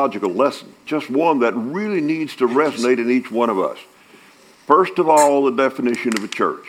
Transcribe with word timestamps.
logical 0.00 0.30
lesson, 0.30 0.72
just 0.86 1.10
one 1.10 1.40
that 1.40 1.52
really 1.56 2.00
needs 2.00 2.36
to 2.36 2.46
resonate 2.46 3.00
in 3.00 3.10
each 3.10 3.32
one 3.32 3.50
of 3.50 3.58
us. 3.58 3.78
First 4.64 4.96
of 5.00 5.08
all, 5.08 5.46
the 5.46 5.50
definition 5.50 6.16
of 6.16 6.22
a 6.22 6.28
church. 6.28 6.64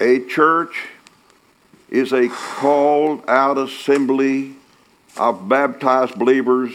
A 0.00 0.18
church 0.18 0.88
is 1.90 2.12
a 2.12 2.28
called 2.28 3.22
out 3.28 3.56
assembly 3.56 4.56
of 5.16 5.48
baptized 5.48 6.18
believers 6.18 6.72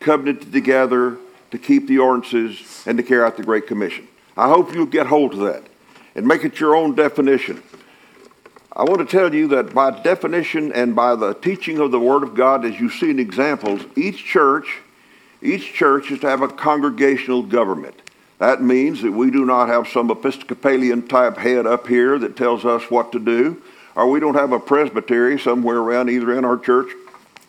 covenanted 0.00 0.50
together 0.52 1.18
to 1.50 1.58
keep 1.58 1.86
the 1.86 1.98
ordinances 1.98 2.82
and 2.86 2.96
to 2.96 3.04
carry 3.04 3.26
out 3.26 3.36
the 3.36 3.42
Great 3.42 3.66
Commission. 3.66 4.08
I 4.38 4.48
hope 4.48 4.72
you'll 4.72 4.86
get 4.86 5.08
hold 5.08 5.34
of 5.34 5.40
that 5.40 5.64
and 6.14 6.26
make 6.26 6.46
it 6.46 6.58
your 6.58 6.74
own 6.74 6.94
definition. 6.94 7.62
I 8.72 8.84
want 8.84 9.00
to 9.00 9.04
tell 9.04 9.34
you 9.34 9.48
that 9.48 9.74
by 9.74 9.90
definition 10.00 10.72
and 10.72 10.96
by 10.96 11.14
the 11.14 11.34
teaching 11.34 11.78
of 11.78 11.90
the 11.90 12.00
Word 12.00 12.22
of 12.22 12.34
God, 12.34 12.64
as 12.64 12.80
you 12.80 12.88
see 12.88 13.10
in 13.10 13.18
examples, 13.18 13.82
each 13.96 14.24
church, 14.24 14.80
each 15.44 15.72
church 15.74 16.10
is 16.10 16.20
to 16.20 16.28
have 16.28 16.42
a 16.42 16.48
congregational 16.48 17.42
government. 17.42 17.94
That 18.38 18.62
means 18.62 19.02
that 19.02 19.12
we 19.12 19.30
do 19.30 19.44
not 19.44 19.68
have 19.68 19.86
some 19.86 20.10
Episcopalian 20.10 21.06
type 21.06 21.36
head 21.36 21.66
up 21.66 21.86
here 21.86 22.18
that 22.18 22.36
tells 22.36 22.64
us 22.64 22.90
what 22.90 23.12
to 23.12 23.18
do, 23.18 23.62
or 23.94 24.10
we 24.10 24.20
don't 24.20 24.34
have 24.34 24.52
a 24.52 24.58
presbytery 24.58 25.38
somewhere 25.38 25.78
around 25.78 26.10
either 26.10 26.36
in 26.36 26.44
our 26.44 26.58
church, 26.58 26.90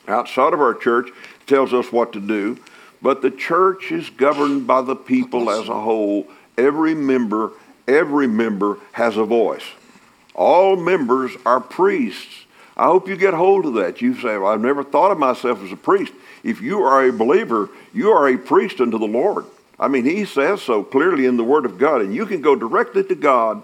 outside 0.07 0.53
of 0.53 0.61
our 0.61 0.75
church, 0.75 1.09
tells 1.47 1.73
us 1.73 1.91
what 1.91 2.13
to 2.13 2.19
do. 2.19 2.59
But 3.01 3.21
the 3.21 3.31
church 3.31 3.91
is 3.91 4.09
governed 4.09 4.67
by 4.67 4.81
the 4.81 4.95
people 4.95 5.49
as 5.49 5.67
a 5.67 5.79
whole. 5.79 6.27
Every 6.57 6.93
member, 6.93 7.51
every 7.87 8.27
member 8.27 8.77
has 8.91 9.17
a 9.17 9.25
voice. 9.25 9.65
All 10.33 10.75
members 10.75 11.31
are 11.45 11.61
priests. 11.61 12.45
I 12.77 12.85
hope 12.85 13.07
you 13.07 13.15
get 13.15 13.33
hold 13.33 13.65
of 13.65 13.73
that. 13.75 14.01
You 14.01 14.15
say, 14.15 14.37
well, 14.37 14.47
I've 14.47 14.61
never 14.61 14.83
thought 14.83 15.11
of 15.11 15.17
myself 15.17 15.63
as 15.63 15.71
a 15.71 15.77
priest. 15.77 16.13
If 16.45 16.61
you 16.61 16.83
are 16.83 17.03
a 17.03 17.11
believer, 17.11 17.69
you 17.91 18.11
are 18.11 18.29
a 18.29 18.37
priest 18.37 18.79
unto 18.79 18.99
the 18.99 19.07
Lord. 19.07 19.45
I 19.79 19.87
mean, 19.87 20.05
he 20.05 20.25
says 20.25 20.61
so 20.61 20.83
clearly 20.83 21.25
in 21.25 21.37
the 21.37 21.43
Word 21.43 21.65
of 21.65 21.79
God. 21.79 22.01
And 22.01 22.13
you 22.13 22.27
can 22.27 22.41
go 22.41 22.55
directly 22.55 23.03
to 23.03 23.15
God 23.15 23.63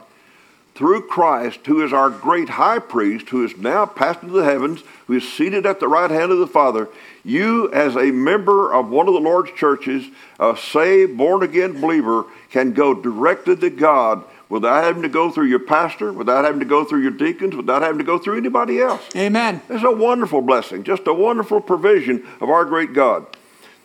through 0.73 1.07
Christ, 1.07 1.59
who 1.67 1.85
is 1.85 1.93
our 1.93 2.09
great 2.09 2.49
high 2.49 2.79
priest, 2.79 3.29
who 3.29 3.45
is 3.45 3.55
now 3.55 3.85
passed 3.85 4.23
into 4.23 4.33
the 4.33 4.43
heavens, 4.43 4.81
who 5.05 5.13
is 5.13 5.31
seated 5.31 5.67
at 5.67 5.79
the 5.79 5.87
right 5.87 6.09
hand 6.09 6.31
of 6.31 6.39
the 6.39 6.47
Father. 6.47 6.89
You, 7.23 7.71
as 7.71 7.95
a 7.95 8.11
member 8.11 8.73
of 8.73 8.89
one 8.89 9.07
of 9.07 9.13
the 9.13 9.19
Lord's 9.19 9.51
churches, 9.51 10.07
a 10.39 10.57
saved, 10.57 11.15
born 11.15 11.43
again 11.43 11.79
believer, 11.79 12.25
can 12.49 12.73
go 12.73 12.95
directly 12.95 13.55
to 13.57 13.69
God 13.69 14.23
without 14.51 14.83
having 14.83 15.01
to 15.01 15.09
go 15.09 15.31
through 15.31 15.45
your 15.45 15.59
pastor, 15.59 16.11
without 16.11 16.43
having 16.43 16.59
to 16.59 16.65
go 16.65 16.83
through 16.83 17.01
your 17.01 17.11
deacons, 17.11 17.55
without 17.55 17.81
having 17.81 17.97
to 17.97 18.03
go 18.03 18.17
through 18.17 18.37
anybody 18.37 18.81
else. 18.81 19.01
Amen. 19.15 19.61
It's 19.69 19.83
a 19.83 19.91
wonderful 19.91 20.41
blessing, 20.41 20.83
just 20.83 21.07
a 21.07 21.13
wonderful 21.13 21.61
provision 21.61 22.27
of 22.41 22.49
our 22.49 22.65
great 22.65 22.93
God. 22.93 23.25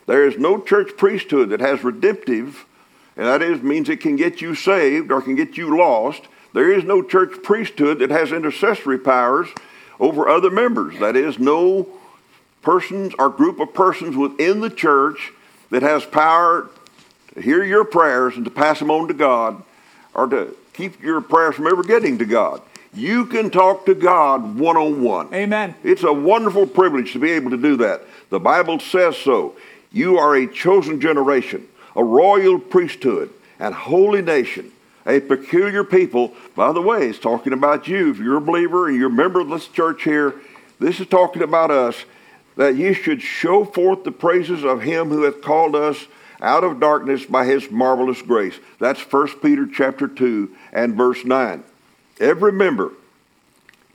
There 0.07 0.27
is 0.27 0.37
no 0.39 0.61
church 0.61 0.97
priesthood 0.97 1.51
that 1.51 1.61
has 1.61 1.85
redemptive, 1.85 2.67
and 3.17 3.27
that 3.27 3.43
is 3.43 3.63
means 3.63 3.89
it 3.89 4.01
can 4.01 4.17
get 4.17 4.41
you 4.41 4.57
saved 4.57 5.13
or 5.13 5.23
can 5.23 5.37
get 5.37 5.57
you 5.57 5.79
lost. 5.79 6.23
There 6.53 6.73
is 6.73 6.83
no 6.83 7.01
church 7.01 7.45
priesthood 7.45 8.01
that 8.01 8.11
has 8.11 8.33
intercessory 8.33 8.99
powers 8.99 9.49
over 10.01 10.29
other 10.29 10.51
members. 10.51 10.99
That 10.99 11.15
is, 11.15 11.39
no 11.39 11.87
persons 12.63 13.15
or 13.21 13.29
group 13.29 13.61
of 13.61 13.73
persons 13.73 14.17
within 14.17 14.61
the 14.61 14.71
church 14.71 15.33
that 15.71 15.83
has 15.83 16.05
power 16.05 16.69
to 17.35 17.41
hear 17.41 17.63
your 17.63 17.85
prayers 17.85 18.35
and 18.35 18.45
to 18.45 18.51
pass 18.51 18.81
them 18.81 18.91
on 18.91 19.07
to 19.07 19.15
God 19.15 19.63
or 20.17 20.27
to 20.27 20.57
keep 20.73 21.01
your 21.03 21.21
prayers 21.21 21.55
from 21.55 21.69
ever 21.69 21.85
getting 21.85 22.19
to 22.19 22.25
God. 22.25 22.63
You 22.95 23.27
can 23.27 23.51
talk 23.51 23.85
to 23.87 23.95
God 23.95 24.59
one 24.59 24.77
on 24.77 25.03
one. 25.03 25.33
Amen. 25.33 25.75
It's 25.85 26.03
a 26.03 26.13
wonderful 26.13 26.67
privilege 26.67 27.13
to 27.13 27.19
be 27.19 27.31
able 27.33 27.51
to 27.51 27.59
do 27.59 27.77
that. 27.77 28.03
The 28.31 28.41
Bible 28.41 28.81
says 28.81 29.17
so. 29.19 29.55
You 29.93 30.17
are 30.19 30.35
a 30.35 30.47
chosen 30.47 31.01
generation, 31.01 31.69
a 31.95 32.03
royal 32.03 32.59
priesthood, 32.59 33.31
and 33.59 33.75
holy 33.75 34.23
nation, 34.23 34.73
a 35.07 35.21
peculiar 35.21 35.85
people. 35.85 36.33
By 36.55 36.73
the 36.73 36.83
way, 36.83 37.09
it's 37.09 37.19
talking 37.19 37.53
about 37.53 37.87
you. 37.87 38.11
If 38.11 38.19
you're 38.19 38.39
a 38.39 38.41
believer 38.41 38.89
and 38.89 38.97
you're 38.97 39.09
a 39.09 39.13
member 39.13 39.41
of 39.41 39.51
this 39.51 39.69
church 39.69 40.03
here, 40.03 40.35
this 40.81 40.99
is 40.99 41.07
talking 41.07 41.43
about 41.43 41.71
us 41.71 42.05
that 42.57 42.77
you 42.77 42.95
should 42.95 43.21
show 43.21 43.67
forth 43.67 44.05
the 44.05 44.13
praises 44.13 44.65
of 44.65 44.81
him 44.81 45.11
who 45.11 45.23
hath 45.25 45.43
called 45.43 45.77
us 45.77 46.07
out 46.47 46.65
of 46.65 46.81
darkness 46.81 47.27
by 47.27 47.45
his 47.45 47.71
marvelous 47.71 48.23
grace. 48.23 48.55
That's 48.79 49.01
1 49.01 49.41
Peter 49.41 49.67
chapter 49.67 50.07
2 50.07 50.55
and 50.73 50.95
verse 50.95 51.25
9. 51.25 51.65
Every 52.21 52.53
member, 52.53 52.93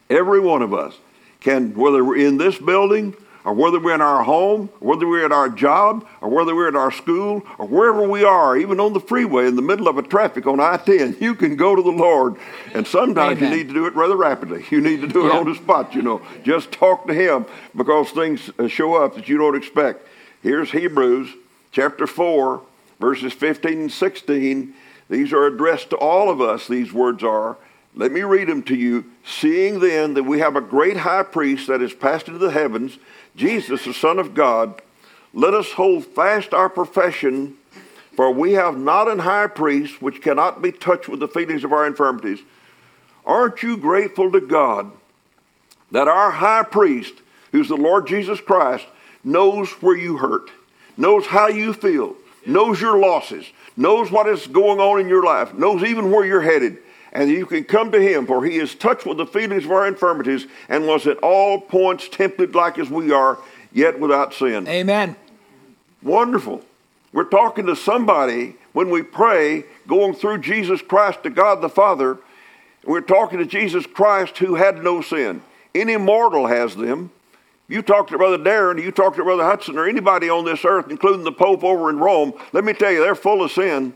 every 0.10 0.42
one 0.42 0.62
of 0.62 0.74
us 0.74 0.94
can, 1.40 1.74
whether 1.74 2.04
we're 2.04 2.18
in 2.18 2.38
this 2.38 2.60
building 2.60 3.16
or 3.44 3.54
whether 3.54 3.80
we're 3.80 3.96
in 3.96 4.02
our 4.02 4.24
home, 4.24 4.70
or 4.80 4.90
whether 4.90 5.08
we're 5.08 5.26
at 5.26 5.32
our 5.32 5.50
job, 5.50 6.08
or 6.22 6.30
whether 6.30 6.56
we're 6.56 6.68
at 6.68 6.76
our 6.76 6.92
school, 6.92 7.42
or 7.58 7.66
wherever 7.66 8.08
we 8.08 8.24
are, 8.24 8.56
even 8.56 8.80
on 8.80 8.94
the 8.94 9.00
freeway 9.00 9.48
in 9.48 9.56
the 9.56 9.62
middle 9.62 9.88
of 9.88 9.98
a 9.98 10.04
traffic 10.04 10.46
on 10.46 10.60
I-10, 10.60 11.20
you 11.22 11.34
can 11.34 11.56
go 11.56 11.76
to 11.76 11.82
the 11.82 11.90
Lord. 11.90 12.36
And 12.76 12.86
sometimes 12.86 13.40
Amen. 13.40 13.52
you 13.52 13.58
need 13.58 13.68
to 13.70 13.74
do 13.74 13.88
it 13.88 13.96
rather 13.96 14.16
rapidly. 14.16 14.66
You 14.72 14.80
need 14.80 15.02
to 15.02 15.08
do 15.08 15.26
it 15.26 15.32
on 15.32 15.50
the 15.50 15.56
spot, 15.56 15.94
you 15.94 16.02
know. 16.02 16.22
Just 16.44 16.72
talk 16.72 17.06
to 17.08 17.14
him 17.14 17.46
because 17.76 18.10
things 18.12 18.50
uh, 18.58 18.68
show 18.68 18.96
up 18.96 19.16
that 19.16 19.28
you 19.28 19.38
don't 19.38 19.56
expect. 19.56 20.08
Here's 20.42 20.72
Hebrews 20.72 21.30
chapter 21.72 22.06
4, 22.06 22.62
verses 23.00 23.34
15 23.34 23.74
and 23.74 23.92
16. 23.92 24.74
These 25.10 25.34
are 25.34 25.46
addressed 25.46 25.90
to 25.92 25.98
all 25.98 26.30
of 26.30 26.42
us, 26.42 26.68
these 26.68 26.94
words 26.94 27.24
are. 27.24 27.58
Let 27.94 28.12
me 28.12 28.22
read 28.22 28.48
them 28.48 28.64
to 28.64 28.76
you. 28.76 29.06
Seeing 29.26 29.80
then 29.80 30.14
that 30.14 30.24
we 30.24 30.40
have 30.40 30.56
a 30.56 30.62
great 30.62 30.98
high 30.98 31.24
priest 31.24 31.68
that 31.68 31.82
is 31.82 31.94
passed 31.94 32.28
into 32.28 32.40
the 32.40 32.52
heavens, 32.52 32.98
Jesus, 33.36 33.86
the 33.86 33.94
Son 33.94 34.20
of 34.20 34.34
God, 34.34 34.82
let 35.34 35.54
us 35.54 35.74
hold 35.74 36.06
fast 36.06 36.54
our 36.54 36.70
profession, 36.70 37.56
for 38.16 38.32
we 38.32 38.54
have 38.54 38.78
not 38.78 39.10
an 39.10 39.20
high 39.20 39.48
priest 39.48 40.02
which 40.02 40.22
cannot 40.22 40.62
be 40.62 40.72
touched 40.72 41.08
with 41.08 41.20
the 41.20 41.28
feelings 41.28 41.64
of 41.64 41.74
our 41.74 41.86
infirmities. 41.86 42.40
Aren't 43.26 43.64
you 43.64 43.78
grateful 43.78 44.32
to 44.32 44.42
God 44.42 44.92
that 45.92 46.08
our 46.08 46.32
high 46.32 46.64
priest, 46.64 47.14
who's 47.52 47.68
the 47.68 47.76
Lord 47.76 48.08
Jesus 48.08 48.40
Christ, 48.42 48.86
knows 49.24 49.70
where 49.82 49.98
you 49.98 50.18
hurt? 50.18 50.50
Knows 50.98 51.26
how 51.26 51.48
you 51.48 51.74
feel, 51.74 52.16
knows 52.46 52.82
your 52.82 53.00
losses, 53.00 53.46
knows 53.78 54.12
what 54.12 54.28
is 54.28 54.48
going 54.48 54.80
on 54.80 55.00
in 55.00 55.08
your 55.08 55.24
life, 55.24 55.54
knows 55.54 55.84
even 55.84 56.12
where 56.12 56.26
you're 56.26 56.42
headed. 56.42 56.78
And 57.14 57.30
you 57.30 57.46
can 57.46 57.66
come 57.66 57.92
to 57.92 58.02
him, 58.02 58.26
for 58.26 58.46
he 58.46 58.58
is 58.58 58.74
touched 58.74 59.06
with 59.06 59.18
the 59.18 59.26
feelings 59.26 59.66
of 59.66 59.72
our 59.72 59.86
infirmities 59.86 60.48
and 60.70 60.88
was 60.88 61.08
at 61.08 61.18
all 61.18 61.60
points 61.60 62.08
tempted 62.08 62.56
like 62.56 62.80
as 62.80 62.90
we 62.90 63.12
are, 63.12 63.38
yet 63.74 64.00
without 64.00 64.34
sin. 64.34 64.68
Amen. 64.68 65.16
Wonderful. 66.02 66.62
We're 67.12 67.26
talking 67.26 67.66
to 67.66 67.76
somebody 67.76 68.56
when 68.72 68.90
we 68.90 69.02
pray, 69.02 69.66
going 69.88 70.14
through 70.14 70.40
Jesus 70.40 70.82
Christ 70.82 71.24
to 71.24 71.30
God 71.30 71.62
the 71.62 71.70
Father. 71.70 72.18
We're 72.86 73.02
talking 73.02 73.40
to 73.40 73.46
Jesus 73.46 73.86
Christ 73.86 74.38
who 74.38 74.56
had 74.56 74.82
no 74.82 75.02
sin. 75.02 75.42
Any 75.76 75.98
mortal 75.98 76.48
has 76.48 76.76
them. 76.76 77.12
You 77.72 77.82
talk 77.82 78.10
to 78.10 78.18
Brother 78.18 78.38
Darren, 78.38 78.84
you 78.84 78.92
talk 78.92 79.16
to 79.16 79.24
Brother 79.24 79.46
Hudson, 79.46 79.78
or 79.78 79.88
anybody 79.88 80.30
on 80.30 80.44
this 80.44 80.66
earth, 80.66 80.88
including 80.90 81.24
the 81.24 81.32
Pope 81.32 81.64
over 81.64 81.90
in 81.90 82.00
Rome, 82.00 82.34
let 82.52 82.66
me 82.66 82.74
tell 82.74 82.92
you, 82.92 83.00
they're 83.00 83.16
full 83.16 83.42
of 83.42 83.50
sin. 83.50 83.94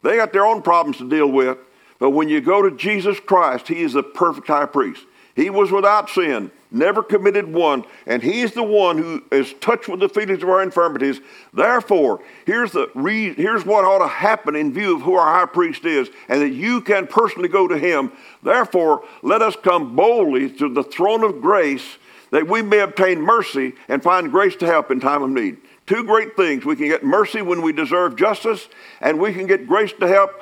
They 0.00 0.16
got 0.16 0.32
their 0.32 0.46
own 0.46 0.62
problems 0.62 0.96
to 0.96 1.06
deal 1.06 1.26
with. 1.26 1.58
But 1.98 2.12
when 2.12 2.30
you 2.30 2.40
go 2.40 2.62
to 2.62 2.74
Jesus 2.74 3.20
Christ, 3.20 3.68
He 3.68 3.82
is 3.82 3.92
the 3.92 4.02
perfect 4.02 4.46
high 4.46 4.64
priest. 4.64 5.04
He 5.36 5.50
was 5.50 5.70
without 5.70 6.08
sin, 6.08 6.50
never 6.70 7.02
committed 7.02 7.52
one, 7.52 7.84
and 8.06 8.22
He's 8.22 8.52
the 8.52 8.62
one 8.62 8.96
who 8.96 9.22
is 9.30 9.52
touched 9.60 9.86
with 9.86 10.00
the 10.00 10.08
feelings 10.08 10.42
of 10.42 10.48
our 10.48 10.62
infirmities. 10.62 11.20
Therefore, 11.52 12.22
here's, 12.46 12.72
the 12.72 12.90
re- 12.94 13.34
here's 13.34 13.66
what 13.66 13.84
ought 13.84 13.98
to 13.98 14.08
happen 14.08 14.56
in 14.56 14.72
view 14.72 14.96
of 14.96 15.02
who 15.02 15.16
our 15.16 15.38
high 15.38 15.52
priest 15.52 15.84
is, 15.84 16.08
and 16.30 16.40
that 16.40 16.54
you 16.54 16.80
can 16.80 17.06
personally 17.06 17.50
go 17.50 17.68
to 17.68 17.76
Him. 17.76 18.10
Therefore, 18.42 19.04
let 19.20 19.42
us 19.42 19.54
come 19.54 19.94
boldly 19.94 20.50
to 20.52 20.72
the 20.72 20.82
throne 20.82 21.22
of 21.24 21.42
grace 21.42 21.98
that 22.30 22.48
we 22.48 22.62
may 22.62 22.80
obtain 22.80 23.20
mercy 23.20 23.74
and 23.88 24.02
find 24.02 24.30
grace 24.30 24.56
to 24.56 24.66
help 24.66 24.90
in 24.90 25.00
time 25.00 25.22
of 25.22 25.30
need. 25.30 25.58
Two 25.86 26.04
great 26.04 26.36
things. 26.36 26.64
We 26.64 26.76
can 26.76 26.86
get 26.86 27.02
mercy 27.02 27.42
when 27.42 27.62
we 27.62 27.72
deserve 27.72 28.16
justice, 28.16 28.68
and 29.00 29.18
we 29.18 29.32
can 29.32 29.46
get 29.46 29.66
grace 29.66 29.92
to 30.00 30.06
help 30.06 30.40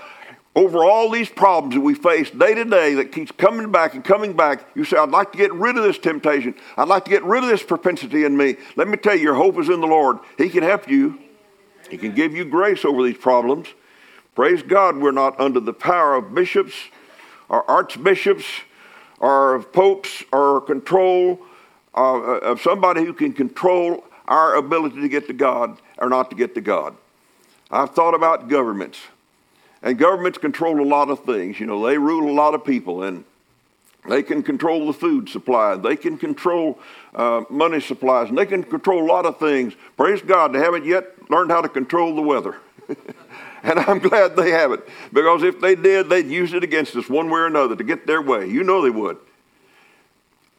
over 0.55 0.85
all 0.85 1.09
these 1.09 1.29
problems 1.29 1.75
that 1.75 1.81
we 1.81 1.95
face 1.95 2.31
day 2.31 2.53
to 2.55 2.65
day 2.65 2.95
that 2.95 3.13
keeps 3.13 3.31
coming 3.31 3.71
back 3.71 3.95
and 3.95 4.05
coming 4.05 4.33
back. 4.33 4.67
You 4.75 4.85
say, 4.85 4.97
I'd 4.97 5.11
like 5.11 5.33
to 5.33 5.39
get 5.39 5.53
rid 5.55 5.77
of 5.77 5.85
this 5.85 5.99
temptation. 5.99 6.55
I'd 6.77 6.89
like 6.89 7.05
to 7.05 7.11
get 7.11 7.23
rid 7.23 7.45
of 7.45 7.49
this 7.49 7.63
propensity 7.63 8.25
in 8.25 8.37
me. 8.37 8.57
Let 8.77 8.89
me 8.89 8.97
tell 8.97 9.15
you, 9.15 9.23
your 9.23 9.35
hope 9.35 9.59
is 9.59 9.69
in 9.69 9.81
the 9.81 9.87
Lord. 9.87 10.19
He 10.37 10.49
can 10.49 10.65
help 10.65 10.89
you, 10.89 11.19
He 11.89 11.97
can 11.97 12.13
give 12.15 12.35
you 12.35 12.45
grace 12.45 12.85
over 12.85 13.03
these 13.03 13.17
problems. 13.17 13.69
Praise 14.35 14.63
God, 14.63 14.99
we're 14.99 15.13
not 15.13 15.39
under 15.41 15.61
the 15.61 15.73
power 15.73 16.15
of 16.15 16.35
bishops 16.35 16.75
or 17.49 17.69
archbishops 17.71 18.45
or 19.21 19.55
of 19.55 19.73
popes 19.73 20.23
or 20.33 20.61
control 20.61 21.41
of 21.99 22.61
somebody 22.61 23.05
who 23.05 23.13
can 23.13 23.33
control 23.33 24.05
our 24.27 24.57
ability 24.57 25.01
to 25.01 25.09
get 25.09 25.27
to 25.27 25.33
God 25.33 25.79
or 25.99 26.09
not 26.09 26.31
to 26.31 26.37
get 26.37 26.55
to 26.55 26.61
God. 26.61 26.95
I've 27.71 27.91
thought 27.91 28.15
about 28.15 28.49
governments. 28.49 28.99
And 29.83 29.99
governments 29.99 30.39
control 30.39 30.81
a 30.81 30.89
lot 30.89 31.11
of 31.11 31.25
things. 31.25 31.61
You 31.61 31.67
know, 31.67 31.87
they 31.87 31.99
rule 31.99 32.31
a 32.31 32.33
lot 32.33 32.55
of 32.55 32.65
people. 32.65 33.03
And 33.03 33.25
They 34.09 34.23
can 34.23 34.43
control 34.43 34.87
the 34.87 34.93
food 34.93 35.29
supply. 35.29 35.77
They 35.77 35.97
can 35.97 36.19
control 36.19 36.79
uh, 37.15 37.45
money 37.49 37.81
supplies. 37.81 38.29
And 38.29 38.39
they 38.39 38.47
can 38.47 38.65
control 38.65 39.05
a 39.05 39.09
lot 39.09 39.27
of 39.27 39.39
things. 39.39 39.75
Praise 39.97 40.23
God, 40.23 40.53
they 40.53 40.59
haven't 40.59 40.85
yet 40.85 41.31
learned 41.31 41.51
how 41.51 41.61
to 41.61 41.69
control 41.69 42.15
the 42.17 42.23
weather. 42.23 42.57
and 43.63 43.79
I'm 43.79 43.99
glad 43.99 44.35
they 44.35 44.51
haven't. 44.51 44.83
Because 45.13 45.43
if 45.43 45.61
they 45.61 45.75
did, 45.75 46.09
they'd 46.09 46.27
use 46.27 46.53
it 46.55 46.65
against 46.65 46.97
us 46.97 47.09
one 47.09 47.31
way 47.31 47.41
or 47.41 47.47
another 47.47 47.77
to 47.77 47.85
get 47.85 48.07
their 48.07 48.23
way. 48.23 48.49
You 48.49 48.65
know 48.65 48.83
they 48.83 48.91
would. 48.91 49.19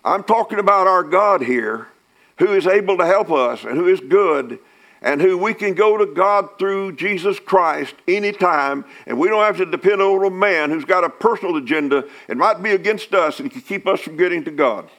I'm 0.04 0.24
talking 0.24 0.60
about 0.60 0.88
our 0.88 1.04
God 1.04 1.42
here 1.42 1.88
who 2.38 2.54
is 2.54 2.66
able 2.66 2.98
to 2.98 3.06
help 3.06 3.32
us 3.32 3.64
and 3.64 3.78
who 3.78 3.88
is 3.88 4.00
good 4.00 4.60
and 5.02 5.22
who 5.22 5.38
we 5.38 5.54
can 5.54 5.74
go 5.74 5.98
to 5.98 6.06
God 6.06 6.58
through 6.58 6.96
Jesus 6.96 7.40
Christ 7.40 7.96
anytime, 8.08 8.84
and 9.08 9.18
we 9.18 9.30
don't 9.30 9.44
have 9.44 9.58
to 9.58 9.66
depend 9.66 10.02
on 10.02 10.26
a 10.26 10.30
man 10.30 10.70
who's 10.70 10.86
got 10.86 11.04
a 11.04 11.10
personal 11.10 11.56
agenda 11.56 12.06
and 12.28 12.38
might 12.38 12.62
be 12.62 12.72
against 12.72 13.14
us 13.14 13.40
and 13.40 13.50
can 13.50 13.62
keep 13.62 13.88
us 13.88 14.02
from 14.02 14.18
getting 14.18 14.44
to 14.46 14.52
God. 14.52 14.90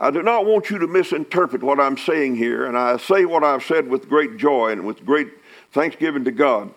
I 0.00 0.10
do 0.10 0.22
not 0.22 0.44
want 0.44 0.70
you 0.70 0.78
to 0.78 0.88
misinterpret 0.88 1.62
what 1.62 1.78
I'm 1.78 1.96
saying 1.96 2.36
here, 2.36 2.66
and 2.66 2.76
I 2.76 2.96
say 2.96 3.24
what 3.24 3.44
I've 3.44 3.62
said 3.62 3.88
with 3.88 4.08
great 4.08 4.36
joy 4.36 4.72
and 4.72 4.84
with 4.84 5.06
great 5.06 5.28
thanksgiving 5.72 6.24
to 6.24 6.32
God. 6.32 6.72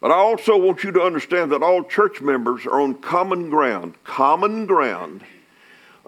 But 0.00 0.10
I 0.10 0.16
also 0.16 0.56
want 0.56 0.84
you 0.84 0.92
to 0.92 1.02
understand 1.02 1.52
that 1.52 1.62
all 1.62 1.82
church 1.82 2.20
members 2.20 2.66
are 2.66 2.80
on 2.80 2.94
common 2.94 3.50
ground, 3.50 3.94
common 4.04 4.66
ground, 4.66 5.22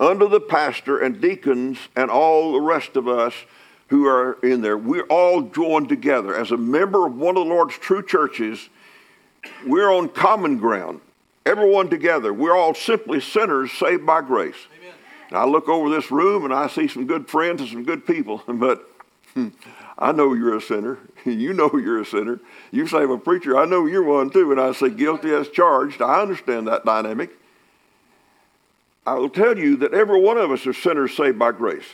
under 0.02 0.26
the 0.26 0.40
pastor 0.40 0.99
and 0.99 1.20
deacons 1.20 1.78
and 1.94 2.10
all 2.10 2.52
the 2.52 2.60
rest 2.60 2.96
of 2.96 3.06
us 3.06 3.32
who 3.87 4.06
are 4.06 4.38
in 4.43 4.60
there, 4.60 4.76
we're 4.76 5.04
all 5.04 5.43
joined 5.43 5.88
together. 5.88 6.34
As 6.34 6.50
a 6.50 6.56
member 6.56 7.06
of 7.06 7.14
one 7.14 7.37
of 7.37 7.46
the 7.46 7.54
Lord's 7.54 7.78
true 7.78 8.04
churches, 8.04 8.69
we're 9.64 9.90
on 9.90 10.08
common 10.08 10.58
ground. 10.58 11.00
Everyone 11.46 11.88
together. 11.88 12.32
We're 12.32 12.56
all 12.56 12.75
simply 12.75 13.20
sinners 13.20 13.70
saved 13.72 14.04
by 14.04 14.22
grace. 14.22 14.56
Amen. 14.81 14.94
I 15.32 15.44
look 15.44 15.69
over 15.69 15.88
this 15.88 16.10
room 16.10 16.44
and 16.44 16.52
I 16.52 16.66
see 16.66 16.88
some 16.88 17.06
good 17.06 17.28
friends 17.28 17.60
and 17.60 17.70
some 17.70 17.84
good 17.84 18.05
people, 18.05 18.43
but 18.48 18.88
hmm, 19.34 19.48
I 19.98 20.10
know 20.10 20.34
you're 20.34 20.56
a 20.56 20.60
sinner. 20.60 20.98
You 21.25 21.52
know 21.52 21.70
you're 21.75 22.00
a 22.00 22.05
sinner. 22.05 22.40
You 22.72 22.88
say, 22.88 22.98
I'm 22.98 23.12
a 23.12 23.19
preacher, 23.19 23.56
I 23.56 23.64
know 23.64 23.87
you're 23.87 24.02
one 24.02 24.31
too. 24.31 24.50
And 24.50 24.60
I 24.60 24.72
say, 24.72 24.90
guilty 24.90 25.32
as 25.32 25.48
charged. 25.48 26.02
I 26.02 26.20
understand 26.20 26.66
that 26.66 26.84
dynamic. 26.84 27.31
I 29.06 29.14
will 29.14 29.31
tell 29.31 29.58
you 29.58 29.76
that 29.78 29.94
every 29.94 30.20
one 30.20 30.38
of 30.38 30.50
us 30.50 30.66
are 30.66 30.72
sinners 30.72 31.16
saved 31.16 31.38
by 31.38 31.52
grace. 31.52 31.84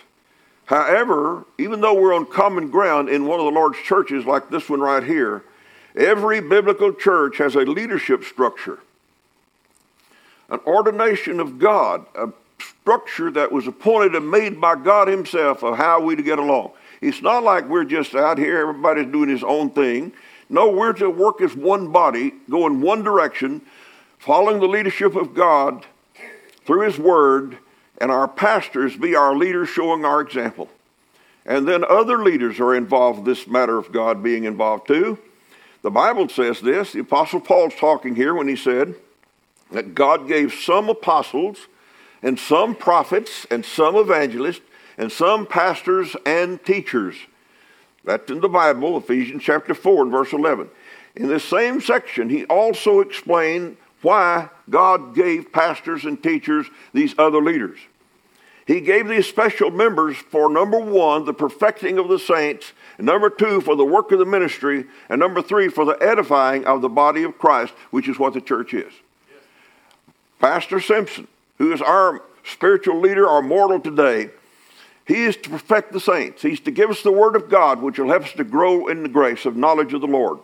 However, 0.66 1.46
even 1.56 1.80
though 1.80 1.94
we're 1.94 2.14
on 2.14 2.26
common 2.26 2.70
ground 2.70 3.08
in 3.08 3.26
one 3.26 3.40
of 3.40 3.46
the 3.46 3.52
Lord's 3.52 3.78
churches 3.78 4.26
like 4.26 4.50
this 4.50 4.68
one 4.68 4.80
right 4.80 5.02
here, 5.02 5.42
every 5.96 6.40
biblical 6.40 6.92
church 6.92 7.38
has 7.38 7.54
a 7.54 7.60
leadership 7.60 8.24
structure, 8.24 8.78
an 10.50 10.60
ordination 10.66 11.40
of 11.40 11.58
God, 11.58 12.04
a 12.14 12.28
structure 12.58 13.30
that 13.30 13.50
was 13.50 13.66
appointed 13.66 14.14
and 14.14 14.30
made 14.30 14.60
by 14.60 14.74
God 14.74 15.08
Himself 15.08 15.62
of 15.62 15.78
how 15.78 16.02
we 16.02 16.14
to 16.16 16.22
get 16.22 16.38
along. 16.38 16.72
It's 17.00 17.22
not 17.22 17.42
like 17.44 17.66
we're 17.66 17.84
just 17.84 18.14
out 18.14 18.36
here, 18.36 18.58
everybody's 18.58 19.06
doing 19.06 19.30
his 19.30 19.44
own 19.44 19.70
thing. 19.70 20.12
No, 20.50 20.70
we're 20.70 20.92
to 20.94 21.08
work 21.08 21.40
as 21.40 21.54
one 21.54 21.92
body, 21.92 22.34
go 22.50 22.66
in 22.66 22.82
one 22.82 23.02
direction, 23.02 23.62
following 24.18 24.60
the 24.60 24.68
leadership 24.68 25.14
of 25.14 25.32
God 25.32 25.86
through 26.68 26.82
His 26.82 26.98
Word 26.98 27.56
and 27.98 28.10
our 28.10 28.28
pastors 28.28 28.94
be 28.94 29.14
our 29.14 29.34
leaders 29.34 29.70
showing 29.70 30.04
our 30.04 30.20
example. 30.20 30.68
And 31.46 31.66
then 31.66 31.82
other 31.82 32.22
leaders 32.22 32.60
are 32.60 32.74
involved 32.74 33.20
in 33.20 33.24
this 33.24 33.46
matter 33.46 33.78
of 33.78 33.90
God 33.90 34.22
being 34.22 34.44
involved 34.44 34.86
too. 34.86 35.18
The 35.80 35.90
Bible 35.90 36.28
says 36.28 36.60
this. 36.60 36.92
The 36.92 37.00
Apostle 37.00 37.40
Paul's 37.40 37.74
talking 37.74 38.14
here 38.14 38.34
when 38.34 38.48
he 38.48 38.54
said 38.54 38.96
that 39.70 39.94
God 39.94 40.28
gave 40.28 40.52
some 40.52 40.90
apostles 40.90 41.68
and 42.22 42.38
some 42.38 42.74
prophets 42.74 43.46
and 43.50 43.64
some 43.64 43.96
evangelists 43.96 44.60
and 44.98 45.10
some 45.10 45.46
pastors 45.46 46.16
and 46.26 46.62
teachers. 46.66 47.16
That's 48.04 48.30
in 48.30 48.40
the 48.40 48.48
Bible, 48.50 48.98
Ephesians 48.98 49.42
chapter 49.42 49.72
4 49.72 50.02
and 50.02 50.12
verse 50.12 50.34
11. 50.34 50.68
In 51.16 51.28
this 51.28 51.44
same 51.44 51.80
section, 51.80 52.28
he 52.28 52.44
also 52.44 53.00
explained 53.00 53.78
why 54.02 54.48
God 54.70 55.14
gave 55.14 55.52
pastors 55.52 56.04
and 56.04 56.22
teachers 56.22 56.66
these 56.92 57.14
other 57.18 57.42
leaders. 57.42 57.78
He 58.66 58.82
gave 58.82 59.08
these 59.08 59.26
special 59.26 59.70
members 59.70 60.16
for 60.16 60.50
number 60.50 60.78
one, 60.78 61.24
the 61.24 61.32
perfecting 61.32 61.98
of 61.98 62.08
the 62.08 62.18
saints, 62.18 62.72
and 62.98 63.06
number 63.06 63.30
two, 63.30 63.62
for 63.62 63.74
the 63.74 63.84
work 63.84 64.12
of 64.12 64.18
the 64.18 64.26
ministry, 64.26 64.84
and 65.08 65.18
number 65.18 65.40
three, 65.40 65.68
for 65.68 65.86
the 65.86 65.96
edifying 66.02 66.66
of 66.66 66.82
the 66.82 66.88
body 66.90 67.22
of 67.22 67.38
Christ, 67.38 67.72
which 67.90 68.08
is 68.08 68.18
what 68.18 68.34
the 68.34 68.42
church 68.42 68.74
is. 68.74 68.92
Yes. 68.92 69.42
Pastor 70.38 70.80
Simpson, 70.80 71.26
who 71.56 71.72
is 71.72 71.80
our 71.80 72.22
spiritual 72.44 73.00
leader, 73.00 73.26
our 73.26 73.40
mortal 73.40 73.80
today, 73.80 74.30
he 75.06 75.24
is 75.24 75.38
to 75.38 75.48
perfect 75.48 75.92
the 75.92 76.00
saints. 76.00 76.42
He's 76.42 76.60
to 76.60 76.70
give 76.70 76.90
us 76.90 77.00
the 77.00 77.10
word 77.10 77.36
of 77.36 77.48
God, 77.48 77.80
which 77.80 77.98
will 77.98 78.08
help 78.08 78.24
us 78.24 78.32
to 78.32 78.44
grow 78.44 78.88
in 78.88 79.02
the 79.02 79.08
grace 79.08 79.46
of 79.46 79.56
knowledge 79.56 79.94
of 79.94 80.02
the 80.02 80.06
Lord. 80.06 80.40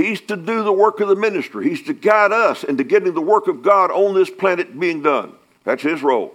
He's 0.00 0.22
to 0.22 0.36
do 0.36 0.64
the 0.64 0.72
work 0.72 1.00
of 1.00 1.08
the 1.08 1.14
ministry. 1.14 1.68
He's 1.68 1.82
to 1.82 1.92
guide 1.92 2.32
us 2.32 2.64
into 2.64 2.84
getting 2.84 3.12
the 3.12 3.20
work 3.20 3.48
of 3.48 3.62
God 3.62 3.90
on 3.90 4.14
this 4.14 4.30
planet 4.30 4.80
being 4.80 5.02
done. 5.02 5.34
That's 5.64 5.82
his 5.82 6.02
role. 6.02 6.34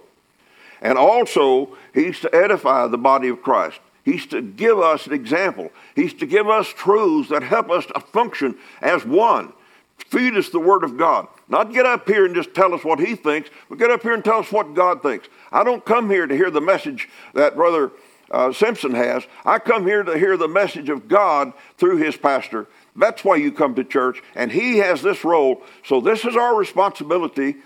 And 0.80 0.96
also, 0.96 1.76
he's 1.92 2.20
to 2.20 2.32
edify 2.32 2.86
the 2.86 2.96
body 2.96 3.26
of 3.26 3.42
Christ. 3.42 3.80
He's 4.04 4.24
to 4.26 4.40
give 4.40 4.78
us 4.78 5.08
an 5.08 5.14
example. 5.14 5.72
He's 5.96 6.14
to 6.14 6.26
give 6.26 6.48
us 6.48 6.68
truths 6.68 7.30
that 7.30 7.42
help 7.42 7.68
us 7.68 7.86
to 7.86 7.98
function 7.98 8.56
as 8.80 9.04
one. 9.04 9.52
Feed 9.98 10.36
us 10.36 10.48
the 10.50 10.60
Word 10.60 10.84
of 10.84 10.96
God. 10.96 11.26
Not 11.48 11.72
get 11.72 11.86
up 11.86 12.08
here 12.08 12.24
and 12.24 12.36
just 12.36 12.54
tell 12.54 12.72
us 12.72 12.84
what 12.84 13.00
he 13.00 13.16
thinks, 13.16 13.50
but 13.68 13.78
get 13.78 13.90
up 13.90 14.02
here 14.02 14.14
and 14.14 14.24
tell 14.24 14.38
us 14.38 14.52
what 14.52 14.74
God 14.74 15.02
thinks. 15.02 15.28
I 15.50 15.64
don't 15.64 15.84
come 15.84 16.08
here 16.08 16.28
to 16.28 16.36
hear 16.36 16.52
the 16.52 16.60
message 16.60 17.08
that 17.34 17.56
Brother 17.56 17.90
uh, 18.30 18.52
Simpson 18.52 18.94
has. 18.94 19.24
I 19.44 19.58
come 19.58 19.86
here 19.86 20.04
to 20.04 20.16
hear 20.16 20.36
the 20.36 20.46
message 20.46 20.88
of 20.88 21.08
God 21.08 21.52
through 21.78 21.96
his 21.96 22.16
pastor. 22.16 22.68
That's 22.96 23.24
why 23.24 23.36
you 23.36 23.52
come 23.52 23.74
to 23.74 23.84
church, 23.84 24.22
and 24.34 24.50
he 24.50 24.78
has 24.78 25.02
this 25.02 25.24
role. 25.24 25.62
So, 25.84 26.00
this 26.00 26.24
is 26.24 26.36
our 26.36 26.54
responsibility, 26.56 27.56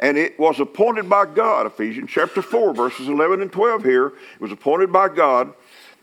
and 0.00 0.18
it 0.18 0.38
was 0.38 0.58
appointed 0.58 1.08
by 1.08 1.26
God. 1.26 1.66
Ephesians 1.66 2.10
chapter 2.10 2.42
4, 2.42 2.74
verses 2.74 3.08
11 3.08 3.40
and 3.40 3.52
12 3.52 3.84
here. 3.84 4.06
It 4.08 4.40
was 4.40 4.52
appointed 4.52 4.92
by 4.92 5.08
God. 5.08 5.54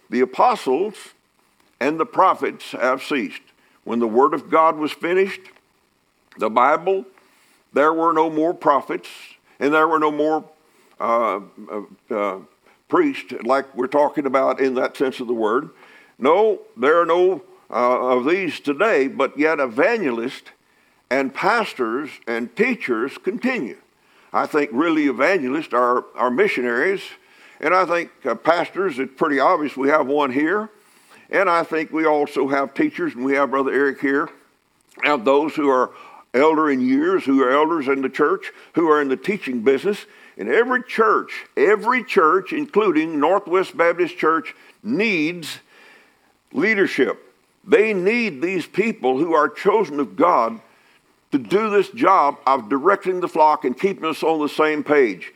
The 0.10 0.22
apostles 0.22 0.96
and 1.80 2.00
the 2.00 2.06
prophets 2.06 2.72
have 2.72 3.04
ceased. 3.04 3.42
When 3.84 4.00
the 4.00 4.08
word 4.08 4.34
of 4.34 4.50
God 4.50 4.78
was 4.78 4.92
finished, 4.92 5.42
the 6.38 6.50
Bible, 6.50 7.06
there 7.74 7.92
were 7.92 8.14
no 8.14 8.30
more 8.30 8.54
prophets, 8.54 9.10
and 9.60 9.74
there 9.74 9.88
were 9.88 10.00
no 10.00 10.12
more 10.12 10.46
uh, 11.00 11.42
uh, 11.70 11.82
uh 12.10 12.40
priests, 12.88 13.34
like 13.44 13.74
we're 13.76 13.88
talking 13.88 14.26
about 14.26 14.60
in 14.60 14.76
that 14.76 14.96
sense 14.98 15.20
of 15.20 15.28
the 15.28 15.34
word. 15.34 15.70
No, 16.20 16.60
there 16.78 17.02
are 17.02 17.06
no 17.06 17.42
uh, 17.72 18.18
of 18.18 18.26
these 18.26 18.60
today, 18.60 19.08
but 19.08 19.38
yet 19.40 19.60
evangelists 19.60 20.50
and 21.10 21.34
pastors 21.34 22.10
and 22.28 22.56
teachers 22.56 23.18
continue. 23.18 23.78
I 24.34 24.46
think 24.46 24.70
really 24.74 25.08
evangelists 25.08 25.74
are, 25.74 26.06
are 26.16 26.30
missionaries, 26.30 27.02
and 27.60 27.74
I 27.74 27.86
think 27.86 28.12
uh, 28.26 28.36
pastors, 28.36 29.00
it's 29.00 29.14
pretty 29.16 29.40
obvious 29.40 29.78
we 29.78 29.90
have 29.90 30.08
one 30.08 30.32
here. 30.32 30.70
And 31.30 31.50
I 31.50 31.64
think 31.64 31.92
we 31.92 32.06
also 32.06 32.50
have 32.50 32.74
teachers, 32.74 33.14
and 33.16 33.24
we 33.24 33.36
have 33.36 33.52
Brother 33.52 33.72
Eric 33.72 34.02
here, 34.02 34.30
and 35.04 35.24
those 35.24 35.56
who 35.56 35.70
are 35.70 35.92
elder 36.34 36.70
in 36.70 36.82
years, 36.82 37.24
who 37.24 37.42
are 37.42 37.52
elders 37.52 37.88
in 37.88 38.02
the 38.02 38.10
church, 38.10 38.52
who 38.74 38.90
are 38.90 39.02
in 39.02 39.08
the 39.08 39.18
teaching 39.18 39.62
business. 39.62 40.06
In 40.36 40.54
every 40.54 40.84
church, 40.84 41.46
every 41.56 42.04
church, 42.04 42.52
including 42.52 43.20
Northwest 43.20 43.78
Baptist 43.78 44.18
Church, 44.18 44.56
needs 44.84 45.60
leadership. 46.52 47.31
They 47.64 47.94
need 47.94 48.42
these 48.42 48.66
people 48.66 49.18
who 49.18 49.34
are 49.34 49.48
chosen 49.48 50.00
of 50.00 50.16
God 50.16 50.60
to 51.32 51.38
do 51.38 51.70
this 51.70 51.90
job 51.90 52.38
of 52.46 52.70
directing 52.70 53.22
the 53.22 53.28
flock 53.28 53.64
and 53.66 53.80
keeping 53.80 54.06
us 54.06 54.24
on 54.24 54.42
the 54.42 54.50
same 54.50 54.84
page. 54.84 55.32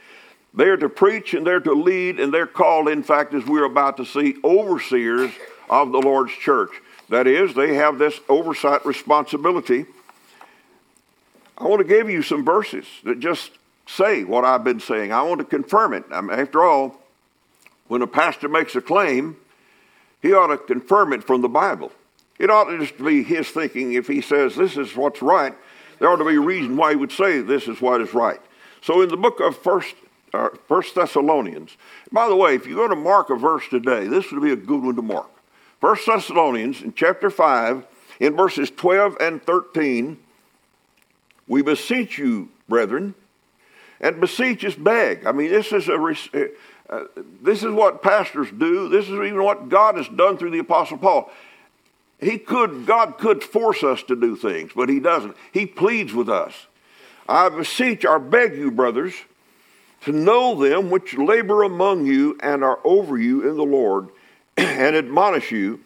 They're 0.53 0.77
to 0.77 0.89
preach 0.89 1.33
and 1.33 1.45
they're 1.45 1.59
to 1.59 1.73
lead, 1.73 2.19
and 2.19 2.33
they're 2.33 2.47
called, 2.47 2.89
in 2.89 3.03
fact, 3.03 3.33
as 3.33 3.45
we're 3.45 3.65
about 3.65 3.97
to 3.97 4.05
see, 4.05 4.35
overseers 4.43 5.31
of 5.69 5.91
the 5.91 5.99
Lord's 5.99 6.33
church. 6.33 6.71
That 7.09 7.27
is, 7.27 7.53
they 7.53 7.75
have 7.75 7.97
this 7.99 8.19
oversight 8.29 8.85
responsibility. 8.85 9.85
I 11.57 11.65
want 11.65 11.81
to 11.81 11.87
give 11.87 12.09
you 12.09 12.21
some 12.21 12.43
verses 12.43 12.85
that 13.03 13.19
just 13.19 13.51
say 13.85 14.23
what 14.23 14.43
I've 14.43 14.63
been 14.63 14.79
saying. 14.79 15.11
I 15.11 15.21
want 15.21 15.39
to 15.39 15.45
confirm 15.45 15.93
it. 15.93 16.05
I 16.11 16.21
mean, 16.21 16.37
after 16.37 16.63
all, 16.63 16.99
when 17.87 18.01
a 18.01 18.07
pastor 18.07 18.49
makes 18.49 18.75
a 18.75 18.81
claim, 18.81 19.37
he 20.21 20.33
ought 20.33 20.47
to 20.47 20.57
confirm 20.57 21.13
it 21.13 21.23
from 21.23 21.41
the 21.41 21.49
Bible. 21.49 21.91
It 22.37 22.49
ought 22.49 22.65
to 22.65 22.77
just 22.79 22.97
be 22.97 23.23
his 23.23 23.49
thinking 23.49 23.93
if 23.93 24.07
he 24.07 24.21
says 24.21 24.55
this 24.55 24.77
is 24.77 24.95
what's 24.95 25.21
right, 25.21 25.53
there 25.99 26.09
ought 26.09 26.17
to 26.17 26.25
be 26.25 26.35
a 26.35 26.41
reason 26.41 26.75
why 26.75 26.91
he 26.91 26.95
would 26.95 27.11
say 27.11 27.41
this 27.41 27.67
is 27.67 27.81
what 27.81 28.01
is 28.01 28.13
right. 28.13 28.41
So 28.81 29.01
in 29.01 29.09
the 29.09 29.17
book 29.17 29.39
of 29.39 29.57
First, 29.57 29.95
uh, 30.33 30.49
First 30.67 30.95
Thessalonians, 30.95 31.77
by 32.11 32.27
the 32.27 32.35
way, 32.35 32.55
if 32.55 32.65
you're 32.65 32.75
going 32.75 32.89
to 32.89 32.95
mark 32.95 33.29
a 33.29 33.35
verse 33.35 33.63
today, 33.69 34.07
this 34.07 34.31
would 34.31 34.43
be 34.43 34.51
a 34.51 34.57
good 34.57 34.83
one 34.83 34.95
to 34.95 35.01
mark. 35.01 35.29
First 35.79 36.05
Thessalonians 36.05 36.81
in 36.81 36.93
chapter 36.93 37.29
5, 37.29 37.85
in 38.19 38.35
verses 38.35 38.69
12 38.71 39.17
and 39.19 39.41
13, 39.43 40.17
we 41.47 41.61
beseech 41.61 42.17
you, 42.17 42.49
brethren, 42.67 43.13
and 44.01 44.19
beseech 44.19 44.63
is 44.63 44.75
beg. 44.75 45.25
I 45.25 45.31
mean, 45.31 45.51
this 45.51 45.71
is 45.71 45.87
a 45.87 46.49
uh, 46.87 47.05
this 47.41 47.63
is 47.63 47.71
what 47.71 48.03
pastors 48.03 48.51
do. 48.51 48.89
This 48.89 49.05
is 49.05 49.13
even 49.13 49.41
what 49.41 49.69
God 49.69 49.97
has 49.97 50.07
done 50.07 50.37
through 50.37 50.51
the 50.51 50.59
Apostle 50.59 50.97
Paul. 50.97 51.31
He 52.19 52.37
could, 52.37 52.85
God 52.85 53.17
could 53.17 53.43
force 53.43 53.83
us 53.83 54.01
to 54.03 54.15
do 54.15 54.35
things, 54.35 54.71
but 54.75 54.89
He 54.89 54.99
doesn't. 54.99 55.35
He 55.51 55.65
pleads 55.65 56.13
with 56.13 56.29
us. 56.29 56.53
I 57.27 57.49
beseech 57.49 58.05
or 58.05 58.19
beg 58.19 58.55
you, 58.55 58.71
brothers, 58.71 59.13
to 60.01 60.11
know 60.11 60.55
them 60.55 60.89
which 60.89 61.17
labor 61.17 61.63
among 61.63 62.05
you 62.05 62.37
and 62.41 62.63
are 62.63 62.79
over 62.83 63.17
you 63.17 63.49
in 63.49 63.57
the 63.57 63.63
Lord, 63.63 64.09
and 64.57 64.95
admonish 64.95 65.51
you, 65.51 65.81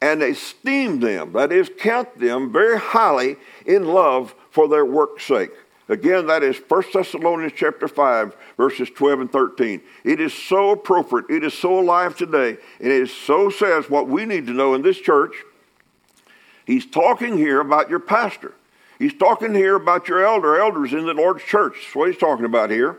and 0.00 0.22
esteem 0.22 1.00
them, 1.00 1.32
that 1.32 1.50
is, 1.50 1.70
count 1.78 2.18
them 2.18 2.52
very 2.52 2.78
highly 2.78 3.36
in 3.66 3.84
love 3.84 4.34
for 4.50 4.68
their 4.68 4.84
work's 4.84 5.24
sake. 5.24 5.50
Again, 5.88 6.26
that 6.26 6.42
is 6.42 6.60
1 6.68 6.82
Thessalonians 6.92 7.54
chapter 7.56 7.88
5, 7.88 8.36
verses 8.58 8.90
12 8.90 9.20
and 9.20 9.32
13. 9.32 9.80
It 10.04 10.20
is 10.20 10.34
so 10.34 10.70
appropriate. 10.70 11.30
It 11.30 11.42
is 11.42 11.54
so 11.54 11.80
alive 11.80 12.14
today. 12.14 12.58
And 12.78 12.92
it 12.92 13.08
so 13.08 13.48
says 13.48 13.88
what 13.88 14.06
we 14.06 14.26
need 14.26 14.46
to 14.48 14.52
know 14.52 14.74
in 14.74 14.82
this 14.82 14.98
church. 14.98 15.32
He's 16.68 16.86
talking 16.86 17.36
here 17.36 17.60
about 17.60 17.90
your 17.90 17.98
pastor. 17.98 18.52
He's 18.98 19.14
talking 19.14 19.54
here 19.54 19.74
about 19.74 20.06
your 20.06 20.24
elder, 20.24 20.60
elders 20.60 20.92
in 20.92 21.06
the 21.06 21.14
Lord's 21.14 21.42
church. 21.42 21.74
That's 21.82 21.96
what 21.96 22.08
he's 22.08 22.18
talking 22.18 22.44
about 22.44 22.70
here. 22.70 22.98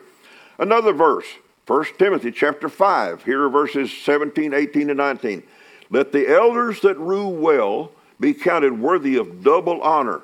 Another 0.58 0.92
verse, 0.92 1.28
1 1.68 1.86
Timothy 1.98 2.32
chapter 2.32 2.68
5. 2.68 3.24
Here 3.24 3.44
are 3.44 3.50
verses 3.50 3.96
17, 3.96 4.54
18, 4.54 4.90
and 4.90 4.98
19. 4.98 5.44
Let 5.90 6.12
the 6.12 6.28
elders 6.28 6.82
that 6.82 6.98
rule 6.98 7.32
well 7.32 7.92
be 8.20 8.34
counted 8.34 8.80
worthy 8.80 9.16
of 9.16 9.44
double 9.44 9.82
honor 9.82 10.22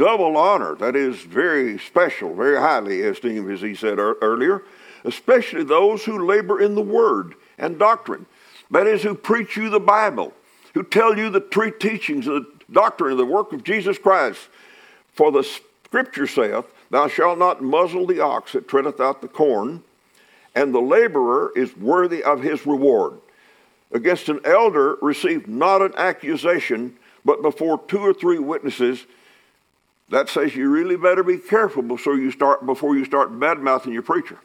double 0.00 0.34
honor. 0.38 0.74
That 0.76 0.96
is 0.96 1.20
very 1.20 1.78
special, 1.78 2.34
very 2.34 2.56
highly 2.56 3.02
esteemed, 3.02 3.50
as 3.50 3.60
he 3.60 3.74
said 3.74 3.98
earlier, 3.98 4.62
especially 5.04 5.62
those 5.62 6.04
who 6.04 6.26
labor 6.26 6.58
in 6.58 6.74
the 6.74 6.80
word 6.80 7.34
and 7.58 7.78
doctrine. 7.78 8.24
That 8.70 8.86
is, 8.86 9.02
who 9.02 9.14
preach 9.14 9.58
you 9.58 9.68
the 9.68 9.78
Bible, 9.78 10.32
who 10.74 10.82
tell 10.82 11.16
you 11.16 11.30
the 11.30 11.40
true 11.40 11.70
teachings 11.70 12.26
of 12.26 12.44
the 12.44 12.46
doctrine 12.72 13.12
of 13.12 13.18
the 13.18 13.26
work 13.26 13.52
of 13.52 13.64
Jesus 13.64 13.98
Christ. 13.98 14.40
For 15.12 15.32
the 15.32 15.42
scripture 15.84 16.26
saith, 16.26 16.66
Thou 16.90 17.08
shalt 17.08 17.38
not 17.38 17.62
muzzle 17.62 18.06
the 18.06 18.20
ox 18.20 18.52
that 18.52 18.68
treadeth 18.68 19.00
out 19.00 19.20
the 19.20 19.28
corn, 19.28 19.82
and 20.54 20.74
the 20.74 20.80
laborer 20.80 21.52
is 21.56 21.76
worthy 21.76 22.22
of 22.22 22.42
his 22.42 22.66
reward. 22.66 23.20
Against 23.92 24.28
an 24.28 24.40
elder 24.44 24.96
receive 25.02 25.48
not 25.48 25.82
an 25.82 25.94
accusation, 25.96 26.96
but 27.24 27.42
before 27.42 27.80
two 27.86 27.98
or 27.98 28.14
three 28.14 28.38
witnesses 28.38 29.04
that 30.10 30.28
says 30.28 30.54
you 30.54 30.68
really 30.68 30.96
better 30.96 31.22
be 31.22 31.38
careful 31.38 31.82
before 31.82 32.16
you 32.16 32.30
start 32.30 32.66
before 32.66 32.96
you 32.96 33.04
start 33.04 33.38
bad 33.38 33.60
mouthing 33.60 33.92
your 33.92 34.02
preacher. 34.02 34.38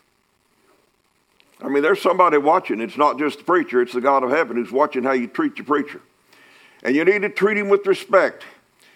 I 1.62 1.70
mean, 1.70 1.82
there's 1.82 2.01
somebody 2.01 2.38
watching. 2.38 2.82
It's 2.82 2.98
not 2.98 3.17
just 3.17 3.39
the 3.39 3.44
preacher, 3.44 3.82
it's 3.82 3.94
the 3.94 4.01
God 4.01 4.24
of 4.24 4.29
heaven 4.29 4.58
who's 4.58 4.72
watching 4.72 5.03
how 5.03 5.13
you 5.13 5.27
treat 5.27 5.58
your 5.58 5.65
preacher. 5.65 6.01
And 6.86 6.96
you 6.96 7.04
need 7.04 7.24
to 7.24 7.30
treat 7.30 7.58
him 7.58 7.68
with 7.68 7.88
respect. 7.88 8.44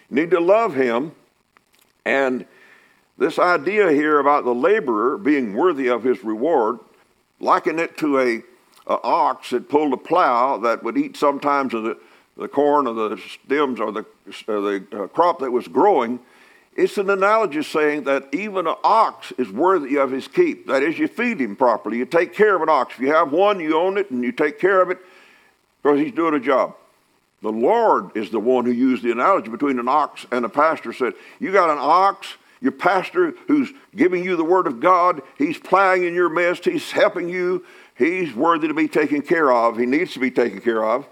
You 0.09 0.17
need 0.17 0.31
to 0.31 0.39
love 0.39 0.75
him. 0.75 1.13
And 2.05 2.45
this 3.17 3.39
idea 3.39 3.91
here 3.91 4.19
about 4.19 4.45
the 4.45 4.53
laborer 4.53 5.17
being 5.17 5.55
worthy 5.55 5.87
of 5.87 6.03
his 6.03 6.23
reward, 6.23 6.79
liken 7.39 7.79
it 7.79 7.97
to 7.97 8.19
a, 8.19 8.43
a 8.85 9.01
ox 9.01 9.49
that 9.49 9.69
pulled 9.69 9.91
a 9.93 9.97
plow 9.97 10.57
that 10.59 10.83
would 10.83 10.97
eat 10.97 11.17
sometimes 11.17 11.73
of 11.73 11.83
the, 11.83 11.97
the 12.37 12.47
corn 12.47 12.85
or 12.85 12.93
the 12.93 13.17
stems 13.17 13.79
or 13.79 13.91
the, 13.91 14.05
or 14.47 14.61
the 14.61 14.85
uh, 14.93 15.07
crop 15.07 15.39
that 15.39 15.51
was 15.51 15.67
growing 15.67 16.19
it's 16.75 16.97
an 16.97 17.09
analogy 17.09 17.61
saying 17.61 18.05
that 18.05 18.33
even 18.33 18.65
an 18.65 18.75
ox 18.85 19.33
is 19.37 19.49
worthy 19.49 19.97
of 19.97 20.11
his 20.11 20.29
keep. 20.29 20.67
That 20.67 20.81
is, 20.81 20.97
you 20.97 21.09
feed 21.09 21.41
him 21.41 21.57
properly. 21.57 21.97
You 21.97 22.05
take 22.05 22.33
care 22.33 22.55
of 22.55 22.61
an 22.61 22.69
ox. 22.69 22.93
If 22.93 23.01
you 23.01 23.11
have 23.11 23.33
one, 23.33 23.59
you 23.59 23.77
own 23.77 23.97
it 23.97 24.11
and 24.11 24.23
you 24.23 24.31
take 24.31 24.59
care 24.59 24.81
of 24.81 24.89
it 24.89 24.99
because 25.83 25.99
he's 25.99 26.13
doing 26.13 26.35
a 26.35 26.39
job. 26.39 26.75
The 27.41 27.51
Lord 27.51 28.15
is 28.17 28.31
the 28.31 28.39
one 28.39 28.65
who 28.65 28.71
used 28.71 29.03
the 29.03 29.11
analogy 29.11 29.49
between 29.49 29.79
an 29.79 29.87
ox 29.87 30.25
and 30.31 30.43
a 30.43 30.49
pastor. 30.49 30.91
Said, 30.91 31.13
You 31.39 31.51
got 31.51 31.69
an 31.69 31.77
ox, 31.79 32.35
your 32.61 32.73
pastor 32.73 33.33
who's 33.47 33.71
giving 33.95 34.23
you 34.23 34.35
the 34.35 34.43
word 34.43 34.67
of 34.67 34.79
God, 34.79 35.21
he's 35.37 35.57
plowing 35.57 36.03
in 36.03 36.13
your 36.13 36.29
midst, 36.29 36.65
he's 36.65 36.91
helping 36.91 37.29
you, 37.29 37.65
he's 37.97 38.33
worthy 38.33 38.67
to 38.67 38.73
be 38.73 38.87
taken 38.87 39.21
care 39.21 39.51
of. 39.51 39.77
He 39.77 39.85
needs 39.85 40.13
to 40.13 40.19
be 40.19 40.31
taken 40.31 40.59
care 40.59 40.83
of. 40.83 41.07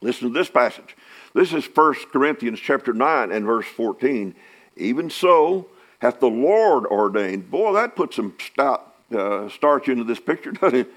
Listen 0.00 0.28
to 0.28 0.34
this 0.34 0.48
passage. 0.48 0.96
This 1.34 1.52
is 1.52 1.66
1 1.66 1.94
Corinthians 2.10 2.58
chapter 2.58 2.92
9 2.92 3.30
and 3.30 3.44
verse 3.44 3.66
14. 3.66 4.34
Even 4.76 5.10
so, 5.10 5.66
hath 5.98 6.20
the 6.20 6.30
Lord 6.30 6.86
ordained. 6.86 7.50
Boy, 7.50 7.74
that 7.74 7.94
puts 7.94 8.16
some 8.16 8.34
stout, 8.44 8.94
uh, 9.14 9.48
starch 9.50 9.88
into 9.88 10.04
this 10.04 10.18
picture, 10.18 10.52
doesn't 10.52 10.78
it? 10.78 10.90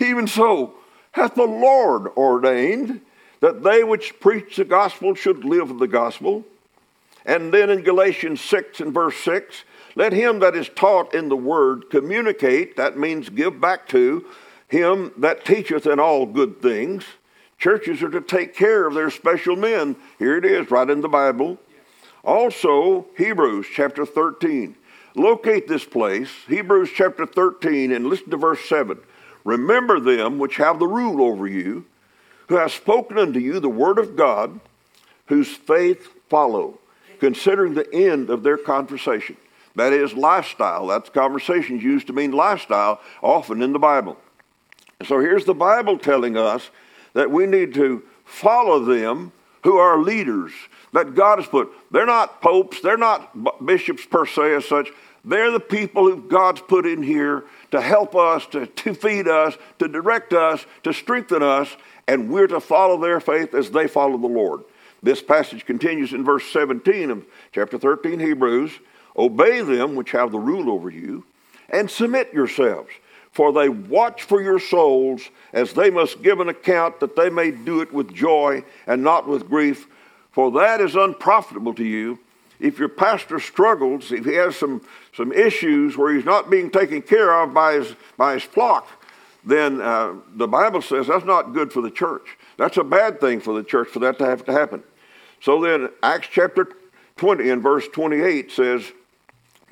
Even 0.00 0.26
so, 0.26 0.74
hath 1.12 1.36
the 1.36 1.44
Lord 1.44 2.08
ordained 2.16 3.00
that 3.40 3.62
they 3.62 3.84
which 3.84 4.18
preach 4.20 4.56
the 4.56 4.64
gospel 4.64 5.14
should 5.14 5.44
live 5.44 5.78
the 5.78 5.88
gospel. 5.88 6.44
And 7.24 7.52
then 7.52 7.70
in 7.70 7.82
Galatians 7.82 8.40
6 8.40 8.80
and 8.80 8.92
verse 8.92 9.16
6, 9.18 9.64
let 9.94 10.12
him 10.12 10.38
that 10.40 10.56
is 10.56 10.68
taught 10.68 11.14
in 11.14 11.28
the 11.28 11.36
word 11.36 11.90
communicate, 11.90 12.76
that 12.76 12.96
means 12.96 13.28
give 13.28 13.60
back 13.60 13.88
to, 13.88 14.24
him 14.68 15.12
that 15.16 15.44
teacheth 15.44 15.86
in 15.86 15.98
all 15.98 16.26
good 16.26 16.62
things. 16.62 17.04
Churches 17.58 18.02
are 18.02 18.10
to 18.10 18.20
take 18.20 18.54
care 18.54 18.86
of 18.86 18.94
their 18.94 19.10
special 19.10 19.56
men. 19.56 19.96
Here 20.18 20.36
it 20.36 20.44
is, 20.44 20.70
right 20.70 20.88
in 20.88 21.00
the 21.00 21.08
Bible. 21.08 21.58
Also, 22.22 23.06
Hebrews 23.16 23.66
chapter 23.74 24.06
13. 24.06 24.76
Locate 25.14 25.66
this 25.66 25.84
place, 25.84 26.28
Hebrews 26.46 26.90
chapter 26.94 27.26
13, 27.26 27.90
and 27.90 28.06
listen 28.06 28.30
to 28.30 28.36
verse 28.36 28.60
7. 28.68 28.98
Remember 29.44 29.98
them 29.98 30.38
which 30.38 30.56
have 30.56 30.78
the 30.78 30.86
rule 30.86 31.22
over 31.22 31.48
you, 31.48 31.86
who 32.48 32.56
have 32.56 32.72
spoken 32.72 33.18
unto 33.18 33.38
you 33.38 33.60
the 33.60 33.68
word 33.68 33.98
of 33.98 34.16
God, 34.16 34.60
whose 35.26 35.48
faith 35.48 36.08
follow, 36.28 36.78
considering 37.20 37.74
the 37.74 37.92
end 37.94 38.30
of 38.30 38.42
their 38.42 38.56
conversation. 38.56 39.36
That 39.76 39.92
is 39.92 40.14
lifestyle. 40.14 40.86
That's 40.88 41.10
conversations 41.10 41.82
used 41.82 42.08
to 42.08 42.12
mean 42.12 42.32
lifestyle, 42.32 43.00
often 43.22 43.62
in 43.62 43.72
the 43.72 43.78
Bible. 43.78 44.16
So 45.06 45.20
here's 45.20 45.44
the 45.44 45.54
Bible 45.54 45.98
telling 45.98 46.36
us 46.36 46.70
that 47.12 47.30
we 47.30 47.46
need 47.46 47.74
to 47.74 48.02
follow 48.24 48.84
them 48.84 49.32
who 49.62 49.76
are 49.76 50.00
leaders 50.00 50.52
that 50.92 51.14
God 51.14 51.38
has 51.38 51.46
put. 51.46 51.70
They're 51.90 52.06
not 52.06 52.40
popes, 52.40 52.80
they're 52.80 52.96
not 52.96 53.64
bishops 53.64 54.04
per 54.06 54.26
se 54.26 54.54
as 54.54 54.64
such. 54.64 54.90
They're 55.24 55.50
the 55.50 55.60
people 55.60 56.04
who 56.04 56.22
God's 56.22 56.60
put 56.60 56.86
in 56.86 57.02
here 57.02 57.44
to 57.70 57.80
help 57.80 58.16
us, 58.16 58.46
to, 58.46 58.66
to 58.66 58.94
feed 58.94 59.28
us, 59.28 59.56
to 59.78 59.88
direct 59.88 60.32
us, 60.32 60.64
to 60.84 60.92
strengthen 60.92 61.42
us, 61.42 61.76
and 62.08 62.28
we're 62.28 62.48
to 62.48 62.58
follow 62.58 63.00
their 63.00 63.20
faith 63.20 63.54
as 63.54 63.70
they 63.70 63.86
follow 63.86 64.18
the 64.18 64.26
Lord. 64.26 64.64
This 65.00 65.22
passage 65.22 65.64
continues 65.64 66.12
in 66.12 66.24
verse 66.24 66.50
17 66.50 67.12
of 67.12 67.24
chapter 67.52 67.78
13, 67.78 68.18
Hebrews. 68.18 68.72
Obey 69.16 69.60
them 69.60 69.94
which 69.94 70.10
have 70.10 70.32
the 70.32 70.40
rule 70.40 70.70
over 70.70 70.90
you, 70.90 71.24
and 71.68 71.88
submit 71.88 72.32
yourselves, 72.32 72.90
for 73.30 73.52
they 73.52 73.68
watch 73.68 74.24
for 74.24 74.42
your 74.42 74.58
souls, 74.58 75.28
as 75.52 75.72
they 75.72 75.90
must 75.90 76.22
give 76.22 76.40
an 76.40 76.48
account 76.48 76.98
that 76.98 77.14
they 77.14 77.30
may 77.30 77.52
do 77.52 77.80
it 77.80 77.92
with 77.92 78.12
joy 78.12 78.64
and 78.88 79.04
not 79.04 79.28
with 79.28 79.48
grief 79.48 79.86
for 80.38 80.52
that 80.52 80.80
is 80.80 80.94
unprofitable 80.94 81.74
to 81.74 81.84
you. 81.84 82.16
If 82.60 82.78
your 82.78 82.88
pastor 82.88 83.40
struggles, 83.40 84.12
if 84.12 84.24
he 84.24 84.34
has 84.34 84.54
some, 84.54 84.82
some 85.12 85.32
issues 85.32 85.96
where 85.96 86.14
he's 86.14 86.24
not 86.24 86.48
being 86.48 86.70
taken 86.70 87.02
care 87.02 87.40
of 87.40 87.52
by 87.52 87.74
his, 87.74 87.94
by 88.16 88.34
his 88.34 88.44
flock, 88.44 88.97
then 89.48 89.80
uh, 89.80 90.14
the 90.34 90.46
Bible 90.46 90.82
says 90.82 91.06
that's 91.06 91.24
not 91.24 91.54
good 91.54 91.72
for 91.72 91.80
the 91.80 91.90
church. 91.90 92.36
That's 92.58 92.76
a 92.76 92.84
bad 92.84 93.20
thing 93.20 93.40
for 93.40 93.54
the 93.54 93.64
church 93.64 93.88
for 93.88 93.98
that 94.00 94.18
to 94.18 94.26
have 94.26 94.44
to 94.44 94.52
happen. 94.52 94.82
So 95.40 95.60
then, 95.60 95.88
Acts 96.02 96.28
chapter 96.30 96.68
20 97.16 97.48
and 97.48 97.62
verse 97.62 97.88
28 97.88 98.50
says, 98.50 98.92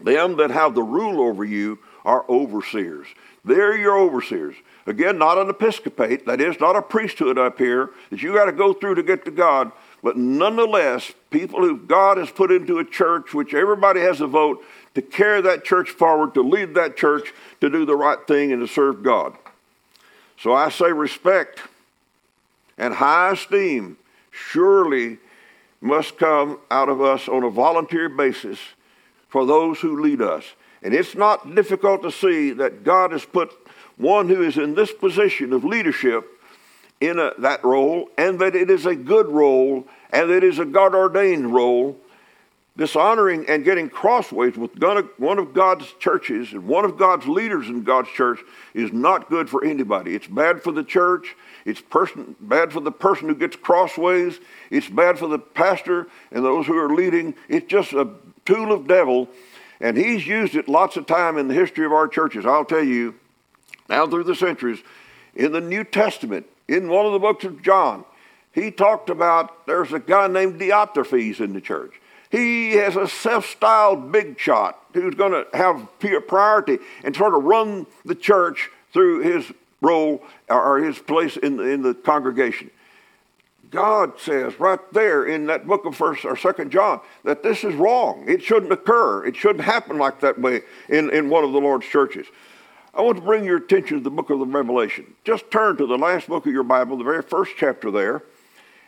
Them 0.01 0.37
that 0.39 0.51
have 0.51 0.75
the 0.75 0.83
rule 0.83 1.21
over 1.21 1.45
you 1.45 1.79
are 2.05 2.25
overseers. 2.29 3.07
They're 3.45 3.77
your 3.77 3.99
overseers. 3.99 4.57
Again, 4.87 5.19
not 5.19 5.39
an 5.39 5.51
episcopate, 5.51 6.27
that 6.27 6.41
is, 6.41 6.59
not 6.59 6.77
a 6.77 6.83
priesthood 6.83 7.39
up 7.39 7.59
here 7.59 7.91
that 8.11 8.23
you 8.23 8.33
got 8.33 8.47
to 8.47 8.53
go 8.53 8.73
through 8.73 8.95
to 8.95 9.03
get 9.03 9.25
to 9.25 9.31
God, 9.31 9.73
but 10.03 10.17
nonetheless, 10.17 11.13
people 11.31 11.61
who 11.61 11.77
God 11.77 12.17
has 12.17 12.31
put 12.31 12.51
into 12.51 12.79
a 12.79 12.85
church, 12.85 13.35
which 13.35 13.55
everybody 13.55 14.01
has 14.01 14.21
a 14.21 14.27
vote 14.27 14.65
to 14.95 15.03
carry 15.03 15.41
that 15.43 15.65
church 15.65 15.91
forward, 15.91 16.35
to 16.35 16.43
lead 16.43 16.75
that 16.75 16.97
church, 16.97 17.35
to 17.61 17.69
do 17.69 17.85
the 17.85 17.97
right 17.97 18.25
thing, 18.27 18.53
and 18.53 18.67
to 18.67 18.73
serve 18.73 19.03
God. 19.03 19.37
So 20.39 20.53
I 20.53 20.69
say 20.69 20.93
respect 20.93 21.61
and 22.79 22.95
high 22.95 23.33
esteem 23.33 23.97
surely 24.31 25.19
must 25.81 26.19
come 26.19 26.59
out 26.71 26.89
of 26.89 27.01
us 27.01 27.29
on 27.29 27.43
a 27.43 27.51
volunteer 27.51 28.09
basis 28.09 28.59
for 29.29 29.47
those 29.47 29.81
who 29.81 30.03
lead 30.03 30.21
us. 30.21 30.45
And 30.83 30.95
it's 30.95 31.15
not 31.15 31.55
difficult 31.55 32.03
to 32.03 32.11
see 32.11 32.53
that 32.53 32.85
God 32.85 33.13
has 33.13 33.25
put 33.25 33.53
one 33.97 34.29
who 34.29 34.43
is 34.43 34.57
in 34.57 34.75
this 34.75 34.93
position 34.93 35.53
of 35.53 35.65
leadership 35.65 36.27
in 37.01 37.19
a, 37.19 37.33
that 37.39 37.65
role 37.65 38.09
and 38.17 38.39
that 38.39 38.55
it 38.55 38.71
is 38.71 38.87
a 38.87 38.95
good 38.95 39.29
role 39.29 39.87
and 40.11 40.31
it 40.31 40.45
is 40.45 40.59
a 40.59 40.65
God 40.65 40.95
ordained 40.95 41.53
role 41.53 41.99
dishonoring 42.77 43.47
and 43.49 43.65
getting 43.65 43.89
crossways 43.89 44.57
with 44.57 44.79
one 45.17 45.39
of 45.39 45.55
God's 45.55 45.91
churches 45.99 46.53
and 46.53 46.67
one 46.67 46.85
of 46.85 46.99
God's 46.99 47.27
leaders 47.27 47.69
in 47.69 47.85
God's 47.85 48.11
church 48.11 48.41
is 48.75 48.93
not 48.93 49.31
good 49.31 49.49
for 49.49 49.65
anybody. 49.65 50.15
It's 50.15 50.27
bad 50.27 50.63
for 50.63 50.73
the 50.73 50.85
church. 50.85 51.35
It's 51.65 51.81
person, 51.81 52.37
bad 52.41 52.73
for 52.73 52.81
the 52.81 52.93
person 52.93 53.29
who 53.29 53.35
gets 53.35 53.57
crossways. 53.57 54.41
It's 54.71 54.89
bad 54.89 55.19
for 55.19 55.27
the 55.27 55.39
pastor 55.39 56.09
and 56.31 56.45
those 56.45 56.67
who 56.67 56.77
are 56.77 56.95
leading. 56.95 57.35
It's 57.49 57.67
just 57.67 57.93
a 57.93 58.11
tool 58.45 58.73
of 58.73 58.87
devil. 58.87 59.29
And 59.81 59.97
he's 59.97 60.27
used 60.27 60.55
it 60.55 60.69
lots 60.69 60.97
of 60.97 61.07
time 61.07 61.39
in 61.39 61.49
the 61.49 61.55
history 61.55 61.87
of 61.87 61.93
our 61.93 62.09
churches. 62.09 62.45
I'll 62.45 62.65
tell 62.65 62.85
you, 62.85 63.15
now 63.89 64.07
through 64.07 64.25
the 64.25 64.35
centuries, 64.35 64.81
in 65.35 65.53
the 65.53 65.61
New 65.61 65.85
Testament, 65.85 66.47
in 66.69 66.89
one 66.89 67.07
of 67.07 67.13
the 67.13 67.19
books 67.19 67.45
of 67.45 67.63
John, 67.63 68.05
he 68.53 68.71
talked 68.71 69.11
about 69.11 69.67
there's 69.67 69.93
a 69.93 69.99
guy 69.99 70.29
named 70.29 70.61
Diotrephes 70.61 71.41
in 71.41 71.53
the 71.53 71.61
church. 71.61 72.01
He 72.31 72.73
has 72.73 72.97
a 72.97 73.07
self 73.07 73.47
styled 73.47 74.11
big 74.11 74.39
shot 74.39 74.83
who's 74.93 75.15
going 75.15 75.33
to 75.33 75.47
have 75.57 75.89
priority 76.27 76.79
and 77.05 77.15
sort 77.15 77.35
of 77.35 77.45
run 77.45 77.87
the 78.05 78.15
church 78.15 78.71
through 78.93 79.21
his 79.21 79.53
role 79.81 80.23
or 80.49 80.79
his 80.79 80.99
place 80.99 81.37
in 81.37 81.57
the, 81.57 81.65
in 81.65 81.83
the 81.83 81.95
congregation. 81.95 82.71
God 83.71 84.19
says 84.19 84.59
right 84.61 84.81
there 84.93 85.25
in 85.25 85.47
that 85.47 85.67
book 85.67 85.85
of 85.85 85.97
First 85.97 86.25
or 86.25 86.37
Second 86.37 86.71
John 86.71 87.01
that 87.25 87.43
this 87.43 87.65
is 87.65 87.75
wrong. 87.75 88.25
It 88.29 88.43
shouldn't 88.43 88.73
occur. 88.73 89.27
It 89.27 89.37
shouldn't 89.37 89.65
happen 89.65 89.99
like 89.99 90.21
that 90.21 90.41
way 90.41 90.63
in, 90.89 91.11
in 91.11 91.29
one 91.29 91.45
of 91.45 91.53
the 91.53 91.61
Lord's 91.61 91.87
churches. 91.87 92.27
I 92.95 93.03
want 93.03 93.19
to 93.19 93.23
bring 93.23 93.45
your 93.45 93.59
attention 93.59 93.99
to 93.99 94.03
the 94.03 94.11
book 94.11 94.31
of 94.31 94.39
the 94.39 94.47
Revelation. 94.47 95.15
Just 95.25 95.51
turn 95.51 95.77
to 95.77 95.87
the 95.87 95.99
last 95.99 96.29
book 96.29 96.47
of 96.47 96.53
your 96.53 96.63
Bible, 96.63 96.97
the 96.97 97.05
very 97.05 97.23
first 97.23 97.53
chapter 97.59 97.91
there, 97.91 98.23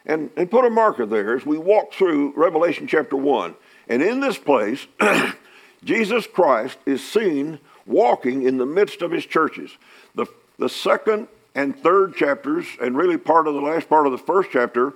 and, 0.09 0.31
and 0.37 0.50
put 0.50 0.65
a 0.65 0.71
marker 0.71 1.07
there 1.07 1.37
as 1.37 1.45
we 1.45 1.59
walk 1.59 1.93
through 1.93 2.33
Revelation 2.35 2.87
chapter 2.87 3.15
1. 3.15 3.55
And 3.88 4.03
in 4.03 4.21
this 4.21 4.38
place, 4.38 4.87
Jesus 5.85 6.27
Christ 6.27 6.79
is 6.87 7.07
seen 7.07 7.61
walking 7.87 8.43
in 8.43 8.57
the 8.57 8.67
midst 8.67 9.03
of 9.03 9.12
his 9.12 9.27
churches. 9.27 9.71
The, 10.15 10.27
the 10.59 10.69
second 10.69 11.29
and 11.55 11.79
third 11.79 12.15
chapters, 12.15 12.67
and 12.81 12.97
really 12.97 13.19
part 13.19 13.47
of 13.47 13.55
the 13.55 13.61
last 13.61 13.88
part 13.88 14.07
of 14.07 14.12
the 14.12 14.19
first 14.19 14.49
chapter, 14.50 14.95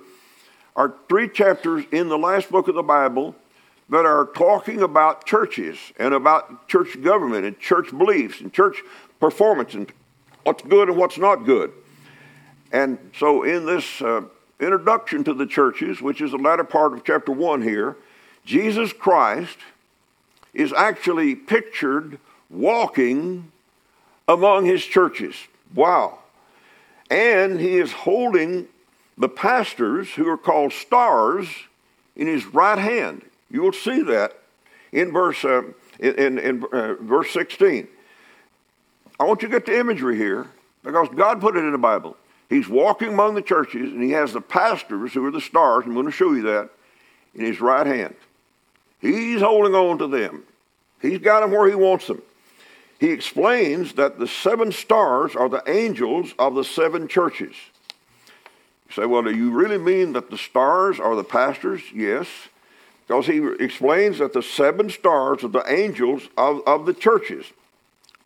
are 0.75 0.93
three 1.07 1.29
chapters 1.29 1.85
in 1.91 2.09
the 2.09 2.17
last 2.17 2.49
book 2.49 2.67
of 2.67 2.75
the 2.75 2.83
Bible 2.83 3.35
that 3.89 4.05
are 4.05 4.25
talking 4.25 4.81
about 4.81 5.25
churches 5.25 5.77
and 5.99 6.13
about 6.13 6.67
church 6.67 6.99
government 7.01 7.45
and 7.45 7.59
church 7.59 7.95
beliefs 7.95 8.41
and 8.41 8.51
church 8.51 8.81
performance 9.19 9.75
and 9.75 9.91
what's 10.43 10.63
good 10.63 10.89
and 10.89 10.97
what's 10.97 11.17
not 11.17 11.45
good. 11.45 11.71
And 12.71 12.97
so, 13.19 13.43
in 13.43 13.67
this 13.67 14.01
uh, 14.01 14.21
introduction 14.63 15.23
to 15.25 15.33
the 15.33 15.45
churches, 15.45 16.01
which 16.01 16.21
is 16.21 16.31
the 16.31 16.37
latter 16.37 16.63
part 16.63 16.93
of 16.93 17.03
chapter 17.03 17.31
1 17.31 17.61
here, 17.61 17.95
Jesus 18.45 18.93
Christ 18.93 19.57
is 20.53 20.73
actually 20.73 21.35
pictured 21.35 22.19
walking 22.49 23.51
among 24.27 24.65
his 24.65 24.83
churches. 24.83 25.35
Wow. 25.73 26.19
And 27.09 27.59
he 27.59 27.77
is 27.77 27.91
holding 27.91 28.67
the 29.17 29.29
pastors, 29.29 30.09
who 30.09 30.27
are 30.27 30.37
called 30.37 30.73
stars, 30.73 31.47
in 32.15 32.27
his 32.27 32.45
right 32.45 32.77
hand. 32.77 33.23
You 33.49 33.61
will 33.61 33.73
see 33.73 34.01
that 34.03 34.39
in 34.91 35.11
verse, 35.11 35.43
uh, 35.43 35.63
in, 35.99 36.39
in, 36.39 36.63
uh, 36.71 36.95
verse 36.99 37.31
16. 37.31 37.87
I 39.19 39.23
want 39.23 39.41
you 39.41 39.47
to 39.47 39.51
get 39.51 39.65
the 39.65 39.77
imagery 39.79 40.17
here 40.17 40.47
because 40.83 41.07
God 41.15 41.39
put 41.41 41.55
it 41.55 41.63
in 41.63 41.71
the 41.71 41.77
Bible. 41.77 42.17
He's 42.53 42.69
walking 42.69 43.07
among 43.07 43.33
the 43.33 43.41
churches 43.41 43.91
and 43.91 44.03
he 44.03 44.11
has 44.11 44.33
the 44.33 44.39
pastors, 44.39 45.13
who 45.13 45.25
are 45.25 45.31
the 45.31 45.41
stars, 45.41 45.85
I'm 45.87 45.95
going 45.95 46.05
to 46.05 46.11
show 46.11 46.33
you 46.33 46.43
that, 46.43 46.69
in 47.33 47.43
his 47.43 47.59
right 47.59 47.87
hand. 47.87 48.13
He's 48.99 49.41
holding 49.41 49.73
on 49.73 49.97
to 49.97 50.07
them. 50.07 50.43
He's 51.01 51.17
got 51.17 51.39
them 51.39 51.49
where 51.49 51.67
he 51.67 51.73
wants 51.73 52.05
them. 52.05 52.21
He 52.99 53.09
explains 53.09 53.93
that 53.93 54.19
the 54.19 54.27
seven 54.27 54.71
stars 54.71 55.35
are 55.35 55.49
the 55.49 55.63
angels 55.65 56.35
of 56.37 56.53
the 56.53 56.63
seven 56.63 57.07
churches. 57.07 57.55
You 58.87 58.93
say, 58.93 59.05
well, 59.07 59.23
do 59.23 59.35
you 59.35 59.49
really 59.49 59.79
mean 59.79 60.13
that 60.13 60.29
the 60.29 60.37
stars 60.37 60.99
are 60.99 61.15
the 61.15 61.23
pastors? 61.23 61.81
Yes, 61.91 62.27
because 63.07 63.25
he 63.25 63.43
explains 63.59 64.19
that 64.19 64.33
the 64.33 64.43
seven 64.43 64.91
stars 64.91 65.43
are 65.43 65.49
the 65.49 65.65
angels 65.67 66.29
of, 66.37 66.61
of 66.67 66.85
the 66.85 66.93
churches. 66.93 67.47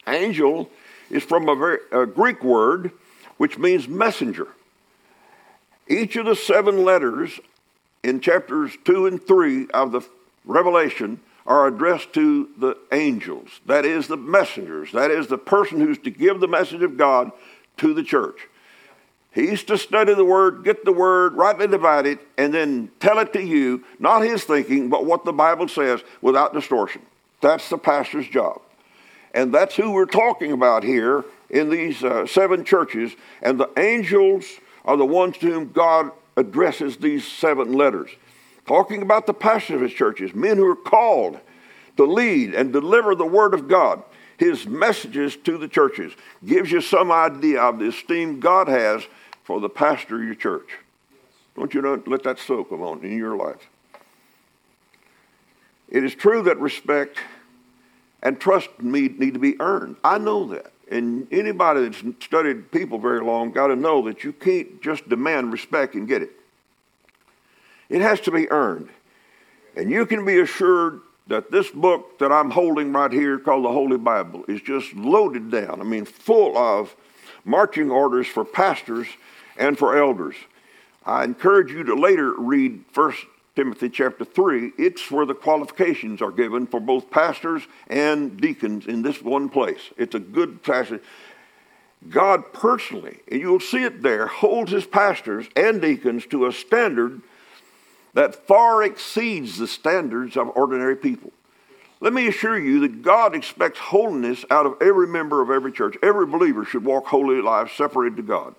Angel 0.06 0.70
is 1.10 1.24
from 1.24 1.48
a, 1.48 1.56
very, 1.56 1.78
a 1.94 2.06
Greek 2.06 2.44
word 2.44 2.92
which 3.38 3.58
means 3.58 3.88
messenger. 3.88 4.48
Each 5.88 6.16
of 6.16 6.26
the 6.26 6.36
seven 6.36 6.84
letters 6.84 7.40
in 8.04 8.20
chapters 8.20 8.76
2 8.86 9.08
and 9.08 9.26
3 9.26 9.68
of 9.74 9.92
the 9.92 10.02
Revelation 10.46 11.20
are 11.46 11.68
addressed 11.68 12.14
to 12.14 12.50
the 12.58 12.78
angels. 12.92 13.50
That 13.66 13.86
is 13.86 14.08
the 14.08 14.18
messengers. 14.18 14.92
That 14.92 15.12
is 15.12 15.28
the 15.28 15.38
person 15.38 15.80
who's 15.80 15.98
to 16.00 16.12
give 16.12 16.40
the 16.40 16.48
message 16.48 16.82
of 16.82 16.98
God 16.98 17.32
to 17.78 17.94
the 17.94 18.04
church. 18.04 18.48
He's 19.32 19.64
to 19.66 19.78
study 19.78 20.14
the 20.14 20.26
word, 20.26 20.64
get 20.64 20.84
the 20.84 20.92
word, 20.92 21.34
rightly 21.34 21.68
divide 21.68 22.08
it, 22.08 22.20
and 22.38 22.54
then 22.54 22.90
tell 23.00 23.20
it 23.20 23.34
to 23.34 23.42
you, 23.42 23.84
not 24.00 24.22
his 24.22 24.44
thinking, 24.44 24.90
but 24.90 25.06
what 25.06 25.26
the 25.26 25.34
Bible 25.34 25.68
says 25.68 26.02
without 26.22 26.54
distortion. 26.54 27.04
That's 27.40 27.70
the 27.70 27.78
pastor's 27.78 28.28
job. 28.28 28.62
And 29.34 29.54
that's 29.54 29.76
who 29.76 29.92
we're 29.92 30.06
talking 30.06 30.52
about 30.52 30.84
here 30.84 31.24
in 31.50 31.70
these 31.70 32.04
uh, 32.04 32.26
seven 32.26 32.64
churches. 32.64 33.14
And 33.42 33.60
the 33.60 33.70
angels 33.78 34.46
are 34.86 34.98
the 34.98 35.06
ones 35.06 35.38
to 35.40 35.52
whom 35.52 35.72
God 35.72 36.12
addresses 36.36 36.98
these 36.98 37.28
seven 37.28 37.74
letters. 37.74 38.10
Talking 38.66 39.02
about 39.02 39.26
the 39.26 39.34
pastors 39.34 39.76
of 39.76 39.82
his 39.82 39.94
churches, 39.94 40.34
men 40.34 40.58
who 40.58 40.66
are 40.66 40.76
called 40.76 41.40
to 41.98 42.06
lead 42.06 42.54
and 42.54 42.72
deliver 42.72 43.16
the 43.16 43.26
word 43.26 43.54
of 43.54 43.68
God. 43.68 44.04
His 44.38 44.68
messages 44.68 45.36
to 45.38 45.58
the 45.58 45.68
churches 45.68 46.14
gives 46.46 46.72
you 46.72 46.80
some 46.80 47.12
idea 47.12 47.62
of 47.62 47.80
the 47.80 47.88
esteem 47.88 48.40
God 48.40 48.68
has 48.68 49.04
for 49.44 49.60
the 49.60 49.70
pastor 49.70 50.18
of 50.18 50.24
your 50.24 50.36
church. 50.36 50.78
Don't 51.56 51.74
you 51.74 51.82
know, 51.82 52.02
let 52.06 52.24
that 52.24 52.38
soak 52.38 52.72
on 52.72 53.04
in 53.04 53.18
your 53.18 53.36
life. 53.36 53.68
It 55.90 56.04
is 56.04 56.14
true 56.14 56.44
that 56.44 56.60
respect 56.60 57.18
and 58.22 58.40
trust 58.40 58.70
need, 58.80 59.20
need 59.20 59.34
to 59.34 59.40
be 59.40 59.60
earned. 59.60 59.96
I 60.04 60.18
know 60.20 60.46
that. 60.48 60.72
And 60.90 61.28
anybody 61.32 61.88
that's 61.88 62.04
studied 62.24 62.72
people 62.72 62.98
very 62.98 63.22
long 63.22 63.52
got 63.52 63.68
to 63.68 63.76
know 63.76 64.02
that 64.04 64.24
you 64.24 64.32
can't 64.32 64.82
just 64.82 65.08
demand 65.10 65.52
respect 65.52 65.96
and 65.96 66.08
get 66.08 66.22
it. 66.22 66.32
It 67.90 68.02
has 68.02 68.22
to 68.22 68.32
be 68.32 68.50
earned. 68.50 68.90
And 69.76 69.92
you 69.92 70.06
can 70.06 70.26
be 70.26 70.40
assured 70.40 71.02
that 71.28 71.52
this 71.52 71.70
book 71.70 72.20
that 72.20 72.32
I'm 72.32 72.52
holding 72.52 72.94
right 72.94 73.12
here, 73.12 73.38
called 73.38 73.66
the 73.66 73.72
Holy 73.72 73.98
Bible, 73.98 74.46
is 74.48 74.62
just 74.62 74.94
loaded 74.94 75.52
down. 75.52 75.82
I 75.82 75.84
mean, 75.84 76.06
full 76.06 76.58
of 76.58 76.96
marching 77.44 77.92
orders 77.92 78.28
for 78.28 78.46
pastors 78.46 79.08
and 79.58 79.78
for 79.78 79.98
elders. 79.98 80.36
I 81.06 81.24
encourage 81.24 81.72
you 81.72 81.84
to 81.84 81.96
later 81.96 82.34
read 82.34 82.84
First 82.92 83.26
Timothy 83.58 83.90
chapter 83.90 84.24
3, 84.24 84.74
it's 84.78 85.10
where 85.10 85.26
the 85.26 85.34
qualifications 85.34 86.22
are 86.22 86.30
given 86.30 86.68
for 86.68 86.80
both 86.80 87.10
pastors 87.10 87.64
and 87.88 88.40
deacons 88.40 88.86
in 88.86 89.02
this 89.02 89.20
one 89.24 89.50
place. 89.50 89.80
It's 89.98 90.14
a 90.14 90.20
good 90.20 90.62
passage. 90.62 91.02
God 92.08 92.54
personally, 92.54 93.18
and 93.32 93.42
you'll 93.42 93.60
see 93.60 93.82
it 93.82 94.04
there, 94.04 94.28
holds 94.28 94.72
his 94.72 94.86
pastors 94.86 95.48
and 95.56 95.82
deacons 95.82 96.28
to 96.28 96.46
a 96.46 96.52
standard 96.52 97.20
that 98.14 98.36
far 98.36 98.84
exceeds 98.84 99.58
the 99.58 99.68
standards 99.68 100.38
of 100.38 100.56
ordinary 100.56 100.96
people. 100.96 101.32
Let 102.00 102.14
me 102.14 102.28
assure 102.28 102.60
you 102.60 102.82
that 102.82 103.02
God 103.02 103.36
expects 103.36 103.80
holiness 103.80 104.46
out 104.52 104.68
of 104.68 104.76
every 104.84 105.08
member 105.08 105.42
of 105.42 105.50
every 105.50 105.72
church. 105.72 105.98
Every 106.04 106.28
believer 106.28 106.64
should 106.64 106.86
walk 106.86 107.08
holy 107.08 107.42
lives 107.42 107.72
separated 107.72 108.18
to 108.18 108.22
God. 108.22 108.54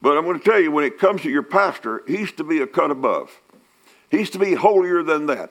But 0.00 0.16
I'm 0.16 0.24
going 0.24 0.38
to 0.38 0.44
tell 0.44 0.60
you, 0.60 0.70
when 0.70 0.84
it 0.84 1.00
comes 1.00 1.22
to 1.22 1.28
your 1.28 1.42
pastor, 1.42 2.04
he's 2.06 2.30
to 2.32 2.44
be 2.44 2.60
a 2.60 2.68
cut 2.68 2.92
above. 2.92 3.40
He's 4.10 4.30
to 4.30 4.38
be 4.38 4.54
holier 4.54 5.02
than 5.02 5.26
that. 5.26 5.50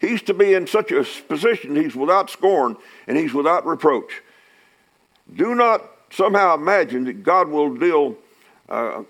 He's 0.00 0.22
to 0.22 0.34
be 0.34 0.54
in 0.54 0.66
such 0.66 0.90
a 0.90 1.04
position 1.28 1.76
he's 1.76 1.94
without 1.94 2.28
scorn 2.28 2.76
and 3.06 3.16
he's 3.16 3.32
without 3.32 3.64
reproach. 3.64 4.22
Do 5.34 5.54
not 5.54 5.84
somehow 6.10 6.54
imagine 6.54 7.04
that 7.04 7.22
God 7.22 7.48
will 7.48 7.74
deal, 7.74 8.16
uh, 8.68 9.04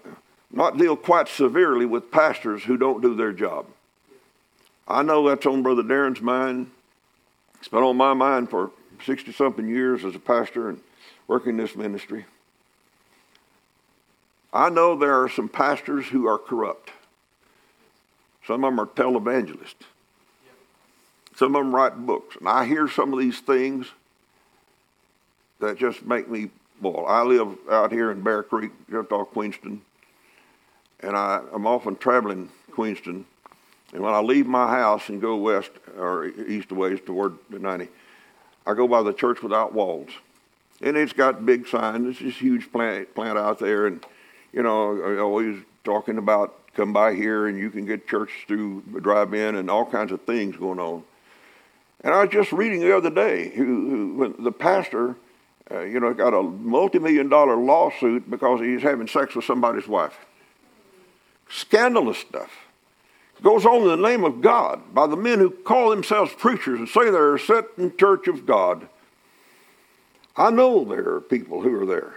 not 0.51 0.77
deal 0.77 0.97
quite 0.97 1.29
severely 1.29 1.87
with 1.87 2.11
pastors 2.11 2.63
who 2.63 2.77
don't 2.77 3.01
do 3.01 3.15
their 3.15 3.33
job. 3.33 3.67
I 4.87 5.03
know 5.03 5.27
that's 5.27 5.47
on 5.47 5.63
Brother 5.63 5.83
Darren's 5.83 6.21
mind. 6.21 6.71
It's 7.59 7.69
been 7.69 7.83
on 7.83 7.97
my 7.97 8.13
mind 8.13 8.51
for 8.51 8.71
60 9.05 9.33
something 9.33 9.67
years 9.67 10.05
as 10.05 10.15
a 10.15 10.19
pastor 10.19 10.69
and 10.69 10.81
working 11.27 11.57
this 11.57 11.75
ministry. 11.75 12.27
I 14.53 14.69
know 14.69 14.97
there 14.97 15.23
are 15.23 15.29
some 15.29 15.49
pastors 15.49 16.07
who 16.07 16.27
are 16.27 16.39
corrupt. 16.39 16.91
Some 18.47 18.65
of 18.65 18.73
them 18.73 18.81
are 18.81 18.87
televangelists. 18.87 19.87
Some 21.37 21.55
of 21.57 21.65
them 21.65 21.75
write 21.75 22.07
books. 22.07 22.37
And 22.37 22.49
I 22.49 22.65
hear 22.65 22.89
some 22.89 23.13
of 23.13 23.19
these 23.19 23.41
things 23.41 23.87
that 25.61 25.79
just 25.79 26.05
make 26.05 26.29
me 26.29 26.51
boil. 26.81 27.07
I 27.07 27.23
live 27.23 27.57
out 27.71 27.93
here 27.93 28.11
in 28.11 28.23
Bear 28.23 28.43
Creek, 28.43 28.73
just 28.91 29.13
off 29.13 29.31
Queenston. 29.31 29.81
And 31.01 31.17
I, 31.17 31.41
am 31.55 31.67
often 31.67 31.97
traveling 31.97 32.51
Queenston. 32.73 33.25
And 33.93 34.03
when 34.03 34.13
I 34.13 34.21
leave 34.21 34.47
my 34.47 34.69
house 34.69 35.09
and 35.09 35.21
go 35.21 35.37
west 35.37 35.71
or 35.97 36.27
east 36.27 36.73
ways 36.73 37.01
toward 37.05 37.39
the 37.51 37.59
90, 37.59 37.89
I 38.67 38.75
go 38.75 38.89
by 38.89 39.03
the 39.03 39.13
church 39.13 39.43
without 39.43 39.73
walls. 39.73 40.11
And 40.81 40.97
it's 40.97 41.13
got 41.13 41.47
big 41.47 41.69
signs. 41.69 42.09
It's 42.09 42.21
this 42.21 42.37
huge 42.37 42.73
plant, 42.73 43.15
plant 43.15 43.39
out 43.39 43.59
there. 43.59 43.87
And, 43.87 44.05
you 44.53 44.63
know, 44.63 45.21
always 45.21 45.63
talking 45.85 46.19
about 46.19 46.59
come 46.75 46.93
by 46.93 47.15
here 47.15 47.47
and 47.47 47.59
you 47.59 47.71
can 47.71 47.85
get 47.85 48.09
church 48.09 48.31
through 48.47 48.83
drive 49.01 49.35
in 49.35 49.57
and 49.57 49.71
all 49.71 49.85
kinds 49.85 50.13
of 50.13 50.23
things 50.23 50.57
going 50.57 50.79
on. 50.79 51.03
And 52.03 52.13
I 52.15 52.23
was 52.23 52.31
just 52.31 52.53
reading 52.53 52.81
the 52.81 52.97
other 52.97 53.11
day 53.11 53.51
who, 53.51 54.35
who 54.35 54.43
the 54.43 54.53
pastor, 54.53 55.17
uh, 55.71 55.81
you 55.81 56.01
know, 56.01 56.13
got 56.15 56.35
a 56.35 56.43
multi-million 56.43 57.29
dollar 57.29 57.57
lawsuit 57.57 58.29
because 58.29 58.61
he's 58.61 58.83
having 58.83 59.07
sex 59.07 59.35
with 59.35 59.45
somebody's 59.45 59.87
wife. 59.87 60.19
Scandalous 61.49 62.19
stuff. 62.19 62.51
Goes 63.43 63.67
on 63.67 63.83
in 63.83 63.89
the 63.89 64.09
name 64.09 64.25
of 64.25 64.41
God 64.41 64.95
by 64.95 65.07
the 65.07 65.17
men 65.17 65.39
who 65.39 65.51
call 65.51 65.91
themselves 65.91 66.33
preachers 66.33 66.79
and 66.79 66.89
say 66.89 67.11
they're 67.11 67.35
a 67.35 67.65
in 67.77 67.97
church 67.97 68.29
of 68.29 68.47
God. 68.47 68.89
I 70.37 70.51
know 70.51 70.85
there 70.85 71.15
are 71.15 71.21
people 71.21 71.61
who 71.61 71.81
are 71.81 71.87
there. 71.87 72.15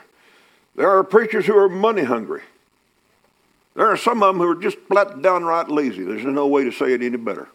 There 0.75 0.89
are 0.89 1.03
preachers 1.03 1.45
who 1.45 1.57
are 1.57 1.69
money 1.69 2.03
hungry. 2.03 2.41
There 3.75 3.91
are 3.91 3.97
some 3.97 4.23
of 4.23 4.33
them 4.33 4.41
who 4.41 4.49
are 4.49 4.55
just 4.55 4.77
flat 4.87 5.21
downright 5.21 5.69
lazy. 5.69 6.03
There's 6.03 6.23
no 6.23 6.47
way 6.47 6.63
to 6.63 6.71
say 6.71 6.93
it 6.93 7.01
any 7.01 7.17
better. 7.17 7.49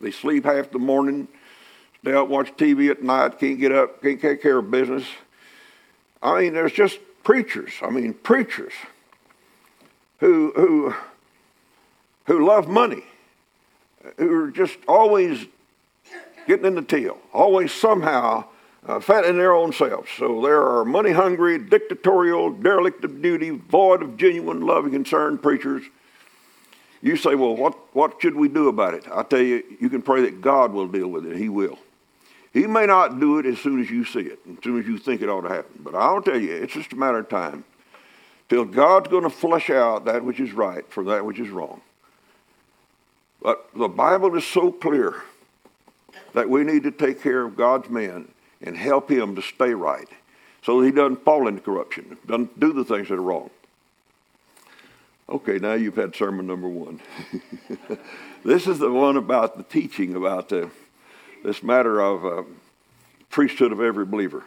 They 0.00 0.10
sleep 0.10 0.44
half 0.44 0.70
the 0.70 0.78
morning, 0.78 1.28
stay 2.00 2.14
out 2.14 2.28
watch 2.28 2.54
TV 2.56 2.90
at 2.90 3.02
night, 3.02 3.38
can't 3.38 3.58
get 3.58 3.72
up, 3.72 4.02
can't 4.02 4.20
take 4.20 4.42
care 4.42 4.58
of 4.58 4.70
business. 4.70 5.04
I 6.22 6.42
mean, 6.42 6.54
there's 6.54 6.72
just 6.72 6.98
preachers. 7.22 7.72
I 7.82 7.90
mean, 7.90 8.14
preachers 8.14 8.72
who 10.18 10.52
who 10.54 10.94
who 12.26 12.46
love 12.46 12.68
money, 12.68 13.04
who 14.18 14.44
are 14.44 14.50
just 14.50 14.78
always 14.86 15.46
getting 16.46 16.66
in 16.66 16.74
the 16.74 16.82
tail, 16.82 17.18
always 17.32 17.72
somehow 17.72 18.44
uh, 18.86 19.00
fat 19.00 19.24
in 19.24 19.36
their 19.36 19.52
own 19.52 19.72
selves. 19.72 20.08
So 20.16 20.40
there 20.40 20.62
are 20.62 20.84
money 20.84 21.12
hungry, 21.12 21.58
dictatorial, 21.58 22.50
derelict 22.50 23.04
of 23.04 23.20
duty, 23.20 23.50
void 23.50 24.02
of 24.02 24.16
genuine 24.16 24.62
love 24.62 24.84
and 24.84 24.92
concern 24.92 25.38
preachers. 25.38 25.84
You 27.02 27.16
say, 27.16 27.34
well, 27.34 27.56
what, 27.56 27.74
what 27.94 28.20
should 28.20 28.34
we 28.34 28.48
do 28.48 28.68
about 28.68 28.94
it? 28.94 29.04
I 29.10 29.22
tell 29.22 29.40
you, 29.40 29.62
you 29.80 29.88
can 29.88 30.02
pray 30.02 30.22
that 30.22 30.40
God 30.40 30.72
will 30.72 30.88
deal 30.88 31.08
with 31.08 31.26
it. 31.26 31.36
He 31.36 31.48
will. 31.48 31.78
He 32.52 32.66
may 32.66 32.84
not 32.84 33.20
do 33.20 33.38
it 33.38 33.46
as 33.46 33.58
soon 33.58 33.80
as 33.80 33.90
you 33.90 34.04
see 34.04 34.20
it, 34.20 34.38
as 34.50 34.62
soon 34.62 34.80
as 34.80 34.86
you 34.86 34.98
think 34.98 35.22
it 35.22 35.28
ought 35.28 35.42
to 35.42 35.48
happen. 35.48 35.80
But 35.82 35.94
I'll 35.94 36.20
tell 36.20 36.38
you, 36.38 36.52
it's 36.52 36.72
just 36.72 36.92
a 36.92 36.96
matter 36.96 37.18
of 37.18 37.28
time 37.28 37.64
till 38.48 38.64
God's 38.64 39.08
going 39.08 39.22
to 39.22 39.30
flush 39.30 39.70
out 39.70 40.04
that 40.06 40.24
which 40.24 40.40
is 40.40 40.52
right 40.52 40.84
from 40.90 41.06
that 41.06 41.24
which 41.24 41.38
is 41.38 41.48
wrong. 41.48 41.80
But 43.40 43.70
the 43.74 43.88
Bible 43.88 44.36
is 44.36 44.44
so 44.44 44.72
clear 44.72 45.22
that 46.34 46.50
we 46.50 46.64
need 46.64 46.82
to 46.82 46.90
take 46.90 47.22
care 47.22 47.42
of 47.42 47.56
God's 47.56 47.88
men 47.88 48.28
and 48.62 48.76
help 48.76 49.10
him 49.10 49.34
to 49.36 49.42
stay 49.42 49.72
right 49.72 50.08
so 50.62 50.80
he 50.80 50.90
doesn't 50.90 51.24
fall 51.24 51.48
into 51.48 51.60
corruption, 51.60 52.18
doesn't 52.26 52.58
do 52.60 52.72
the 52.72 52.84
things 52.84 53.08
that 53.08 53.14
are 53.14 53.22
wrong. 53.22 53.50
Okay, 55.28 55.58
now 55.58 55.74
you've 55.74 55.96
had 55.96 56.14
sermon 56.14 56.46
number 56.46 56.68
one. 56.68 57.00
this 58.44 58.66
is 58.66 58.78
the 58.78 58.90
one 58.90 59.16
about 59.16 59.56
the 59.56 59.62
teaching 59.62 60.16
about 60.16 60.52
uh, 60.52 60.66
this 61.44 61.62
matter 61.62 62.00
of 62.00 62.26
uh, 62.26 62.42
priesthood 63.30 63.72
of 63.72 63.80
every 63.80 64.04
believer. 64.04 64.44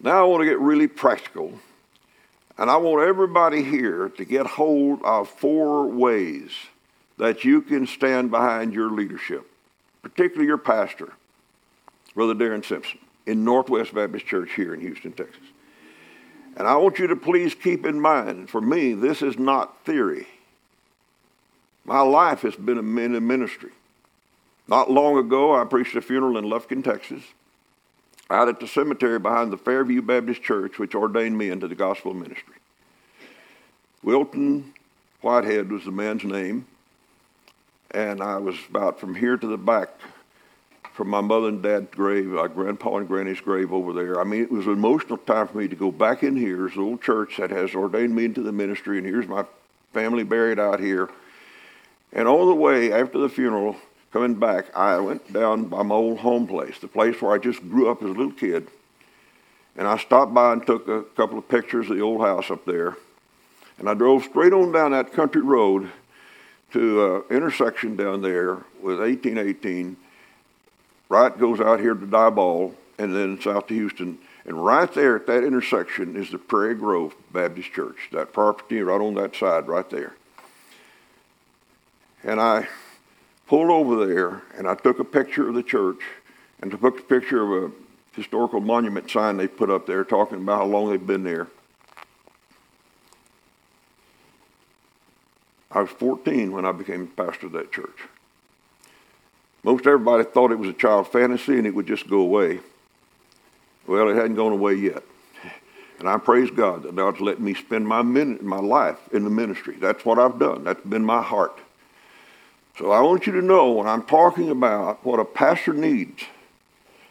Now 0.00 0.22
I 0.22 0.24
want 0.24 0.40
to 0.40 0.46
get 0.46 0.58
really 0.58 0.88
practical, 0.88 1.52
and 2.58 2.70
I 2.70 2.76
want 2.76 3.06
everybody 3.06 3.62
here 3.62 4.08
to 4.08 4.24
get 4.24 4.46
hold 4.46 5.02
of 5.02 5.28
four 5.28 5.86
ways 5.86 6.50
that 7.18 7.44
you 7.44 7.62
can 7.62 7.86
stand 7.86 8.30
behind 8.30 8.72
your 8.74 8.90
leadership, 8.90 9.48
particularly 10.02 10.46
your 10.46 10.58
pastor. 10.58 11.12
Brother 12.16 12.34
Darren 12.34 12.64
Simpson 12.64 12.98
in 13.26 13.44
Northwest 13.44 13.94
Baptist 13.94 14.26
Church 14.26 14.50
here 14.56 14.74
in 14.74 14.80
Houston, 14.80 15.12
Texas. 15.12 15.44
And 16.56 16.66
I 16.66 16.74
want 16.76 16.98
you 16.98 17.06
to 17.08 17.16
please 17.16 17.54
keep 17.54 17.84
in 17.84 18.00
mind, 18.00 18.48
for 18.48 18.62
me, 18.62 18.94
this 18.94 19.20
is 19.20 19.38
not 19.38 19.84
theory. 19.84 20.26
My 21.84 22.00
life 22.00 22.40
has 22.40 22.56
been 22.56 22.78
in 22.78 23.14
a 23.14 23.20
ministry. 23.20 23.70
Not 24.66 24.90
long 24.90 25.18
ago, 25.18 25.54
I 25.54 25.64
preached 25.66 25.94
a 25.94 26.00
funeral 26.00 26.38
in 26.38 26.46
Lufkin, 26.46 26.82
Texas, 26.82 27.22
out 28.30 28.48
at 28.48 28.58
the 28.58 28.66
cemetery 28.66 29.18
behind 29.18 29.52
the 29.52 29.58
Fairview 29.58 30.00
Baptist 30.00 30.42
Church, 30.42 30.78
which 30.78 30.94
ordained 30.94 31.36
me 31.36 31.50
into 31.50 31.68
the 31.68 31.74
gospel 31.74 32.14
ministry. 32.14 32.54
Wilton 34.02 34.72
Whitehead 35.20 35.70
was 35.70 35.84
the 35.84 35.90
man's 35.90 36.24
name, 36.24 36.66
and 37.90 38.22
I 38.22 38.38
was 38.38 38.56
about 38.70 38.98
from 38.98 39.14
here 39.14 39.36
to 39.36 39.46
the 39.46 39.58
back 39.58 39.90
from 40.96 41.10
my 41.10 41.20
mother 41.20 41.48
and 41.48 41.62
dad's 41.62 41.94
grave, 41.94 42.24
my 42.24 42.48
grandpa 42.48 42.96
and 42.96 43.06
granny's 43.06 43.40
grave 43.42 43.70
over 43.70 43.92
there. 43.92 44.18
I 44.18 44.24
mean, 44.24 44.42
it 44.42 44.50
was 44.50 44.66
an 44.66 44.72
emotional 44.72 45.18
time 45.18 45.46
for 45.46 45.58
me 45.58 45.68
to 45.68 45.76
go 45.76 45.92
back 45.92 46.22
in 46.22 46.34
here. 46.34 46.66
A 46.66 46.68
little 46.70 46.96
church 46.96 47.36
that 47.36 47.50
has 47.50 47.74
ordained 47.74 48.16
me 48.16 48.24
into 48.24 48.40
the 48.40 48.50
ministry, 48.50 48.96
and 48.96 49.06
here's 49.06 49.28
my 49.28 49.44
family 49.92 50.24
buried 50.24 50.58
out 50.58 50.80
here. 50.80 51.10
And 52.14 52.26
all 52.26 52.46
the 52.46 52.54
way 52.54 52.94
after 52.94 53.18
the 53.18 53.28
funeral, 53.28 53.76
coming 54.10 54.36
back, 54.36 54.74
I 54.74 54.98
went 54.98 55.30
down 55.30 55.66
by 55.66 55.82
my 55.82 55.94
old 55.94 56.20
home 56.20 56.46
place, 56.46 56.78
the 56.78 56.88
place 56.88 57.20
where 57.20 57.34
I 57.34 57.38
just 57.38 57.60
grew 57.68 57.90
up 57.90 58.02
as 58.02 58.08
a 58.08 58.14
little 58.14 58.32
kid. 58.32 58.66
And 59.76 59.86
I 59.86 59.98
stopped 59.98 60.32
by 60.32 60.54
and 60.54 60.66
took 60.66 60.88
a 60.88 61.02
couple 61.14 61.36
of 61.36 61.46
pictures 61.46 61.90
of 61.90 61.96
the 61.96 62.02
old 62.02 62.22
house 62.22 62.50
up 62.50 62.64
there. 62.64 62.96
And 63.78 63.86
I 63.86 63.92
drove 63.92 64.24
straight 64.24 64.54
on 64.54 64.72
down 64.72 64.92
that 64.92 65.12
country 65.12 65.42
road 65.42 65.90
to 66.72 67.16
an 67.16 67.36
intersection 67.36 67.96
down 67.96 68.22
there 68.22 68.54
with 68.80 68.98
1818 68.98 69.98
right 71.08 71.36
goes 71.38 71.60
out 71.60 71.80
here 71.80 71.94
to 71.94 72.06
Diboll 72.06 72.74
and 72.98 73.14
then 73.14 73.40
south 73.40 73.66
to 73.68 73.74
Houston. 73.74 74.18
And 74.44 74.64
right 74.64 74.92
there 74.92 75.16
at 75.16 75.26
that 75.26 75.44
intersection 75.44 76.16
is 76.16 76.30
the 76.30 76.38
Prairie 76.38 76.74
Grove 76.74 77.14
Baptist 77.32 77.72
Church, 77.72 78.08
that 78.12 78.32
property 78.32 78.80
right 78.80 79.00
on 79.00 79.14
that 79.14 79.34
side 79.34 79.66
right 79.68 79.88
there. 79.90 80.14
And 82.22 82.40
I 82.40 82.68
pulled 83.46 83.70
over 83.70 84.06
there 84.06 84.42
and 84.56 84.68
I 84.68 84.74
took 84.74 84.98
a 84.98 85.04
picture 85.04 85.48
of 85.48 85.54
the 85.54 85.62
church 85.62 86.00
and 86.60 86.70
took 86.70 86.82
a 86.82 86.90
picture 86.90 87.42
of 87.42 87.70
a 87.70 87.74
historical 88.14 88.60
monument 88.60 89.10
sign 89.10 89.36
they 89.36 89.46
put 89.46 89.70
up 89.70 89.86
there 89.86 90.04
talking 90.04 90.38
about 90.38 90.58
how 90.58 90.64
long 90.64 90.90
they've 90.90 91.06
been 91.06 91.22
there. 91.24 91.48
I 95.70 95.82
was 95.82 95.90
14 95.90 96.52
when 96.52 96.64
I 96.64 96.72
became 96.72 97.08
pastor 97.08 97.46
of 97.46 97.52
that 97.52 97.70
church. 97.70 97.98
Most 99.66 99.84
everybody 99.84 100.22
thought 100.22 100.52
it 100.52 100.60
was 100.60 100.68
a 100.68 100.72
child 100.72 101.08
fantasy 101.08 101.58
and 101.58 101.66
it 101.66 101.74
would 101.74 101.88
just 101.88 102.08
go 102.08 102.20
away. 102.20 102.60
Well, 103.88 104.08
it 104.08 104.14
hadn't 104.14 104.36
gone 104.36 104.52
away 104.52 104.74
yet. 104.74 105.02
And 105.98 106.08
I 106.08 106.18
praise 106.18 106.52
God 106.52 106.84
that 106.84 106.94
God's 106.94 107.20
let 107.20 107.40
me 107.40 107.52
spend 107.52 107.88
my, 107.88 108.02
min- 108.02 108.38
my 108.42 108.60
life 108.60 108.98
in 109.12 109.24
the 109.24 109.30
ministry. 109.30 109.74
That's 109.80 110.04
what 110.04 110.20
I've 110.20 110.38
done. 110.38 110.62
That's 110.62 110.84
been 110.84 111.04
my 111.04 111.20
heart. 111.20 111.58
So 112.78 112.92
I 112.92 113.00
want 113.00 113.26
you 113.26 113.32
to 113.32 113.42
know 113.42 113.72
when 113.72 113.88
I'm 113.88 114.04
talking 114.04 114.50
about 114.50 115.04
what 115.04 115.18
a 115.18 115.24
pastor 115.24 115.72
needs, 115.72 116.22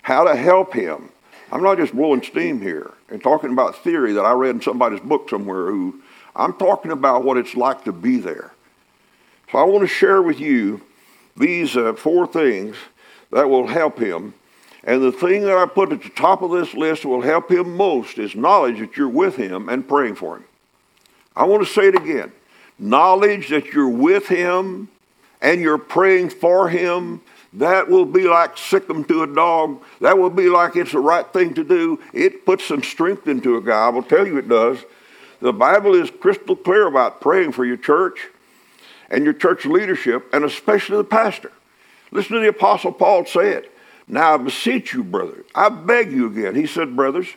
how 0.04 0.24
to 0.24 0.34
help 0.34 0.74
him, 0.74 1.10
I'm 1.52 1.62
not 1.62 1.78
just 1.78 1.94
blowing 1.94 2.24
steam 2.24 2.62
here 2.62 2.94
and 3.10 3.22
talking 3.22 3.52
about 3.52 3.84
theory 3.84 4.14
that 4.14 4.24
I 4.24 4.32
read 4.32 4.56
in 4.56 4.62
somebody's 4.62 5.02
book 5.02 5.30
somewhere 5.30 5.66
who 5.66 6.02
I'm 6.34 6.54
talking 6.54 6.92
about 6.92 7.26
what 7.26 7.36
it's 7.36 7.56
like 7.56 7.84
to 7.84 7.92
be 7.92 8.16
there. 8.16 8.54
So 9.52 9.58
I 9.58 9.64
want 9.64 9.82
to 9.82 9.88
share 9.88 10.22
with 10.22 10.40
you 10.40 10.80
these 11.36 11.76
uh, 11.76 11.94
four 11.94 12.28
things 12.28 12.76
that 13.32 13.50
will 13.50 13.68
help 13.68 14.00
him. 14.00 14.34
And 14.84 15.02
the 15.02 15.12
thing 15.12 15.42
that 15.42 15.58
I 15.58 15.66
put 15.66 15.92
at 15.92 16.04
the 16.04 16.10
top 16.10 16.42
of 16.42 16.52
this 16.52 16.74
list 16.74 17.06
will 17.06 17.22
help 17.22 17.52
him 17.52 17.76
most 17.76 18.18
is 18.18 18.36
knowledge 18.36 18.80
that 18.80 18.96
you're 18.96 19.10
with 19.10 19.36
him 19.36 19.68
and 19.68 19.88
praying 19.88 20.16
for 20.16 20.38
him. 20.38 20.46
I 21.36 21.44
want 21.46 21.66
to 21.66 21.72
say 21.72 21.88
it 21.88 21.96
again 21.96 22.32
knowledge 22.78 23.50
that 23.50 23.68
you're 23.68 23.90
with 23.90 24.28
him 24.28 24.90
and 25.42 25.62
you're 25.62 25.78
praying 25.78 26.30
for 26.30 26.68
him. 26.68 27.22
That 27.54 27.88
will 27.88 28.06
be 28.06 28.24
like 28.24 28.58
sick 28.58 28.90
him 28.90 29.06
to 29.06 29.24
a 29.24 29.28
dog. 29.28 29.82
That 30.02 30.18
will 30.18 30.30
be 30.30 30.50
like 30.50 30.76
it's 30.76 30.92
the 30.92 31.00
right 31.00 31.26
thing 31.32 31.54
to 31.54 31.64
do. 31.64 32.02
It 32.14 32.46
puts 32.46 32.66
some 32.66 32.84
strength 32.84 33.30
into 33.30 33.56
a 33.56 33.62
guy. 33.62 33.86
I 33.86 33.90
will 33.90 34.04
tell 34.04 34.28
you 34.28 34.38
it 34.38 34.50
does. 34.50 34.80
The 35.40 35.54
Bible 35.54 35.96
is 35.96 36.12
crystal 36.12 36.56
clear 36.56 36.88
about 36.88 37.22
praying 37.22 37.54
for 37.54 37.64
your 37.64 37.78
church 37.78 38.28
and 39.16 39.24
your 39.24 39.34
church 39.34 39.66
leadership, 39.66 40.28
and 40.34 40.44
especially 40.44 40.98
the 40.98 41.04
pastor. 41.06 41.50
Listen 42.12 42.36
to 42.36 42.42
the 42.42 42.50
Apostle 42.50 42.92
Paul 42.92 43.26
say 43.26 43.52
it. 43.52 43.72
Now 44.10 44.34
I 44.34 44.38
beseech 44.38 44.94
you, 44.94 45.06
brothers, 45.06 45.46
I 45.56 45.70
beg 45.70 46.12
you 46.12 46.28
again. 46.28 46.54
He 46.54 46.68
said, 46.68 46.98
brothers, 46.98 47.28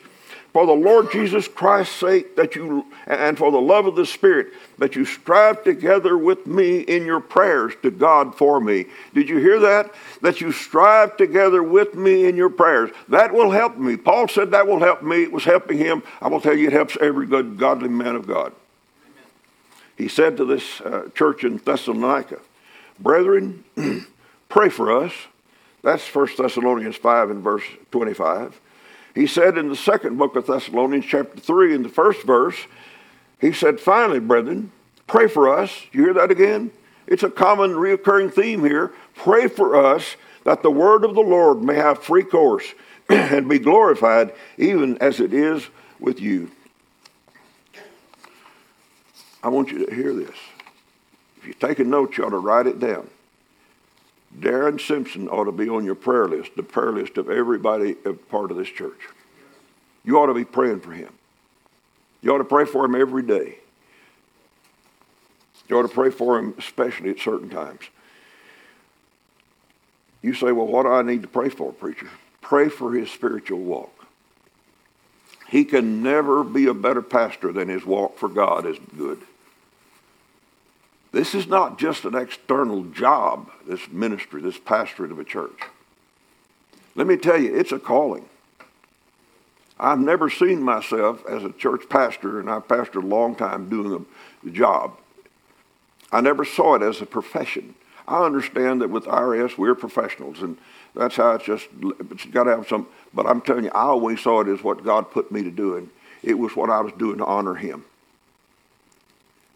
for 0.51 0.65
the 0.65 0.73
Lord 0.73 1.09
Jesus 1.09 1.47
Christ's 1.47 1.95
sake, 1.95 2.35
that 2.35 2.53
you, 2.55 2.85
and 3.07 3.37
for 3.37 3.49
the 3.49 3.61
love 3.61 3.85
of 3.85 3.95
the 3.95 4.05
Spirit, 4.05 4.47
that 4.77 4.97
you 4.97 5.05
strive 5.05 5.63
together 5.63 6.17
with 6.17 6.45
me 6.45 6.79
in 6.81 7.05
your 7.05 7.21
prayers 7.21 7.73
to 7.81 7.91
God 7.91 8.35
for 8.35 8.59
me. 8.59 8.85
Did 9.13 9.29
you 9.29 9.37
hear 9.37 9.59
that? 9.61 9.93
That 10.21 10.41
you 10.41 10.51
strive 10.51 11.15
together 11.15 11.63
with 11.63 11.95
me 11.95 12.25
in 12.25 12.35
your 12.35 12.49
prayers. 12.49 12.91
That 13.07 13.33
will 13.33 13.51
help 13.51 13.77
me. 13.77 13.95
Paul 13.95 14.27
said 14.27 14.51
that 14.51 14.67
will 14.67 14.79
help 14.79 15.01
me. 15.01 15.23
It 15.23 15.31
was 15.31 15.45
helping 15.45 15.77
him. 15.77 16.03
I 16.21 16.27
will 16.27 16.41
tell 16.41 16.57
you, 16.57 16.67
it 16.67 16.73
helps 16.73 16.97
every 16.99 17.25
good, 17.25 17.57
godly 17.57 17.89
man 17.89 18.17
of 18.17 18.27
God 18.27 18.51
he 19.99 20.07
said 20.07 20.37
to 20.37 20.45
this 20.45 20.79
uh, 20.79 21.09
church 21.13 21.43
in 21.43 21.57
Thessalonica, 21.57 22.39
Brethren, 22.99 23.65
pray 24.49 24.69
for 24.69 25.03
us. 25.03 25.11
That's 25.83 26.15
1 26.15 26.29
Thessalonians 26.37 26.95
5 26.95 27.29
and 27.29 27.43
verse 27.43 27.65
25. 27.91 28.59
He 29.13 29.27
said 29.27 29.57
in 29.57 29.67
the 29.67 29.75
second 29.75 30.17
book 30.17 30.37
of 30.37 30.47
Thessalonians, 30.47 31.05
chapter 31.05 31.37
3, 31.37 31.75
in 31.75 31.83
the 31.83 31.89
first 31.89 32.23
verse, 32.23 32.55
he 33.41 33.51
said, 33.51 33.81
Finally, 33.81 34.21
brethren, 34.21 34.71
pray 35.05 35.27
for 35.27 35.53
us. 35.53 35.85
You 35.91 36.05
hear 36.05 36.13
that 36.13 36.31
again? 36.31 36.71
It's 37.05 37.23
a 37.23 37.29
common 37.29 37.71
reoccurring 37.71 38.33
theme 38.33 38.63
here. 38.63 38.93
Pray 39.15 39.49
for 39.49 39.75
us 39.75 40.15
that 40.45 40.63
the 40.63 40.71
word 40.71 41.03
of 41.03 41.13
the 41.13 41.21
Lord 41.21 41.61
may 41.61 41.75
have 41.75 42.01
free 42.01 42.23
course 42.23 42.73
and 43.09 43.49
be 43.49 43.59
glorified, 43.59 44.33
even 44.57 44.97
as 44.99 45.19
it 45.19 45.33
is 45.33 45.67
with 45.99 46.21
you. 46.21 46.51
I 49.43 49.49
want 49.49 49.71
you 49.71 49.85
to 49.85 49.93
hear 49.93 50.13
this. 50.13 50.35
If 51.37 51.45
you're 51.45 51.53
taking 51.53 51.89
notes, 51.89 52.17
you 52.17 52.25
ought 52.25 52.31
to 52.31 52.37
write 52.37 52.67
it 52.67 52.79
down. 52.79 53.09
Darren 54.37 54.79
Simpson 54.79 55.27
ought 55.27 55.45
to 55.45 55.51
be 55.51 55.69
on 55.69 55.85
your 55.85 55.95
prayer 55.95 56.27
list, 56.27 56.55
the 56.55 56.63
prayer 56.63 56.91
list 56.91 57.17
of 57.17 57.29
everybody 57.29 57.95
a 58.05 58.13
part 58.13 58.51
of 58.51 58.57
this 58.57 58.67
church. 58.67 58.99
You 60.03 60.19
ought 60.19 60.27
to 60.27 60.33
be 60.33 60.45
praying 60.45 60.81
for 60.81 60.91
him. 60.91 61.11
You 62.21 62.33
ought 62.33 62.39
to 62.39 62.43
pray 62.43 62.65
for 62.65 62.85
him 62.85 62.95
every 62.95 63.23
day. 63.23 63.55
You 65.67 65.77
ought 65.77 65.87
to 65.87 65.93
pray 65.93 66.09
for 66.09 66.37
him, 66.37 66.53
especially 66.57 67.11
at 67.11 67.19
certain 67.19 67.49
times. 67.49 67.81
You 70.21 70.33
say, 70.33 70.51
Well, 70.51 70.67
what 70.67 70.83
do 70.83 70.89
I 70.89 71.01
need 71.01 71.21
to 71.21 71.27
pray 71.27 71.49
for, 71.49 71.71
preacher? 71.71 72.09
Pray 72.41 72.69
for 72.69 72.93
his 72.93 73.09
spiritual 73.09 73.59
walk. 73.59 73.93
He 75.47 75.65
can 75.65 76.03
never 76.03 76.43
be 76.43 76.67
a 76.67 76.73
better 76.73 77.01
pastor 77.01 77.51
than 77.51 77.69
his 77.69 77.85
walk 77.85 78.17
for 78.17 78.29
God 78.29 78.65
is 78.65 78.77
good. 78.97 79.21
This 81.11 81.33
is 81.33 81.47
not 81.47 81.79
just 81.79 82.05
an 82.05 82.15
external 82.15 82.83
job, 82.83 83.49
this 83.67 83.89
ministry, 83.89 84.41
this 84.41 84.59
pastorate 84.59 85.11
of 85.11 85.19
a 85.19 85.23
church. 85.23 85.59
Let 86.95 87.07
me 87.07 87.17
tell 87.17 87.39
you, 87.39 87.55
it's 87.55 87.71
a 87.71 87.79
calling. 87.79 88.25
I've 89.79 89.99
never 89.99 90.29
seen 90.29 90.61
myself 90.61 91.25
as 91.27 91.43
a 91.43 91.51
church 91.51 91.87
pastor, 91.89 92.39
and 92.39 92.49
I've 92.49 92.67
pastored 92.67 93.03
a 93.03 93.07
long 93.07 93.35
time 93.35 93.69
doing 93.69 94.05
the 94.43 94.51
job. 94.51 94.97
I 96.11 96.21
never 96.21 96.43
saw 96.43 96.75
it 96.75 96.81
as 96.81 97.01
a 97.01 97.05
profession. 97.05 97.75
I 98.07 98.25
understand 98.25 98.81
that 98.81 98.89
with 98.89 99.05
IRS, 99.05 99.57
we're 99.57 99.75
professionals, 99.75 100.41
and 100.41 100.57
that's 100.95 101.15
how 101.15 101.31
it's 101.35 101.45
just, 101.45 101.67
it's 102.11 102.25
got 102.25 102.43
to 102.45 102.51
have 102.51 102.67
some, 102.67 102.87
but 103.13 103.25
I'm 103.25 103.41
telling 103.41 103.65
you, 103.65 103.71
I 103.71 103.83
always 103.83 104.19
saw 104.19 104.41
it 104.41 104.47
as 104.47 104.63
what 104.63 104.83
God 104.83 105.11
put 105.11 105.31
me 105.31 105.43
to 105.43 105.51
do, 105.51 105.77
and 105.77 105.89
it 106.23 106.33
was 106.33 106.55
what 106.55 106.69
I 106.69 106.81
was 106.81 106.91
doing 106.93 107.19
to 107.19 107.25
honor 107.25 107.55
Him. 107.55 107.85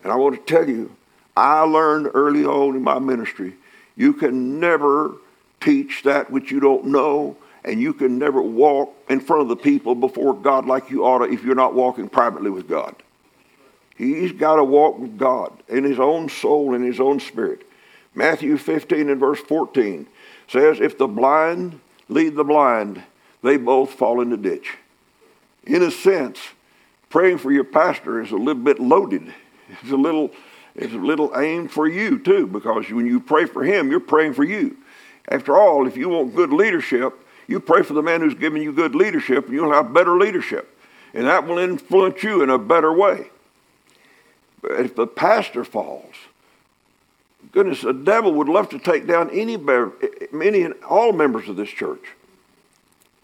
And 0.04 0.12
I 0.12 0.16
want 0.16 0.36
to 0.36 0.54
tell 0.54 0.70
you, 0.70 0.96
I 1.36 1.62
learned 1.62 2.12
early 2.14 2.46
on 2.46 2.76
in 2.76 2.84
my 2.84 3.00
ministry, 3.00 3.56
you 3.96 4.14
can 4.14 4.60
never 4.60 5.16
teach 5.62 6.04
that 6.04 6.30
which 6.30 6.52
you 6.52 6.60
don't 6.60 6.86
know, 6.86 7.38
and 7.64 7.82
you 7.82 7.94
can 7.94 8.20
never 8.20 8.42
walk 8.42 8.96
in 9.10 9.20
front 9.20 9.44
of 9.44 9.48
the 9.48 9.56
people 9.56 9.96
before 9.96 10.34
God 10.34 10.66
like 10.66 10.90
you 10.90 11.06
ought 11.06 11.20
to 11.20 11.32
if 11.32 11.44
you're 11.44 11.56
not 11.56 11.74
walking 11.74 12.10
privately 12.10 12.50
with 12.50 12.68
God. 12.68 12.96
He's 13.96 14.32
got 14.32 14.56
to 14.56 14.64
walk 14.64 14.98
with 15.00 15.18
God 15.18 15.54
in 15.68 15.84
his 15.84 16.00
own 16.00 16.30
soul 16.30 16.74
and 16.74 16.84
his 16.84 17.00
own 17.00 17.20
spirit. 17.20 17.62
Matthew 18.16 18.58
15 18.58 19.10
and 19.10 19.20
verse 19.20 19.40
14 19.40 20.08
says, 20.48 20.80
If 20.80 20.98
the 20.98 21.08
blind 21.08 21.80
lead 22.10 22.36
the 22.36 22.44
blind, 22.44 23.04
they 23.42 23.58
both 23.58 23.94
fall 23.94 24.22
in 24.22 24.30
the 24.30 24.38
ditch. 24.38 24.78
In 25.66 25.82
a 25.84 25.92
sense, 25.92 26.40
praying 27.10 27.38
for 27.38 27.52
your 27.52 27.64
pastor 27.64 28.22
is 28.22 28.32
a 28.32 28.38
little 28.38 28.62
bit 28.62 28.80
loaded. 28.80 29.34
It's 29.70 29.92
a 29.92 29.96
little, 29.98 30.32
it's 30.76 30.94
a 30.94 30.98
little 30.98 31.32
aimed 31.38 31.72
for 31.72 31.88
you 31.88 32.20
too, 32.20 32.48
because 32.48 32.90
when 32.90 33.06
you 33.06 33.20
pray 33.20 33.46
for 33.46 33.64
him, 33.64 33.92
you're 33.92 34.00
praying 34.00 34.34
for 34.34 34.44
you. 34.44 34.78
After 35.28 35.58
all, 35.58 35.88
if 35.88 35.96
you 35.96 36.10
want 36.10 36.36
good 36.36 36.52
leadership, 36.52 37.14
you 37.48 37.60
pray 37.60 37.84
for 37.84 37.94
the 37.94 38.02
man 38.02 38.22
who's 38.22 38.36
giving 38.36 38.62
you 38.62 38.72
good 38.72 38.96
leadership, 38.96 39.46
and 39.46 39.54
you'll 39.54 39.74
have 39.74 39.94
better 39.94 40.18
leadership. 40.18 40.78
And 41.14 41.28
that 41.28 41.48
will 41.48 41.60
influence 41.60 42.24
you 42.24 42.42
in 42.42 42.50
a 42.50 42.58
better 42.58 42.92
way. 42.92 43.28
But 44.62 44.80
if 44.80 44.96
the 44.96 45.06
pastor 45.06 45.64
falls, 45.64 46.16
goodness, 47.52 47.82
the 47.82 47.94
devil 47.94 48.34
would 48.34 48.50
love 48.50 48.70
to 48.70 48.80
take 48.80 49.06
down 49.06 49.30
any, 49.30 49.58
many 50.32 50.68
all 50.90 51.14
members 51.14 51.48
of 51.50 51.56
this 51.56 51.70
church. 51.70 52.04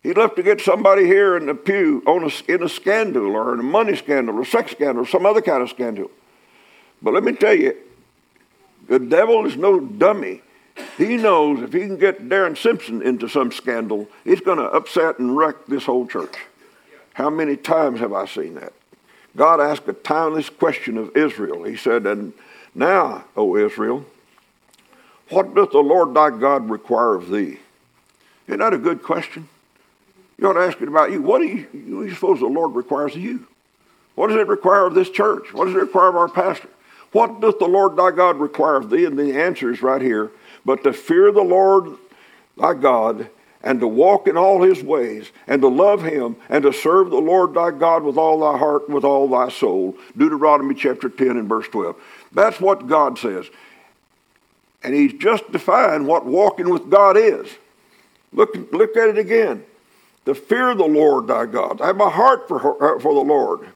He'd 0.04 0.18
love 0.18 0.36
to 0.36 0.44
get 0.44 0.62
somebody 0.62 1.06
here 1.06 1.36
in 1.36 1.48
the 1.48 1.56
pew 1.56 2.04
on 2.06 2.24
a, 2.24 2.52
in 2.52 2.64
a 2.64 2.70
scandal 2.70 3.36
or 3.36 3.54
in 3.54 3.60
a 3.60 3.64
money 3.64 3.96
scandal 3.96 4.38
or 4.38 4.46
sex 4.46 4.72
scandal 4.72 5.04
or 5.04 5.08
some 5.08 5.26
other 5.26 5.42
kind 5.42 5.64
of 5.64 5.70
scandal. 5.70 6.12
But 7.02 7.14
let 7.14 7.24
me 7.24 7.34
tell 7.34 7.56
you, 7.56 7.76
the 8.88 9.00
devil 9.00 9.46
is 9.46 9.56
no 9.56 9.80
dummy. 9.80 10.42
He 10.98 11.18
knows 11.18 11.62
if 11.62 11.74
he 11.74 11.80
can 11.82 11.98
get 11.98 12.30
Darren 12.30 12.58
Simpson 12.58 13.02
into 13.02 13.28
some 13.28 13.52
scandal, 13.52 14.08
he's 14.24 14.42
going 14.42 14.58
to 14.58 14.66
upset 14.66 15.20
and 15.20 15.36
wreck 15.36 15.66
this 15.68 15.86
whole 15.86 16.08
church. 16.08 16.36
How 17.14 17.30
many 17.30 17.58
times 17.58 18.00
have 18.00 18.14
I 18.14 18.26
seen 18.26 18.56
that? 18.56 18.74
God 19.36 19.60
asked 19.60 19.88
a 19.88 19.94
timeless 19.94 20.50
question 20.50 20.98
of 20.98 21.16
Israel. 21.16 21.64
He 21.64 21.78
said, 21.78 22.06
And 22.06 22.34
now, 22.74 23.26
O 23.36 23.56
Israel, 23.56 24.06
what 25.30 25.54
doth 25.54 25.72
the 25.72 25.80
Lord 25.80 26.14
thy 26.14 26.32
God 26.32 26.70
require 26.70 27.16
of 27.16 27.30
thee? 27.30 27.60
Isn't 28.48 28.60
that 28.60 28.74
a 28.74 28.78
good 28.78 29.04
question? 29.04 29.48
You 30.38 30.50
ought 30.50 30.54
to 30.54 30.62
ask 30.62 30.82
it 30.82 30.88
about 30.88 31.12
you. 31.12 31.22
What 31.22 31.40
do 31.40 31.48
you, 31.48 31.64
what 31.64 32.04
do 32.04 32.08
you 32.08 32.16
suppose 32.16 32.40
the 32.40 32.48
Lord 32.48 32.74
requires 32.74 33.16
of 33.16 33.22
you? 33.22 33.46
What 34.16 34.28
does 34.28 34.38
it 34.38 34.48
require 34.48 34.86
of 34.86 34.96
this 34.96 35.10
church? 35.10 35.54
What 35.54 35.66
does 35.66 35.76
it 35.76 35.80
require 35.80 36.10
of 36.10 36.16
our 36.16 36.30
pastor? 36.30 36.70
What 37.12 37.42
doth 37.42 37.60
the 37.60 37.66
Lord 37.66 37.96
thy 37.96 38.12
God 38.12 38.38
require 38.38 38.76
of 38.76 38.90
thee? 38.90 39.06
And 39.06 39.18
the 39.18 39.40
answer 39.40 39.72
is 39.72 39.82
right 39.82 40.02
here. 40.02 40.32
But 40.66 40.84
to 40.84 40.94
fear 40.94 41.32
the 41.32 41.42
Lord 41.42 41.98
thy 42.58 42.74
God 42.74 43.30
and 43.62 43.80
to 43.80 43.88
walk 43.88 44.28
in 44.28 44.38
all 44.38 44.62
his 44.62 44.82
ways 44.84 45.32
and 45.48 45.62
to 45.62 45.68
love 45.68 46.04
him 46.04 46.36
and 46.50 46.64
to 46.64 46.72
serve 46.72 47.10
the 47.10 47.18
Lord 47.18 47.54
thy 47.54 47.72
God 47.72 48.04
with 48.04 48.18
all 48.18 48.40
thy 48.40 48.58
heart 48.58 48.84
and 48.86 48.96
with 48.96 49.04
all 49.04 49.28
thy 49.28 49.50
soul. 49.50 49.98
Deuteronomy 50.16 50.76
chapter 50.76 51.10
10 51.10 51.32
and 51.32 51.50
verse 51.50 51.68
12. 51.68 51.96
That's 52.32 52.60
what 52.60 52.88
God 52.88 53.18
says. 53.18 53.48
And 54.84 54.94
he's 54.94 55.14
just 55.14 55.52
defined 55.52 56.08
what 56.08 56.26
walking 56.26 56.70
with 56.70 56.90
God 56.90 57.18
is. 57.18 57.50
Look, 58.32 58.56
look 58.72 58.96
at 58.96 59.10
it 59.10 59.18
again. 59.18 59.66
To 60.26 60.36
fear 60.36 60.76
the 60.76 60.86
Lord 60.86 61.28
thy 61.28 61.46
God. 61.46 61.82
I 61.82 61.88
have 61.88 62.00
a 62.00 62.10
heart 62.10 62.48
for, 62.48 62.60
for 63.00 63.14
the 63.14 63.20
Lord. 63.20 63.68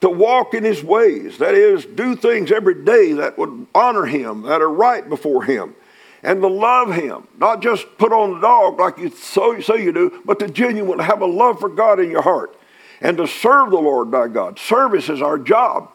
To 0.00 0.08
walk 0.08 0.54
in 0.54 0.62
his 0.62 0.82
ways. 0.82 1.38
That 1.38 1.54
is, 1.54 1.84
do 1.84 2.14
things 2.14 2.52
every 2.52 2.84
day 2.84 3.14
that 3.14 3.36
would 3.36 3.66
honor 3.74 4.04
him, 4.04 4.42
that 4.42 4.62
are 4.62 4.70
right 4.70 5.08
before 5.08 5.42
him 5.42 5.74
and 6.22 6.40
to 6.40 6.48
love 6.48 6.92
Him. 6.92 7.26
Not 7.38 7.62
just 7.62 7.98
put 7.98 8.12
on 8.12 8.34
the 8.34 8.40
dog 8.40 8.78
like 8.78 8.98
you 8.98 9.10
so, 9.10 9.60
say 9.60 9.82
you 9.82 9.92
do, 9.92 10.22
but 10.24 10.38
to 10.40 10.48
genuinely 10.48 11.04
have 11.04 11.20
a 11.20 11.26
love 11.26 11.60
for 11.60 11.68
God 11.68 12.00
in 12.00 12.10
your 12.10 12.22
heart 12.22 12.56
and 13.00 13.16
to 13.18 13.26
serve 13.26 13.70
the 13.70 13.76
Lord 13.76 14.10
by 14.10 14.28
God. 14.28 14.58
Service 14.58 15.08
is 15.08 15.22
our 15.22 15.38
job. 15.38 15.90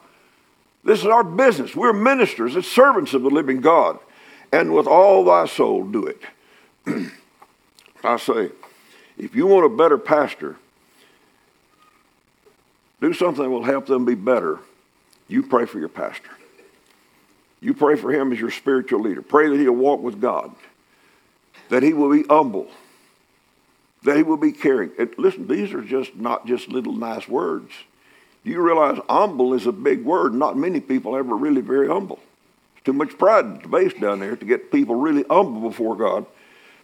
This 0.84 1.00
is 1.00 1.06
our 1.06 1.24
business. 1.24 1.76
We're 1.76 1.94
ministers, 1.94 2.56
it's 2.56 2.68
servants 2.68 3.14
of 3.14 3.24
the 3.24 3.30
living 3.30 3.62
God. 3.62 4.00
And 4.52 4.74
with 4.74 4.86
all 4.86 5.26
thy 5.26 5.48
soul, 5.48 5.84
do 5.86 6.06
it. 6.06 6.22
I 8.04 8.18
say, 8.18 8.52
if 9.18 9.36
you 9.36 9.48
want 9.48 9.66
a 9.66 9.76
better 9.76 9.98
pastor, 9.98 10.58
do 13.04 13.14
something 13.14 13.44
that 13.44 13.50
will 13.50 13.64
help 13.64 13.86
them 13.86 14.06
be 14.06 14.16
better. 14.16 14.60
You 15.28 15.44
pray 15.44 15.66
for 15.66 15.78
your 15.78 15.90
pastor. 15.90 16.30
You 17.60 17.74
pray 17.74 17.96
for 17.96 18.12
him 18.12 18.32
as 18.32 18.40
your 18.40 18.50
spiritual 18.50 19.02
leader. 19.02 19.22
Pray 19.22 19.50
that 19.50 19.60
he'll 19.60 19.74
walk 19.74 20.02
with 20.02 20.22
God, 20.22 20.56
that 21.70 21.84
he 21.84 21.94
will 21.94 22.12
be 22.12 22.24
humble, 22.24 22.70
that 24.04 24.16
he 24.16 24.24
will 24.24 24.38
be 24.38 24.52
caring. 24.52 24.92
And 24.98 25.14
listen, 25.18 25.48
these 25.48 25.74
are 25.74 25.82
just 25.82 26.16
not 26.16 26.46
just 26.46 26.70
little 26.70 26.94
nice 26.94 27.28
words. 27.28 27.72
Do 28.46 28.52
you 28.52 28.62
realize 28.62 29.00
humble 29.10 29.54
is 29.54 29.66
a 29.66 29.72
big 29.72 30.04
word? 30.04 30.34
Not 30.34 30.58
many 30.58 30.80
people 30.80 31.16
ever 31.16 31.36
really 31.36 31.62
very 31.62 31.88
humble. 31.88 32.20
There's 32.76 32.84
too 32.86 32.94
much 32.94 33.18
pride 33.18 33.64
the 33.64 33.68
base 33.68 33.94
down 33.94 34.20
there 34.20 34.36
to 34.36 34.46
get 34.46 34.72
people 34.72 34.96
really 34.96 35.24
humble 35.30 35.70
before 35.70 35.96
God. 35.96 36.26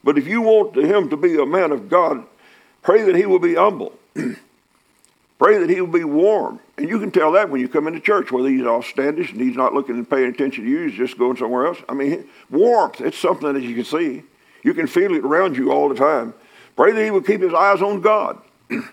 But 0.03 0.17
if 0.17 0.27
you 0.27 0.41
want 0.41 0.75
him 0.75 1.10
to 1.10 1.17
be 1.17 1.38
a 1.38 1.45
man 1.45 1.71
of 1.71 1.89
God, 1.89 2.25
pray 2.82 3.03
that 3.03 3.15
he 3.15 3.25
will 3.25 3.39
be 3.39 3.55
humble. 3.55 3.93
Pray 5.39 5.58
that 5.58 5.69
he 5.69 5.80
will 5.80 5.88
be 5.88 6.04
warm. 6.04 6.60
And 6.78 6.89
you 6.89 6.99
can 6.99 7.12
tell 7.12 7.32
that 7.32 7.49
when 7.49 7.62
you 7.62 7.69
come 7.69 7.88
into 7.88 8.02
church, 8.02 8.30
whether 8.30 8.49
he's 8.49 8.65
all 8.65 8.84
standish 8.84 9.32
and 9.32 9.39
he's 9.39 9.56
not 9.56 9.73
looking 9.73 9.95
and 9.95 10.08
paying 10.08 10.30
attention 10.30 10.65
to 10.65 10.69
you, 10.69 10.88
he's 10.88 10.97
just 10.97 11.17
going 11.17 11.38
somewhere 11.38 11.65
else. 11.65 11.78
I 11.88 11.93
mean, 11.93 12.28
warmth, 12.49 12.99
it's 12.99 13.17
something 13.17 13.54
that 13.54 13.63
you 13.63 13.73
can 13.73 13.86
see. 13.86 14.23
You 14.63 14.73
can 14.73 14.86
feel 14.86 15.15
it 15.15 15.23
around 15.23 15.56
you 15.56 15.71
all 15.71 15.88
the 15.88 15.95
time. 15.95 16.34
Pray 16.75 16.91
that 16.91 17.04
he 17.04 17.10
will 17.10 17.21
keep 17.21 17.41
his 17.41 17.54
eyes 17.54 17.82
on 17.82 18.02
God. 18.02 18.41
Let 18.69 18.84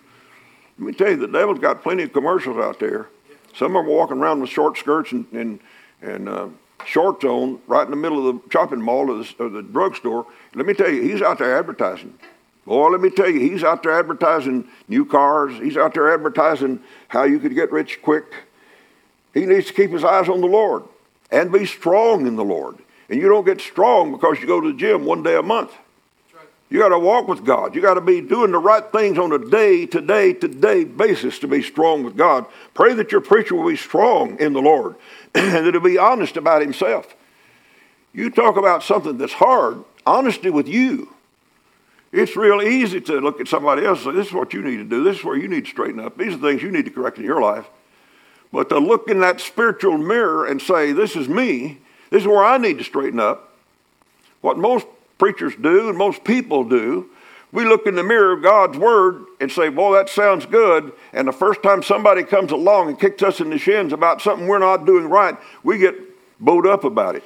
me 0.79 0.93
tell 0.93 1.11
you, 1.11 1.17
the 1.17 1.27
devil's 1.27 1.59
got 1.59 1.83
plenty 1.83 2.05
of 2.05 2.13
commercials 2.13 2.59
out 2.59 2.79
there. 2.79 3.09
Some 3.57 3.75
of 3.75 3.85
them 3.85 3.93
are 3.93 3.97
walking 3.97 4.19
around 4.19 4.41
with 4.41 4.51
short 4.51 4.79
skirts 4.79 5.11
and, 5.11 5.27
and, 5.33 5.61
and 6.01 6.29
uh, 6.29 6.49
shorts 6.85 7.25
on 7.25 7.61
right 7.67 7.85
in 7.85 7.91
the 7.91 7.97
middle 7.97 8.29
of 8.29 8.37
the 8.37 8.51
shopping 8.51 8.81
mall 8.81 9.11
or 9.11 9.19
the, 9.19 9.35
or 9.41 9.49
the 9.49 9.63
drugstore. 9.63 10.27
Let 10.55 10.67
me 10.67 10.75
tell 10.75 10.91
you, 10.91 11.03
he's 11.03 11.23
out 11.23 11.39
there 11.39 11.59
advertising. 11.59 12.17
Boy, 12.67 12.89
let 12.89 13.01
me 13.01 13.11
tell 13.11 13.31
you, 13.31 13.39
he's 13.39 13.63
out 13.63 13.85
there 13.85 13.97
advertising 13.97 14.69
new 14.89 15.07
cars. 15.07 15.57
He's 15.59 15.77
out 15.77 15.95
there 15.95 16.13
advertising 16.13 16.81
how 17.09 17.23
you 17.23 17.39
could 17.39 17.55
get 17.55 17.71
rich 17.71 18.03
quick. 18.03 18.25
He 19.33 19.47
needs 19.47 19.69
to 19.69 19.73
keep 19.73 19.93
his 19.93 20.03
eyes 20.05 20.29
on 20.29 20.41
the 20.41 20.49
Lord 20.49 20.83
and 21.31 21.53
be 21.53 21.65
strong 21.65 22.27
in 22.27 22.35
the 22.35 22.45
Lord. 22.45 22.77
And 23.09 23.21
you 23.21 23.29
don't 23.29 23.47
get 23.47 23.61
strong 23.61 24.11
because 24.11 24.41
you 24.41 24.47
go 24.47 24.61
to 24.61 24.73
the 24.73 24.79
gym 24.79 25.05
one 25.05 25.23
day 25.23 25.37
a 25.37 25.43
month. 25.43 25.73
You 26.69 26.81
got 26.81 26.89
to 26.89 26.99
walk 26.99 27.29
with 27.29 27.45
God. 27.45 27.77
You 27.77 27.81
got 27.81 27.95
to 27.95 28.01
be 28.01 28.21
doing 28.21 28.51
the 28.51 28.59
right 28.59 28.83
things 28.91 29.19
on 29.19 29.31
a 29.31 29.39
day 29.39 29.87
to 29.87 30.01
day 30.01 30.33
to 30.33 30.49
day 30.49 30.83
basis 30.83 31.39
to 31.41 31.47
be 31.47 31.63
strong 31.63 32.03
with 32.03 32.17
God. 32.17 32.47
Pray 32.75 32.93
that 32.95 33.13
your 33.13 33.21
preacher 33.21 33.55
will 33.55 33.69
be 33.69 33.77
strong 33.77 34.37
in 34.41 34.53
the 34.53 34.61
Lord 34.61 34.97
and 35.35 35.65
that 35.65 35.75
he'll 35.75 35.81
be 35.81 35.99
honest 35.99 36.37
about 36.37 36.63
himself. 36.63 37.15
You 38.13 38.31
talk 38.31 38.57
about 38.57 38.83
something 38.83 39.17
that's 39.19 39.35
hard, 39.35 39.85
honesty 40.05 40.51
with 40.51 40.67
you. 40.67 41.15
It's 42.17 42.35
real 42.35 42.63
easy 42.63 42.99
to 43.03 43.21
look 43.21 43.41
at 43.41 43.49
somebody 43.49 43.85
else 43.85 44.07
and 44.07 44.15
say, 44.15 44.19
This 44.19 44.29
is 44.29 44.33
what 44.33 44.55
you 44.55 44.63
need 44.63 44.79
to 44.79 44.85
do. 44.85 45.05
This 45.05 45.19
is 45.19 45.25
where 45.25 45.37
you 45.37 45.49
need 45.49 45.67
to 45.67 45.71
straighten 45.71 46.01
up. 46.01 46.17
These 46.17 46.35
are 46.35 46.39
things 46.39 46.63
you 46.63 46.71
need 46.71 46.87
to 46.87 46.91
correct 46.91 47.19
in 47.19 47.25
your 47.25 47.43
life. 47.43 47.67
But 48.51 48.71
to 48.71 48.79
look 48.79 49.11
in 49.11 49.21
that 49.21 49.39
spiritual 49.39 49.99
mirror 49.99 50.47
and 50.47 50.61
say, 50.61 50.93
This 50.93 51.15
is 51.15 51.29
me, 51.29 51.79
this 52.09 52.23
is 52.23 52.27
where 52.27 52.43
I 52.43 52.57
need 52.57 52.79
to 52.79 52.85
straighten 52.85 53.21
up. 53.21 53.53
What 54.41 54.57
most 54.57 54.87
preachers 55.19 55.55
do 55.61 55.91
and 55.91 55.99
most 55.99 56.25
people 56.25 56.65
do, 56.65 57.11
we 57.53 57.67
look 57.67 57.87
in 57.87 57.97
the 57.97 58.03
mirror 58.03 58.33
of 58.33 58.43
God's 58.43 58.79
Word 58.79 59.27
and 59.39 59.53
say, 59.53 59.69
Boy, 59.69 59.97
that 59.97 60.09
sounds 60.09 60.47
good. 60.47 60.93
And 61.13 61.29
the 61.29 61.33
first 61.33 61.63
time 61.63 61.83
somebody 61.83 62.23
comes 62.23 62.51
along 62.51 62.89
and 62.89 62.99
kicks 62.99 63.23
us 63.23 63.41
in 63.41 63.51
the 63.51 63.59
shins 63.59 63.93
about 63.93 64.23
something 64.23 64.49
we're 64.49 64.59
not 64.59 64.87
doing 64.87 65.11
right, 65.11 65.37
we 65.63 65.77
get 65.77 65.95
bowed 66.41 66.67
up 66.67 66.85
about 66.85 67.15
it. 67.15 67.25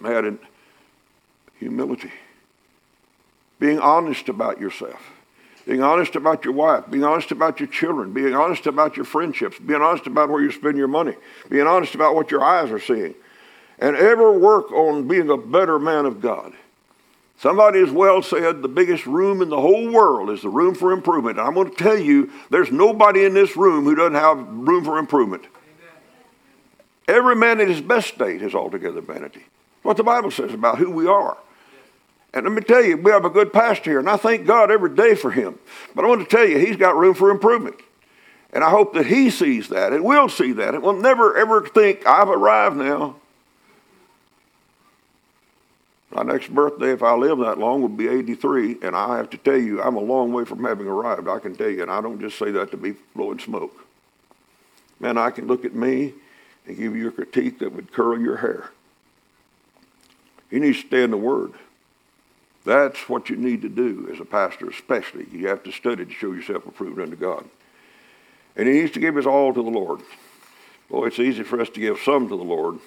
Mad 0.00 0.24
in 0.24 0.38
humility. 1.58 2.12
Being 3.58 3.80
honest 3.80 4.28
about 4.28 4.60
yourself. 4.60 5.00
Being 5.66 5.82
honest 5.82 6.16
about 6.16 6.44
your 6.44 6.54
wife, 6.54 6.84
being 6.88 7.04
honest 7.04 7.30
about 7.30 7.60
your 7.60 7.68
children, 7.68 8.14
being 8.14 8.34
honest 8.34 8.66
about 8.66 8.96
your 8.96 9.04
friendships, 9.04 9.58
being 9.58 9.82
honest 9.82 10.06
about 10.06 10.30
where 10.30 10.42
you 10.42 10.50
spend 10.50 10.78
your 10.78 10.88
money, 10.88 11.14
being 11.50 11.66
honest 11.66 11.94
about 11.94 12.14
what 12.14 12.30
your 12.30 12.42
eyes 12.42 12.70
are 12.70 12.80
seeing, 12.80 13.14
and 13.78 13.94
ever 13.94 14.32
work 14.32 14.72
on 14.72 15.06
being 15.06 15.28
a 15.28 15.36
better 15.36 15.78
man 15.78 16.06
of 16.06 16.22
God. 16.22 16.54
Somebody 17.38 17.80
has 17.80 17.90
well 17.90 18.22
said 18.22 18.62
the 18.62 18.68
biggest 18.68 19.06
room 19.06 19.42
in 19.42 19.50
the 19.50 19.60
whole 19.60 19.92
world 19.92 20.30
is 20.30 20.42
the 20.42 20.48
room 20.48 20.74
for 20.74 20.90
improvement. 20.90 21.38
And 21.38 21.46
I'm 21.46 21.54
going 21.54 21.70
to 21.70 21.76
tell 21.76 21.98
you, 21.98 22.32
there's 22.50 22.72
nobody 22.72 23.24
in 23.24 23.34
this 23.34 23.56
room 23.56 23.84
who 23.84 23.94
doesn't 23.94 24.14
have 24.14 24.38
room 24.38 24.84
for 24.84 24.98
improvement. 24.98 25.44
Amen. 25.44 26.02
Every 27.06 27.36
man 27.36 27.60
in 27.60 27.68
his 27.68 27.80
best 27.80 28.08
state 28.08 28.42
is 28.42 28.54
altogether 28.54 29.02
vanity. 29.02 29.44
What 29.82 29.96
the 29.96 30.02
Bible 30.02 30.30
says 30.30 30.52
about 30.52 30.78
who 30.78 30.90
we 30.90 31.06
are. 31.06 31.36
And 32.34 32.44
let 32.44 32.52
me 32.52 32.60
tell 32.60 32.84
you, 32.84 32.96
we 32.96 33.10
have 33.10 33.24
a 33.24 33.30
good 33.30 33.52
pastor 33.52 33.90
here, 33.90 33.98
and 33.98 34.08
I 34.08 34.16
thank 34.16 34.46
God 34.46 34.70
every 34.70 34.94
day 34.94 35.14
for 35.14 35.30
him. 35.30 35.58
But 35.94 36.04
I 36.04 36.08
want 36.08 36.28
to 36.28 36.36
tell 36.36 36.46
you, 36.46 36.58
he's 36.58 36.76
got 36.76 36.96
room 36.96 37.14
for 37.14 37.30
improvement. 37.30 37.76
And 38.52 38.62
I 38.64 38.70
hope 38.70 38.94
that 38.94 39.06
he 39.06 39.30
sees 39.30 39.68
that 39.68 39.92
and 39.92 40.04
will 40.04 40.28
see 40.28 40.52
that 40.52 40.74
and 40.74 40.82
will 40.82 40.94
never 40.94 41.36
ever 41.36 41.66
think, 41.66 42.06
I've 42.06 42.28
arrived 42.28 42.76
now. 42.76 43.16
My 46.10 46.22
next 46.22 46.52
birthday, 46.54 46.92
if 46.92 47.02
I 47.02 47.14
live 47.14 47.38
that 47.38 47.58
long, 47.58 47.82
will 47.82 47.88
be 47.88 48.08
83, 48.08 48.78
and 48.82 48.96
I 48.96 49.18
have 49.18 49.28
to 49.30 49.36
tell 49.36 49.58
you, 49.58 49.82
I'm 49.82 49.96
a 49.96 50.00
long 50.00 50.32
way 50.32 50.44
from 50.44 50.64
having 50.64 50.86
arrived. 50.86 51.28
I 51.28 51.38
can 51.38 51.54
tell 51.54 51.68
you, 51.68 51.82
and 51.82 51.90
I 51.90 52.00
don't 52.00 52.18
just 52.18 52.38
say 52.38 52.50
that 52.52 52.70
to 52.70 52.78
be 52.78 52.94
blowing 53.14 53.38
smoke. 53.38 53.86
Man, 55.00 55.18
I 55.18 55.30
can 55.30 55.46
look 55.46 55.66
at 55.66 55.74
me 55.74 56.14
and 56.66 56.76
give 56.76 56.96
you 56.96 57.08
a 57.08 57.12
critique 57.12 57.58
that 57.58 57.72
would 57.72 57.92
curl 57.92 58.18
your 58.18 58.38
hair. 58.38 58.70
You 60.50 60.60
need 60.60 60.74
to 60.74 60.80
stay 60.80 61.02
in 61.02 61.10
the 61.10 61.18
Word. 61.18 61.52
That's 62.68 63.08
what 63.08 63.30
you 63.30 63.36
need 63.36 63.62
to 63.62 63.70
do 63.70 64.10
as 64.12 64.20
a 64.20 64.26
pastor, 64.26 64.68
especially. 64.68 65.26
You 65.32 65.48
have 65.48 65.62
to 65.62 65.72
study 65.72 66.04
to 66.04 66.12
show 66.12 66.32
yourself 66.32 66.66
approved 66.66 67.00
unto 67.00 67.16
God. 67.16 67.46
And 68.56 68.68
he 68.68 68.74
needs 68.74 68.92
to 68.92 69.00
give 69.00 69.16
his 69.16 69.26
all 69.26 69.54
to 69.54 69.62
the 69.62 69.70
Lord. 69.70 70.00
Boy, 70.90 71.06
it's 71.06 71.18
easy 71.18 71.44
for 71.44 71.62
us 71.62 71.70
to 71.70 71.80
give 71.80 71.98
some 72.04 72.28
to 72.28 72.36
the 72.36 72.44
Lord. 72.44 72.78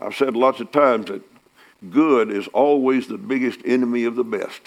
I've 0.00 0.14
said 0.14 0.36
lots 0.36 0.60
of 0.60 0.70
times 0.70 1.06
that 1.06 1.22
good 1.90 2.30
is 2.30 2.46
always 2.48 3.08
the 3.08 3.18
biggest 3.18 3.58
enemy 3.64 4.04
of 4.04 4.14
the 4.14 4.22
best. 4.22 4.60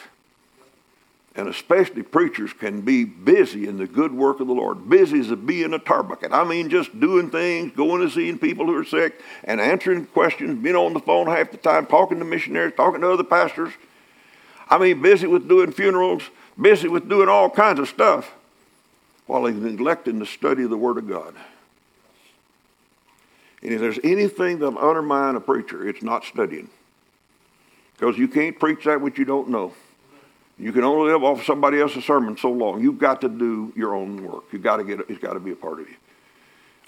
And 1.34 1.48
especially 1.48 2.04
preachers 2.04 2.52
can 2.52 2.82
be 2.82 3.06
busy 3.06 3.70
in 3.70 3.78
the 3.78 3.88
good 3.88 4.12
work 4.12 4.42
of 4.42 4.48
the 4.48 4.54
Lord. 4.54 4.90
Busy 4.90 5.22
as 5.22 5.32
a 5.32 5.38
bee 5.38 5.64
in 5.64 5.74
a 5.74 5.80
tar 5.80 6.04
bucket. 6.04 6.34
I 6.34 6.44
mean, 6.44 6.70
just 6.70 7.00
doing 7.00 7.30
things, 7.30 7.72
going 7.74 8.02
and 8.02 8.12
seeing 8.12 8.38
people 8.38 8.66
who 8.66 8.76
are 8.76 8.84
sick, 8.84 9.22
and 9.46 9.62
answering 9.62 10.08
questions, 10.08 10.62
being 10.62 10.76
on 10.76 10.92
the 10.92 11.00
phone 11.00 11.28
half 11.28 11.52
the 11.52 11.58
time, 11.58 11.86
talking 11.86 12.20
to 12.20 12.26
missionaries, 12.26 12.74
talking 12.76 13.00
to 13.00 13.14
other 13.14 13.24
pastors. 13.24 13.72
I 14.72 14.78
mean, 14.78 15.02
busy 15.02 15.28
with 15.28 15.50
doing 15.50 15.74
funerals, 15.74 16.24
busy 16.60 16.88
with 16.88 17.10
doing 17.10 17.28
all 17.28 17.50
kinds 17.50 17.80
of 17.80 17.90
stuff, 17.90 18.32
while 19.28 19.46
he's 19.46 19.58
neglecting 19.58 20.18
the 20.18 20.26
study 20.26 20.64
of 20.64 20.70
the 20.70 20.78
Word 20.78 20.98
of 20.98 21.08
God. 21.10 21.36
And 23.62 23.74
if 23.74 23.82
there's 23.82 24.00
anything 24.04 24.60
that'll 24.60 24.80
undermine 24.80 25.36
a 25.36 25.42
preacher, 25.42 25.88
it's 25.88 26.02
not 26.02 26.24
studying. 26.24 26.70
Because 27.94 28.18
you 28.18 28.28
can't 28.28 28.58
preach 28.58 28.86
that 28.86 29.02
which 29.02 29.20
you 29.20 29.26
don't 29.26 29.50
know. 29.50 29.74
You 30.58 30.72
can 30.72 30.84
only 30.84 31.12
live 31.12 31.24
off 31.24 31.46
somebody 31.46 31.80
else's 31.80 32.06
sermon 32.06 32.38
so 32.38 32.50
long. 32.50 32.82
You've 32.82 32.98
got 32.98 33.22
to 33.22 33.30
do 33.30 33.74
your 33.76 33.94
own 33.94 34.24
work. 34.24 34.46
You've 34.52 34.64
got 34.64 34.78
to 34.78 34.84
get 34.84 35.00
it. 35.00 35.08
It's 35.10 35.20
got 35.20 35.34
to 35.34 35.40
be 35.40 35.52
a 35.52 35.56
part 35.56 35.80
of 35.80 35.90
you. 35.90 35.96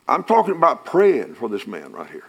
I'm 0.08 0.24
talking 0.24 0.56
about 0.56 0.86
praying 0.86 1.36
for 1.36 1.50
this 1.50 1.68
man 1.68 1.92
right 1.92 2.10
here. 2.10 2.26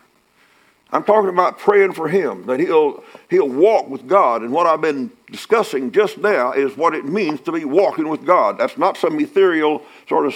I'm 0.95 1.05
talking 1.05 1.29
about 1.29 1.59
praying 1.59 1.93
for 1.93 2.09
him 2.09 2.47
that 2.47 2.61
he'll 2.61 3.05
he'll 3.29 3.49
walk 3.49 3.89
with 3.89 4.07
God. 4.07 4.43
And 4.43 4.53
what 4.53 4.67
I've 4.67 4.81
been 4.81 5.11
discussing 5.31 5.91
just 5.93 6.19
now 6.19 6.53
is 6.53 6.77
what 6.77 6.95
it 6.95 7.05
means 7.05 7.41
to 7.43 7.53
be 7.53 7.65
walking 7.65 8.09
with 8.09 8.25
God. 8.25 8.59
That's 8.59 8.79
not 8.79 8.97
some 8.97 9.19
ethereal 9.21 9.83
sort 10.09 10.25
of 10.27 10.35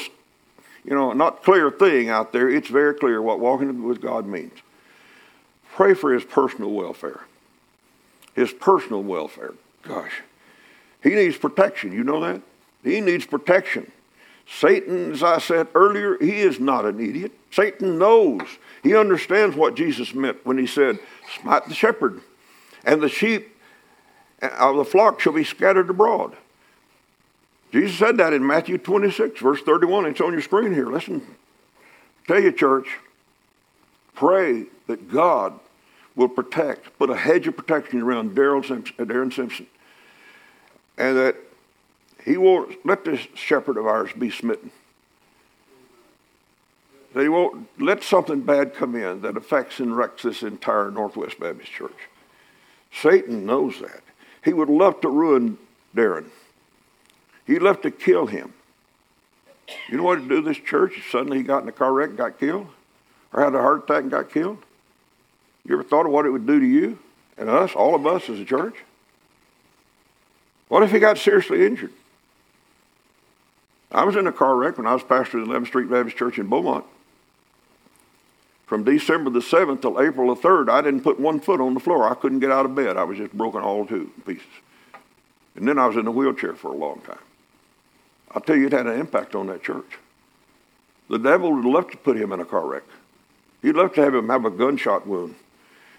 you 0.84 0.94
know 0.94 1.12
not 1.12 1.42
clear 1.42 1.70
thing 1.70 2.10
out 2.10 2.32
there. 2.32 2.50
It's 2.50 2.68
very 2.68 2.94
clear 2.94 3.22
what 3.22 3.40
walking 3.40 3.84
with 3.84 4.00
God 4.02 4.26
means. 4.26 4.52
Pray 5.74 5.94
for 5.94 6.12
his 6.12 6.24
personal 6.24 6.72
welfare 6.72 7.22
his 8.38 8.52
personal 8.52 9.02
welfare. 9.02 9.54
Gosh, 9.82 10.22
he 11.02 11.10
needs 11.10 11.36
protection. 11.36 11.92
You 11.92 12.04
know 12.04 12.20
that? 12.20 12.40
He 12.84 13.00
needs 13.00 13.26
protection. 13.26 13.90
Satan, 14.46 15.12
as 15.12 15.22
I 15.22 15.38
said 15.38 15.66
earlier, 15.74 16.16
he 16.20 16.40
is 16.40 16.58
not 16.58 16.84
an 16.84 17.00
idiot. 17.00 17.32
Satan 17.50 17.98
knows. 17.98 18.42
He 18.82 18.94
understands 18.94 19.56
what 19.56 19.74
Jesus 19.74 20.14
meant 20.14 20.44
when 20.44 20.58
he 20.58 20.66
said, 20.66 20.98
Smite 21.40 21.66
the 21.66 21.74
shepherd, 21.74 22.20
and 22.84 23.00
the 23.00 23.08
sheep 23.08 23.56
of 24.40 24.76
the 24.76 24.84
flock 24.84 25.20
shall 25.20 25.32
be 25.32 25.44
scattered 25.44 25.90
abroad. 25.90 26.36
Jesus 27.72 27.98
said 27.98 28.16
that 28.16 28.32
in 28.32 28.46
Matthew 28.46 28.78
26, 28.78 29.40
verse 29.40 29.60
31. 29.62 30.06
It's 30.06 30.20
on 30.20 30.32
your 30.32 30.42
screen 30.42 30.72
here. 30.72 30.86
Listen. 30.86 31.22
Tell 32.26 32.42
you, 32.42 32.52
church, 32.52 32.98
pray 34.14 34.66
that 34.86 35.10
God 35.10 35.58
will 36.14 36.28
protect, 36.28 36.98
put 36.98 37.10
a 37.10 37.16
hedge 37.16 37.46
of 37.46 37.56
protection 37.56 38.02
around 38.02 38.36
Daryl 38.36 38.66
Simpson, 38.66 38.94
uh, 38.98 39.04
Darren 39.04 39.32
Simpson, 39.32 39.66
and 40.98 41.16
that 41.16 41.36
he 42.24 42.36
won't 42.36 42.84
let 42.84 43.04
this 43.04 43.26
shepherd 43.34 43.76
of 43.76 43.86
ours 43.86 44.10
be 44.18 44.30
smitten. 44.30 44.70
He 47.14 47.28
won't 47.28 47.68
let 47.80 48.02
something 48.02 48.42
bad 48.42 48.74
come 48.74 48.94
in 48.94 49.22
that 49.22 49.36
affects 49.36 49.80
and 49.80 49.96
wrecks 49.96 50.22
this 50.22 50.42
entire 50.42 50.90
Northwest 50.90 51.40
Baptist 51.40 51.72
Church. 51.72 52.08
Satan 52.92 53.46
knows 53.46 53.80
that. 53.80 54.02
He 54.44 54.52
would 54.52 54.68
love 54.68 55.00
to 55.00 55.08
ruin 55.08 55.58
Darren. 55.94 56.26
He'd 57.46 57.62
love 57.62 57.80
to 57.82 57.90
kill 57.90 58.26
him. 58.26 58.52
You 59.88 59.96
know 59.96 60.02
what 60.02 60.20
he'd 60.20 60.28
do 60.28 60.42
to 60.42 60.48
this 60.48 60.58
church 60.58 60.96
if 60.96 61.10
suddenly 61.10 61.38
he 61.38 61.42
got 61.42 61.62
in 61.62 61.68
a 61.68 61.72
car 61.72 61.92
wreck 61.92 62.10
and 62.10 62.18
got 62.18 62.38
killed? 62.38 62.68
Or 63.32 63.42
had 63.42 63.54
a 63.54 63.58
heart 63.58 63.84
attack 63.84 64.02
and 64.02 64.10
got 64.10 64.30
killed? 64.30 64.58
You 65.66 65.74
ever 65.74 65.82
thought 65.82 66.06
of 66.06 66.12
what 66.12 66.24
it 66.24 66.30
would 66.30 66.46
do 66.46 66.60
to 66.60 66.66
you 66.66 66.98
and 67.36 67.48
us, 67.48 67.74
all 67.74 67.94
of 67.94 68.06
us 68.06 68.28
as 68.28 68.40
a 68.40 68.44
church? 68.44 68.76
What 70.68 70.82
if 70.82 70.90
he 70.90 70.98
got 70.98 71.18
seriously 71.18 71.64
injured? 71.66 71.92
I 73.90 74.04
was 74.04 74.16
in 74.16 74.26
a 74.26 74.32
car 74.32 74.54
wreck 74.54 74.76
when 74.76 74.86
I 74.86 74.92
was 74.92 75.02
pastor 75.02 75.40
at 75.40 75.46
the 75.46 75.52
11th 75.52 75.66
Street 75.68 75.90
Baptist 75.90 76.16
Church 76.16 76.38
in 76.38 76.46
Beaumont. 76.46 76.84
From 78.68 78.84
December 78.84 79.30
the 79.30 79.40
7th 79.40 79.80
till 79.80 79.98
April 79.98 80.34
the 80.34 80.40
3rd, 80.40 80.68
I 80.68 80.82
didn't 80.82 81.00
put 81.00 81.18
one 81.18 81.40
foot 81.40 81.58
on 81.58 81.72
the 81.72 81.80
floor. 81.80 82.06
I 82.06 82.14
couldn't 82.14 82.40
get 82.40 82.50
out 82.50 82.66
of 82.66 82.74
bed. 82.74 82.98
I 82.98 83.02
was 83.04 83.16
just 83.16 83.32
broken 83.32 83.62
all 83.62 83.86
to 83.86 84.12
pieces. 84.26 84.44
And 85.56 85.66
then 85.66 85.78
I 85.78 85.86
was 85.86 85.96
in 85.96 86.06
a 86.06 86.10
wheelchair 86.10 86.52
for 86.52 86.68
a 86.68 86.76
long 86.76 87.00
time. 87.00 87.18
I'll 88.30 88.42
tell 88.42 88.56
you, 88.56 88.66
it 88.66 88.72
had 88.72 88.86
an 88.86 89.00
impact 89.00 89.34
on 89.34 89.46
that 89.46 89.62
church. 89.62 89.98
The 91.08 91.18
devil 91.18 91.54
would 91.54 91.64
love 91.64 91.90
to 91.92 91.96
put 91.96 92.18
him 92.18 92.30
in 92.30 92.40
a 92.40 92.44
car 92.44 92.66
wreck. 92.66 92.82
He'd 93.62 93.74
love 93.74 93.94
to 93.94 94.02
have 94.02 94.14
him 94.14 94.28
have 94.28 94.44
a 94.44 94.50
gunshot 94.50 95.06
wound. 95.06 95.34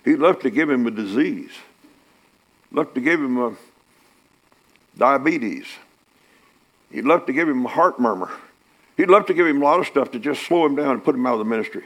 He'd 0.05 0.19
love 0.19 0.39
to 0.41 0.51
give 0.51 0.69
him 0.69 0.85
a 0.85 0.91
disease, 0.91 1.51
love 2.71 2.93
to 2.93 3.01
give 3.01 3.19
him 3.19 3.37
a 3.39 3.55
diabetes. 4.95 5.65
He'd 6.91 7.05
love 7.05 7.25
to 7.25 7.33
give 7.33 7.49
him 7.49 7.65
a 7.65 7.69
heart 7.69 7.99
murmur. 7.99 8.31
He'd 8.95 9.09
love 9.09 9.25
to 9.25 9.33
give 9.33 9.47
him 9.47 9.61
a 9.61 9.65
lot 9.65 9.79
of 9.79 9.87
stuff 9.87 10.11
to 10.11 10.19
just 10.19 10.43
slow 10.43 10.65
him 10.65 10.75
down 10.75 10.91
and 10.91 11.03
put 11.03 11.15
him 11.15 11.25
out 11.25 11.33
of 11.33 11.39
the 11.39 11.45
ministry. 11.45 11.85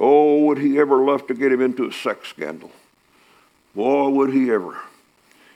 Oh, 0.00 0.46
would 0.46 0.58
he 0.58 0.80
ever 0.80 0.96
love 1.04 1.26
to 1.26 1.34
get 1.34 1.52
him 1.52 1.60
into 1.60 1.86
a 1.86 1.92
sex 1.92 2.28
scandal? 2.28 2.72
Boy, 3.74 4.08
would 4.08 4.32
he 4.32 4.50
ever. 4.50 4.78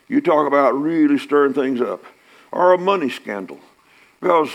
You 0.06 0.20
talk 0.20 0.46
about 0.46 0.72
really 0.72 1.18
stirring 1.18 1.54
things 1.54 1.80
up. 1.80 2.04
Or 2.52 2.74
a 2.74 2.78
money 2.78 3.08
scandal. 3.08 3.58
Because 4.20 4.50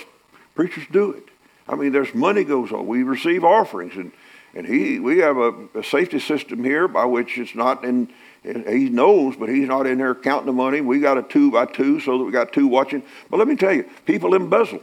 preachers 0.54 0.86
do 0.92 1.12
it. 1.12 1.24
I 1.68 1.76
mean, 1.76 1.92
there's 1.92 2.14
money 2.14 2.44
goes 2.44 2.72
on. 2.72 2.88
We 2.88 3.04
receive 3.04 3.44
offerings, 3.44 3.96
and 3.96 4.12
And 4.56 4.66
he, 4.66 5.00
we 5.00 5.20
have 5.20 5.38
a, 5.38 5.54
a 5.76 5.84
safety 5.84 6.20
system 6.20 6.64
here 6.64 6.88
by 6.88 7.06
which 7.06 7.38
it's 7.38 7.54
not 7.54 7.84
in, 7.84 8.10
he 8.44 8.90
knows, 8.90 9.36
but 9.36 9.50
he's 9.50 9.68
not 9.68 9.86
in 9.86 10.00
there 10.00 10.16
counting 10.16 10.48
the 10.48 10.54
money. 10.54 10.82
We 10.82 11.00
got 11.00 11.18
a 11.18 11.24
two 11.24 11.52
by 11.52 11.66
two 11.66 12.00
so 12.00 12.18
that 12.18 12.24
we 12.24 12.32
got 12.32 12.52
two 12.52 12.68
watching. 12.68 13.04
But 13.30 13.38
let 13.38 13.48
me 13.48 13.56
tell 13.56 13.74
you, 13.74 13.86
people 14.06 14.34
embezzle. 14.34 14.82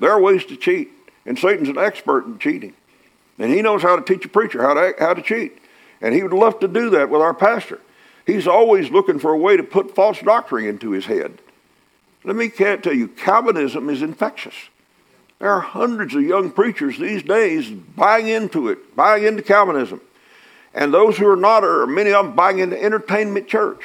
There 0.00 0.10
are 0.10 0.20
ways 0.20 0.44
to 0.46 0.56
cheat, 0.56 0.90
and 1.26 1.38
Satan's 1.38 1.68
an 1.68 1.78
expert 1.78 2.24
in 2.24 2.38
cheating. 2.38 2.74
And 3.38 3.52
he 3.52 3.62
knows 3.62 3.82
how 3.82 3.96
to 3.96 4.02
teach 4.02 4.24
a 4.24 4.28
preacher 4.28 4.62
how 4.62 4.74
to, 4.74 4.94
how 4.98 5.14
to 5.14 5.22
cheat. 5.22 5.58
And 6.00 6.14
he 6.14 6.22
would 6.22 6.32
love 6.32 6.60
to 6.60 6.68
do 6.68 6.90
that 6.90 7.10
with 7.10 7.20
our 7.20 7.34
pastor. 7.34 7.80
He's 8.26 8.46
always 8.46 8.90
looking 8.90 9.18
for 9.18 9.32
a 9.32 9.38
way 9.38 9.56
to 9.56 9.62
put 9.62 9.94
false 9.94 10.20
doctrine 10.20 10.66
into 10.66 10.90
his 10.90 11.06
head. 11.06 11.40
Let 12.24 12.36
me 12.36 12.48
tell 12.48 12.94
you, 12.94 13.08
Calvinism 13.08 13.90
is 13.90 14.00
infectious. 14.00 14.54
There 15.38 15.50
are 15.50 15.60
hundreds 15.60 16.14
of 16.14 16.22
young 16.22 16.50
preachers 16.50 16.98
these 16.98 17.22
days 17.22 17.68
buying 17.70 18.28
into 18.28 18.68
it, 18.68 18.96
buying 18.96 19.24
into 19.24 19.42
Calvinism. 19.42 20.00
And 20.72 20.92
those 20.92 21.18
who 21.18 21.28
are 21.28 21.36
not 21.36 21.64
are 21.64 21.86
many 21.86 22.12
of 22.12 22.24
them 22.24 22.34
buying 22.34 22.60
into 22.60 22.82
entertainment 22.82 23.46
church. 23.46 23.82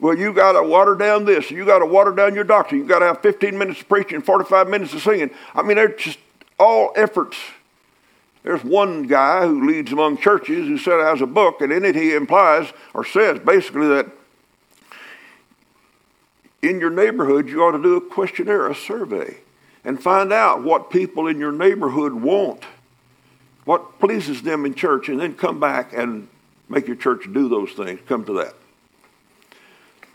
Well, 0.00 0.16
you 0.16 0.32
got 0.32 0.52
to 0.52 0.62
water 0.62 0.94
down 0.94 1.24
this, 1.24 1.50
you 1.50 1.64
got 1.64 1.78
to 1.78 1.86
water 1.86 2.12
down 2.12 2.34
your 2.34 2.44
doctrine, 2.44 2.80
you 2.80 2.86
got 2.86 2.98
to 2.98 3.06
have 3.06 3.22
15 3.22 3.56
minutes 3.56 3.80
of 3.80 3.88
preaching, 3.88 4.20
45 4.20 4.68
minutes 4.68 4.92
of 4.92 5.00
singing. 5.00 5.30
I 5.54 5.62
mean, 5.62 5.76
they're 5.76 5.88
just 5.88 6.18
all 6.58 6.92
efforts. 6.96 7.36
There's 8.46 8.62
one 8.62 9.08
guy 9.08 9.44
who 9.44 9.66
leads 9.66 9.90
among 9.90 10.18
churches 10.18 10.68
who 10.68 10.78
said 10.78 11.00
has 11.00 11.20
a 11.20 11.26
book, 11.26 11.60
and 11.60 11.72
in 11.72 11.84
it 11.84 11.96
he 11.96 12.14
implies 12.14 12.72
or 12.94 13.04
says 13.04 13.40
basically 13.40 13.88
that 13.88 14.06
in 16.62 16.78
your 16.78 16.90
neighborhood 16.90 17.48
you 17.48 17.60
ought 17.64 17.72
to 17.72 17.82
do 17.82 17.96
a 17.96 18.00
questionnaire, 18.00 18.68
a 18.68 18.74
survey, 18.76 19.38
and 19.84 20.00
find 20.00 20.32
out 20.32 20.62
what 20.62 20.90
people 20.90 21.26
in 21.26 21.40
your 21.40 21.50
neighborhood 21.50 22.14
want 22.14 22.62
what 23.64 23.98
pleases 23.98 24.42
them 24.42 24.64
in 24.64 24.74
church, 24.74 25.08
and 25.08 25.18
then 25.18 25.34
come 25.34 25.58
back 25.58 25.92
and 25.92 26.28
make 26.68 26.86
your 26.86 26.94
church 26.94 27.24
do 27.32 27.48
those 27.48 27.72
things. 27.72 27.98
Come 28.06 28.24
to 28.26 28.32
that. 28.34 28.54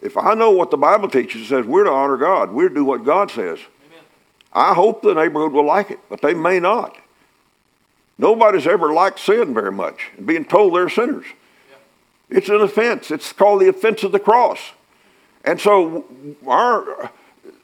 If 0.02 0.16
I 0.16 0.36
know 0.36 0.52
what 0.52 0.72
the 0.72 0.78
Bible 0.78 1.10
teaches, 1.10 1.42
it 1.42 1.48
says 1.48 1.66
we're 1.66 1.84
to 1.84 1.92
honor 1.92 2.16
God, 2.16 2.54
we're 2.54 2.70
to 2.70 2.76
do 2.76 2.86
what 2.86 3.04
God 3.04 3.30
says. 3.30 3.60
Amen. 3.60 4.06
I 4.54 4.74
hope 4.74 5.02
the 5.02 5.14
neighborhood 5.14 5.52
will 5.52 5.66
like 5.66 5.92
it, 5.92 6.00
but 6.10 6.22
they 6.22 6.34
may 6.34 6.62
not. 6.62 6.96
Nobody's 8.18 8.68
ever 8.68 8.94
liked 8.94 9.20
sin 9.20 9.54
very 9.54 9.72
much, 9.72 10.10
and 10.18 10.28
being 10.28 10.46
told 10.46 10.76
they're 10.76 10.90
sinners. 10.90 11.26
Yeah. 11.70 12.38
It's 12.38 12.50
an 12.50 12.62
offense. 12.62 13.10
It's 13.12 13.34
called 13.34 13.62
the 13.62 13.70
offense 13.70 14.04
of 14.04 14.12
the 14.12 14.20
cross. 14.20 14.60
And 15.44 15.60
so, 15.60 16.06
our, 16.46 17.12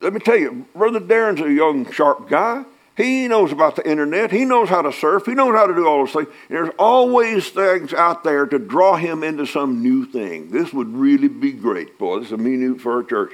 let 0.01 0.13
me 0.13 0.19
tell 0.19 0.37
you, 0.37 0.65
Brother 0.75 0.99
Darren's 0.99 1.41
a 1.41 1.51
young, 1.51 1.91
sharp 1.91 2.27
guy. 2.27 2.65
He 2.95 3.27
knows 3.27 3.51
about 3.51 3.75
the 3.75 3.87
internet. 3.87 4.31
He 4.31 4.43
knows 4.43 4.69
how 4.69 4.81
to 4.81 4.91
surf. 4.91 5.27
He 5.27 5.35
knows 5.35 5.53
how 5.53 5.67
to 5.67 5.75
do 5.75 5.87
all 5.87 5.99
those 5.99 6.13
things. 6.13 6.27
There's 6.49 6.71
always 6.79 7.47
things 7.49 7.93
out 7.93 8.23
there 8.23 8.47
to 8.47 8.57
draw 8.57 8.95
him 8.95 9.23
into 9.23 9.45
some 9.45 9.83
new 9.83 10.05
thing. 10.07 10.49
This 10.49 10.73
would 10.73 10.95
really 10.95 11.27
be 11.27 11.51
great, 11.51 11.99
boy. 11.99 12.17
This 12.17 12.29
is 12.29 12.31
a 12.31 12.37
minute 12.37 12.81
for 12.81 12.93
our 12.93 13.03
church. 13.03 13.33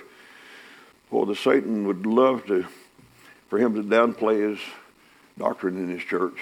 Boy, 1.10 1.24
the 1.24 1.36
Satan 1.36 1.88
would 1.88 2.06
love 2.06 2.46
to, 2.48 2.66
for 3.48 3.58
him 3.58 3.74
to 3.76 3.84
downplay 3.84 4.50
his 4.50 4.60
doctrine 5.38 5.78
in 5.78 5.88
his 5.88 6.04
church. 6.04 6.38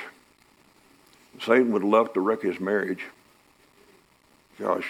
Satan 1.44 1.72
would 1.72 1.84
love 1.84 2.14
to 2.14 2.20
wreck 2.22 2.42
his 2.42 2.60
marriage. 2.60 3.06
Gosh, 4.60 4.88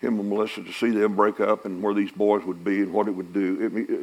him 0.00 0.20
and 0.20 0.28
Melissa 0.28 0.62
to 0.62 0.72
see 0.72 0.90
them 0.90 1.16
break 1.16 1.40
up 1.40 1.64
and 1.64 1.82
where 1.82 1.94
these 1.94 2.12
boys 2.12 2.44
would 2.44 2.64
be 2.64 2.80
and 2.80 2.92
what 2.92 3.08
it 3.08 3.12
would 3.12 3.32
do. 3.32 3.60
It, 3.60 3.90
uh, 3.90 4.02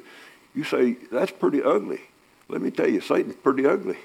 you 0.53 0.63
say 0.63 0.97
that's 1.11 1.31
pretty 1.31 1.63
ugly. 1.63 2.01
Let 2.49 2.61
me 2.61 2.71
tell 2.71 2.89
you, 2.89 2.99
Satan's 2.99 3.35
pretty 3.35 3.65
ugly. 3.65 3.97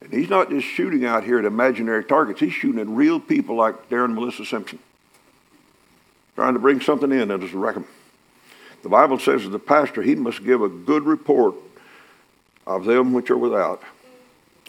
And 0.00 0.12
he's 0.12 0.28
not 0.28 0.50
just 0.50 0.66
shooting 0.66 1.04
out 1.04 1.24
here 1.24 1.38
at 1.38 1.44
imaginary 1.44 2.04
targets, 2.04 2.40
he's 2.40 2.52
shooting 2.52 2.80
at 2.80 2.86
real 2.86 3.20
people 3.20 3.56
like 3.56 3.88
Darren 3.88 4.14
Melissa 4.14 4.44
Simpson, 4.44 4.78
trying 6.34 6.54
to 6.54 6.60
bring 6.60 6.80
something 6.80 7.10
in 7.10 7.28
that 7.28 7.42
is 7.42 7.52
wreck 7.52 7.74
them. 7.74 7.86
The 8.82 8.88
Bible 8.88 9.18
says 9.18 9.44
that 9.44 9.50
the 9.50 9.58
pastor, 9.58 10.02
he 10.02 10.14
must 10.14 10.44
give 10.44 10.62
a 10.62 10.68
good 10.68 11.04
report 11.04 11.54
of 12.66 12.84
them 12.84 13.12
which 13.12 13.30
are 13.30 13.38
without, 13.38 13.82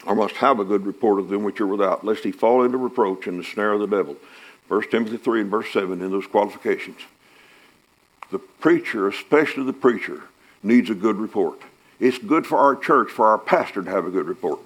or 0.08 0.16
must 0.16 0.36
have 0.36 0.60
a 0.60 0.66
good 0.66 0.86
report 0.86 1.20
of 1.20 1.28
them 1.28 1.44
which 1.44 1.60
are 1.60 1.68
without, 1.68 2.06
lest 2.06 2.24
he 2.24 2.32
fall 2.32 2.64
into 2.64 2.78
reproach 2.78 3.28
and 3.28 3.40
the 3.40 3.44
snare 3.44 3.74
of 3.74 3.82
the 3.82 3.88
devil. 3.88 4.16
1 4.70 4.90
Timothy 4.90 5.18
3 5.18 5.42
and 5.42 5.52
verse 5.52 5.72
7 5.72 6.02
in 6.02 6.12
those 6.12 6.26
qualifications. 6.26 7.00
The 8.32 8.40
preacher, 8.40 9.08
especially 9.08 9.66
the 9.66 9.74
preacher, 9.74 10.24
needs 10.64 10.90
a 10.90 10.96
good 10.96 11.18
report. 11.18 11.62
It's 12.00 12.18
good 12.18 12.48
for 12.48 12.58
our 12.58 12.76
church, 12.76 13.10
for 13.10 13.28
our 13.28 13.38
pastor 13.38 13.84
to 13.84 13.90
have 13.90 14.06
a 14.06 14.10
good 14.10 14.28
report. 14.28 14.60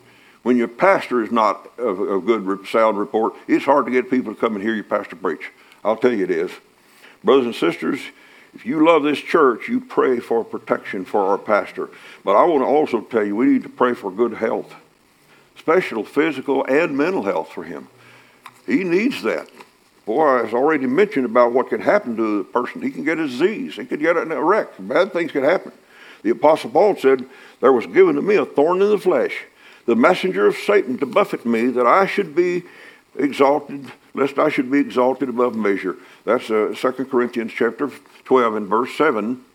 When 0.44 0.58
your 0.58 0.68
pastor 0.68 1.24
is 1.24 1.32
not 1.32 1.70
a, 1.78 2.16
a 2.16 2.22
good, 2.22 2.68
sound 2.68 2.98
report, 2.98 3.34
it's 3.48 3.66
hard 3.66 3.86
to 3.86 3.92
get 3.92 4.10
people 4.10 4.34
to 4.34 4.40
come 4.40 4.56
and 4.56 4.64
hear 4.64 4.74
your 4.76 4.84
pastor 4.84 5.16
preach. 5.16 5.52
I'll 5.84 5.98
tell 5.98 6.14
you 6.14 6.24
it 6.24 6.32
is. 6.32 6.52
Brothers 7.24 7.46
and 7.46 7.56
sisters, 7.56 8.00
if 8.54 8.66
you 8.66 8.86
love 8.86 9.04
this 9.04 9.20
church, 9.20 9.68
you 9.68 9.80
pray 9.80 10.20
for 10.20 10.44
protection 10.44 11.06
for 11.06 11.22
our 11.22 11.38
pastor. 11.38 11.90
But 12.24 12.36
I 12.36 12.44
want 12.44 12.62
to 12.62 12.68
also 12.68 13.02
tell 13.02 13.24
you 13.24 13.36
we 13.36 13.46
need 13.46 13.64
to 13.64 13.70
pray 13.70 13.94
for 13.94 14.12
good 14.12 14.34
health, 14.34 14.74
special 15.62 16.04
physical 16.04 16.66
and 16.66 16.98
mental 16.98 17.22
health 17.22 17.52
for 17.52 17.64
him. 17.64 17.88
He 18.66 18.84
needs 18.84 19.22
that. 19.22 19.48
Boy, 20.08 20.40
I've 20.40 20.56
already 20.56 20.88
mentioned 20.88 21.26
about 21.26 21.54
what 21.54 21.70
can 21.70 21.82
happen 21.82 22.18
to 22.18 22.40
a 22.40 22.44
person. 22.44 22.82
He 22.82 22.90
can 22.90 23.04
get 23.04 23.20
a 23.20 23.28
disease. 23.28 23.76
He 23.76 23.86
could 23.86 24.00
get 24.00 24.18
a 24.18 24.26
wreck. 24.44 24.70
Bad 24.80 25.14
things 25.14 25.32
can 25.32 25.44
happen. 25.44 25.72
The 26.24 26.32
Apostle 26.32 26.72
Paul 26.72 26.96
said, 26.96 27.26
There 27.60 27.72
was 27.72 27.86
given 27.86 28.16
to 28.16 28.24
me 28.24 28.36
a 28.38 28.46
thorn 28.46 28.82
in 28.82 28.90
the 28.90 28.98
flesh, 28.98 29.44
the 29.86 29.96
messenger 29.96 30.48
of 30.48 30.56
Satan 30.56 30.98
to 30.98 31.06
buffet 31.06 31.46
me, 31.46 31.68
that 31.68 31.86
I 31.86 32.08
should 32.08 32.36
be 32.36 32.64
exalted, 33.16 33.92
lest 34.16 34.40
I 34.40 34.50
should 34.50 34.72
be 34.72 34.80
exalted 34.80 35.30
above 35.30 35.56
measure. 35.56 35.96
That's 36.26 36.50
uh, 36.50 36.74
2 36.76 37.06
Corinthians 37.06 37.52
chapter 37.56 37.92
12 38.26 38.56
and 38.56 38.68
verse 38.68 38.96
7. 38.98 39.46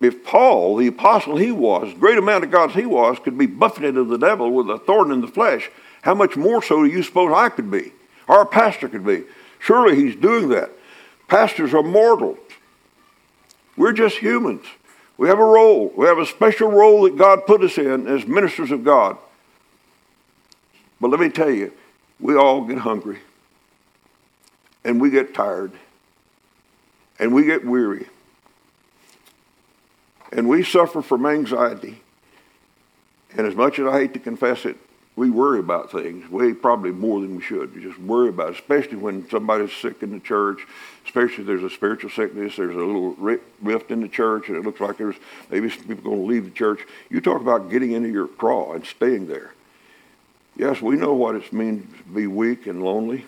If 0.00 0.24
Paul, 0.24 0.76
the 0.76 0.88
apostle 0.88 1.36
he 1.36 1.52
was, 1.52 1.94
great 1.94 2.18
amount 2.18 2.44
of 2.44 2.50
gods 2.50 2.74
he 2.74 2.86
was, 2.86 3.18
could 3.18 3.38
be 3.38 3.46
buffeted 3.46 3.96
of 3.96 4.08
the 4.08 4.18
devil 4.18 4.50
with 4.50 4.68
a 4.70 4.78
thorn 4.78 5.10
in 5.10 5.20
the 5.20 5.28
flesh, 5.28 5.70
how 6.02 6.14
much 6.14 6.36
more 6.36 6.62
so 6.62 6.84
do 6.84 6.90
you 6.90 7.02
suppose 7.02 7.32
I 7.34 7.48
could 7.48 7.70
be? 7.70 7.92
A 8.28 8.44
pastor 8.44 8.88
could 8.88 9.04
be? 9.04 9.24
Surely 9.58 9.96
he's 9.96 10.16
doing 10.16 10.48
that. 10.50 10.70
Pastors 11.28 11.74
are 11.74 11.82
mortal. 11.82 12.38
We're 13.76 13.92
just 13.92 14.18
humans. 14.18 14.64
We 15.16 15.28
have 15.28 15.38
a 15.38 15.44
role. 15.44 15.92
We 15.96 16.06
have 16.06 16.18
a 16.18 16.26
special 16.26 16.70
role 16.70 17.02
that 17.02 17.16
God 17.16 17.46
put 17.46 17.62
us 17.62 17.76
in 17.76 18.06
as 18.06 18.26
ministers 18.26 18.70
of 18.70 18.84
God. 18.84 19.18
But 21.00 21.10
let 21.10 21.20
me 21.20 21.28
tell 21.28 21.50
you, 21.50 21.72
we 22.18 22.36
all 22.36 22.62
get 22.62 22.78
hungry. 22.78 23.18
And 24.84 25.00
we 25.00 25.10
get 25.10 25.34
tired. 25.34 25.72
And 27.18 27.34
we 27.34 27.44
get 27.44 27.66
weary. 27.66 28.06
And 30.32 30.48
we 30.48 30.62
suffer 30.62 31.02
from 31.02 31.26
anxiety. 31.26 32.02
And 33.36 33.46
as 33.46 33.54
much 33.54 33.78
as 33.78 33.86
I 33.86 34.00
hate 34.00 34.14
to 34.14 34.20
confess 34.20 34.64
it, 34.64 34.76
we 35.16 35.28
worry 35.28 35.58
about 35.58 35.90
things 35.90 36.30
way 36.30 36.54
probably 36.54 36.92
more 36.92 37.20
than 37.20 37.36
we 37.36 37.42
should. 37.42 37.74
We 37.74 37.82
just 37.82 37.98
worry 37.98 38.28
about 38.28 38.50
it, 38.50 38.54
especially 38.54 38.96
when 38.96 39.28
somebody's 39.28 39.72
sick 39.72 40.02
in 40.02 40.12
the 40.12 40.20
church, 40.20 40.66
especially 41.04 41.42
if 41.42 41.46
there's 41.46 41.62
a 41.62 41.70
spiritual 41.70 42.10
sickness, 42.10 42.56
there's 42.56 42.74
a 42.74 42.78
little 42.78 43.14
rift 43.60 43.90
in 43.90 44.00
the 44.00 44.08
church, 44.08 44.48
and 44.48 44.56
it 44.56 44.64
looks 44.64 44.80
like 44.80 44.96
there's 44.96 45.16
maybe 45.50 45.68
some 45.68 45.84
people 45.84 46.04
going 46.04 46.22
to 46.22 46.26
leave 46.26 46.44
the 46.44 46.50
church. 46.50 46.86
You 47.10 47.20
talk 47.20 47.40
about 47.40 47.70
getting 47.70 47.92
into 47.92 48.08
your 48.08 48.28
craw 48.28 48.72
and 48.72 48.84
staying 48.86 49.26
there. 49.26 49.52
Yes, 50.56 50.80
we 50.80 50.96
know 50.96 51.12
what 51.12 51.34
it 51.34 51.52
means 51.52 51.86
to 51.98 52.04
be 52.04 52.26
weak 52.26 52.66
and 52.66 52.82
lonely. 52.82 53.24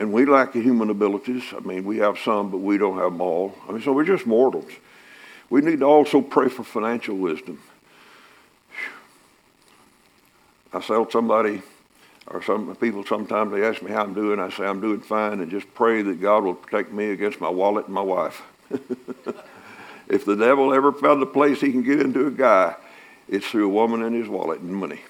And 0.00 0.14
we 0.14 0.24
lack 0.24 0.54
the 0.54 0.62
human 0.62 0.88
abilities. 0.88 1.42
I 1.54 1.60
mean, 1.60 1.84
we 1.84 1.98
have 1.98 2.18
some, 2.18 2.50
but 2.50 2.56
we 2.56 2.78
don't 2.78 2.96
have 2.96 3.12
them 3.12 3.20
all. 3.20 3.54
I 3.68 3.72
mean, 3.72 3.82
so 3.82 3.92
we're 3.92 4.04
just 4.04 4.26
mortals. 4.26 4.72
We 5.50 5.60
need 5.60 5.80
to 5.80 5.84
also 5.84 6.22
pray 6.22 6.48
for 6.48 6.64
financial 6.64 7.16
wisdom. 7.16 7.60
I 10.72 10.80
tell 10.80 11.10
somebody, 11.10 11.60
or 12.28 12.42
some 12.42 12.74
people 12.76 13.04
sometimes 13.04 13.52
they 13.52 13.62
ask 13.62 13.82
me 13.82 13.90
how 13.90 14.02
I'm 14.02 14.14
doing. 14.14 14.40
I 14.40 14.48
say 14.48 14.64
I'm 14.64 14.80
doing 14.80 15.02
fine, 15.02 15.40
and 15.40 15.50
just 15.50 15.72
pray 15.74 16.00
that 16.00 16.18
God 16.18 16.44
will 16.44 16.54
protect 16.54 16.92
me 16.92 17.10
against 17.10 17.38
my 17.38 17.50
wallet 17.50 17.84
and 17.84 17.94
my 17.94 18.00
wife. 18.00 18.40
if 20.08 20.24
the 20.24 20.34
devil 20.34 20.72
ever 20.72 20.92
found 20.92 21.22
a 21.22 21.26
place 21.26 21.60
he 21.60 21.72
can 21.72 21.82
get 21.82 22.00
into 22.00 22.26
a 22.26 22.30
guy, 22.30 22.74
it's 23.28 23.46
through 23.46 23.66
a 23.66 23.68
woman 23.68 24.02
and 24.02 24.16
his 24.16 24.28
wallet 24.28 24.60
and 24.60 24.74
money. 24.74 25.00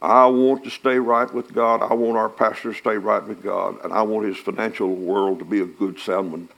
I 0.00 0.26
want 0.26 0.64
to 0.64 0.70
stay 0.70 0.98
right 0.98 1.32
with 1.32 1.54
God. 1.54 1.82
I 1.82 1.94
want 1.94 2.16
our 2.18 2.28
pastor 2.28 2.72
to 2.72 2.78
stay 2.78 2.98
right 2.98 3.26
with 3.26 3.42
God, 3.42 3.82
and 3.82 3.92
I 3.92 4.02
want 4.02 4.26
his 4.26 4.36
financial 4.36 4.94
world 4.94 5.38
to 5.38 5.44
be 5.44 5.60
a 5.60 5.66
good 5.66 5.98
sound 5.98 6.32
one. 6.32 6.48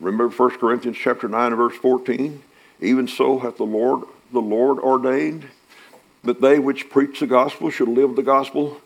Remember 0.00 0.28
1 0.28 0.58
Corinthians 0.58 0.98
chapter 0.98 1.28
9 1.28 1.46
and 1.46 1.56
verse 1.56 1.76
14? 1.76 2.42
Even 2.80 3.08
so 3.08 3.38
hath 3.38 3.56
the 3.56 3.64
Lord 3.64 4.04
the 4.32 4.40
Lord 4.40 4.78
ordained 4.78 5.46
that 6.24 6.40
they 6.40 6.58
which 6.58 6.90
preach 6.90 7.20
the 7.20 7.26
gospel 7.26 7.70
should 7.70 7.88
live 7.88 8.16
the 8.16 8.22
gospel. 8.22 8.80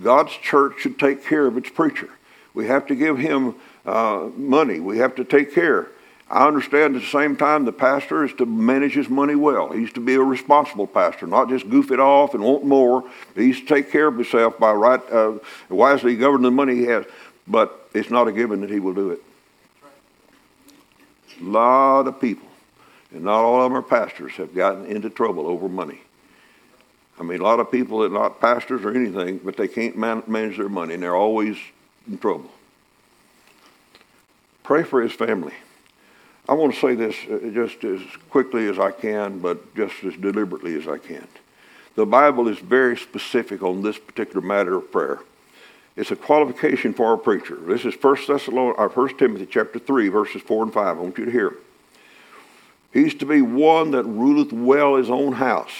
God's 0.00 0.32
church 0.32 0.74
should 0.78 0.98
take 0.98 1.24
care 1.24 1.46
of 1.46 1.56
its 1.56 1.70
preacher. 1.70 2.08
We 2.54 2.66
have 2.68 2.86
to 2.86 2.94
give 2.94 3.18
him 3.18 3.56
uh, 3.84 4.28
money. 4.36 4.80
We 4.80 4.98
have 4.98 5.14
to 5.16 5.24
take 5.24 5.54
care. 5.54 5.88
I 6.28 6.46
understand 6.48 6.96
at 6.96 7.02
the 7.02 7.08
same 7.08 7.36
time 7.36 7.64
the 7.64 7.72
pastor 7.72 8.24
is 8.24 8.32
to 8.34 8.46
manage 8.46 8.94
his 8.94 9.08
money 9.08 9.36
well. 9.36 9.70
He's 9.70 9.92
to 9.92 10.00
be 10.00 10.14
a 10.14 10.20
responsible 10.20 10.86
pastor, 10.86 11.26
not 11.26 11.48
just 11.48 11.70
goof 11.70 11.92
it 11.92 12.00
off 12.00 12.34
and 12.34 12.42
want 12.42 12.64
more. 12.64 13.04
He's 13.36 13.60
to 13.60 13.66
take 13.66 13.92
care 13.92 14.08
of 14.08 14.16
himself 14.16 14.58
by 14.58 14.72
right, 14.72 15.00
uh, 15.12 15.34
wisely 15.68 16.16
governing 16.16 16.42
the 16.42 16.50
money 16.50 16.74
he 16.74 16.84
has. 16.84 17.04
But 17.46 17.88
it's 17.94 18.10
not 18.10 18.26
a 18.26 18.32
given 18.32 18.60
that 18.62 18.70
he 18.70 18.80
will 18.80 18.94
do 18.94 19.10
it. 19.10 19.22
A 21.40 21.44
lot 21.44 22.08
of 22.08 22.20
people, 22.20 22.48
and 23.12 23.22
not 23.22 23.44
all 23.44 23.62
of 23.62 23.70
them 23.70 23.76
are 23.78 23.82
pastors, 23.82 24.32
have 24.32 24.54
gotten 24.54 24.86
into 24.86 25.10
trouble 25.10 25.46
over 25.46 25.68
money. 25.68 26.00
I 27.20 27.22
mean, 27.22 27.40
a 27.40 27.44
lot 27.44 27.60
of 27.60 27.70
people 27.70 28.00
that 28.00 28.06
are 28.06 28.18
not 28.18 28.40
pastors 28.40 28.84
or 28.84 28.90
anything, 28.90 29.38
but 29.44 29.56
they 29.56 29.68
can't 29.68 29.96
man- 29.96 30.24
manage 30.26 30.56
their 30.56 30.68
money, 30.68 30.94
and 30.94 31.02
they're 31.02 31.14
always 31.14 31.56
in 32.08 32.18
trouble. 32.18 32.50
Pray 34.64 34.82
for 34.82 35.00
his 35.00 35.12
family. 35.12 35.52
I 36.48 36.54
want 36.54 36.74
to 36.74 36.80
say 36.80 36.94
this 36.94 37.16
uh, 37.30 37.50
just 37.52 37.82
as 37.82 38.00
quickly 38.30 38.68
as 38.68 38.78
I 38.78 38.92
can, 38.92 39.40
but 39.40 39.74
just 39.74 39.94
as 40.04 40.14
deliberately 40.14 40.76
as 40.76 40.86
I 40.86 40.98
can. 40.98 41.26
The 41.96 42.06
Bible 42.06 42.48
is 42.48 42.58
very 42.58 42.96
specific 42.96 43.62
on 43.62 43.82
this 43.82 43.98
particular 43.98 44.40
matter 44.40 44.76
of 44.76 44.92
prayer. 44.92 45.20
It's 45.96 46.10
a 46.10 46.16
qualification 46.16 46.92
for 46.92 47.14
a 47.14 47.18
preacher. 47.18 47.56
This 47.56 47.84
is 47.84 47.94
1 48.00 48.16
Thessalonians, 48.28 48.76
or 48.78 48.88
1 48.88 49.16
Timothy 49.16 49.46
chapter 49.46 49.78
3, 49.78 50.08
verses 50.08 50.42
4 50.42 50.64
and 50.64 50.72
5. 50.72 50.86
I 50.86 51.00
want 51.00 51.18
you 51.18 51.24
to 51.24 51.30
hear. 51.30 51.56
He's 52.92 53.14
to 53.14 53.26
be 53.26 53.42
one 53.42 53.90
that 53.92 54.04
ruleth 54.04 54.52
well 54.52 54.96
his 54.96 55.10
own 55.10 55.32
house, 55.32 55.72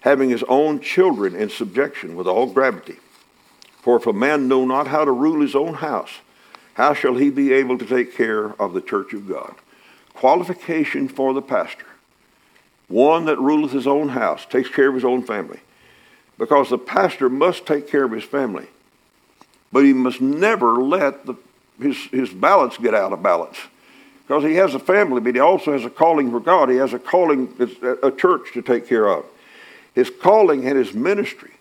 having 0.00 0.30
his 0.30 0.44
own 0.44 0.80
children 0.80 1.34
in 1.34 1.50
subjection 1.50 2.14
with 2.14 2.26
all 2.26 2.46
gravity. 2.46 2.96
For 3.82 3.96
if 3.96 4.06
a 4.06 4.12
man 4.12 4.48
know 4.48 4.64
not 4.64 4.86
how 4.86 5.04
to 5.04 5.12
rule 5.12 5.42
his 5.42 5.56
own 5.56 5.74
house, 5.74 6.10
how 6.74 6.94
shall 6.94 7.16
he 7.16 7.28
be 7.28 7.52
able 7.52 7.76
to 7.76 7.84
take 7.84 8.16
care 8.16 8.54
of 8.60 8.72
the 8.72 8.80
church 8.80 9.12
of 9.12 9.28
God? 9.28 9.54
Qualification 10.14 11.08
for 11.08 11.32
the 11.32 11.42
pastor. 11.42 11.86
One 12.88 13.26
that 13.26 13.38
ruleth 13.38 13.72
his 13.72 13.86
own 13.86 14.10
house, 14.10 14.44
takes 14.46 14.68
care 14.68 14.88
of 14.88 14.94
his 14.94 15.04
own 15.04 15.22
family. 15.22 15.60
Because 16.38 16.70
the 16.70 16.78
pastor 16.78 17.28
must 17.28 17.66
take 17.66 17.88
care 17.88 18.04
of 18.04 18.12
his 18.12 18.24
family. 18.24 18.66
But 19.72 19.84
he 19.84 19.92
must 19.92 20.20
never 20.20 20.82
let 20.82 21.26
the, 21.26 21.34
his, 21.80 21.96
his 22.06 22.30
balance 22.30 22.76
get 22.76 22.94
out 22.94 23.12
of 23.12 23.22
balance. 23.22 23.58
Because 24.26 24.44
he 24.44 24.54
has 24.54 24.74
a 24.74 24.78
family, 24.78 25.20
but 25.20 25.34
he 25.34 25.40
also 25.40 25.72
has 25.72 25.84
a 25.84 25.90
calling 25.90 26.30
for 26.30 26.40
God. 26.40 26.68
He 26.68 26.76
has 26.76 26.92
a 26.92 26.98
calling, 26.98 27.54
a 28.02 28.10
church 28.10 28.52
to 28.54 28.62
take 28.62 28.88
care 28.88 29.08
of. 29.08 29.24
His 29.94 30.10
calling 30.10 30.66
and 30.66 30.76
his 30.76 30.94
ministry 30.94 31.52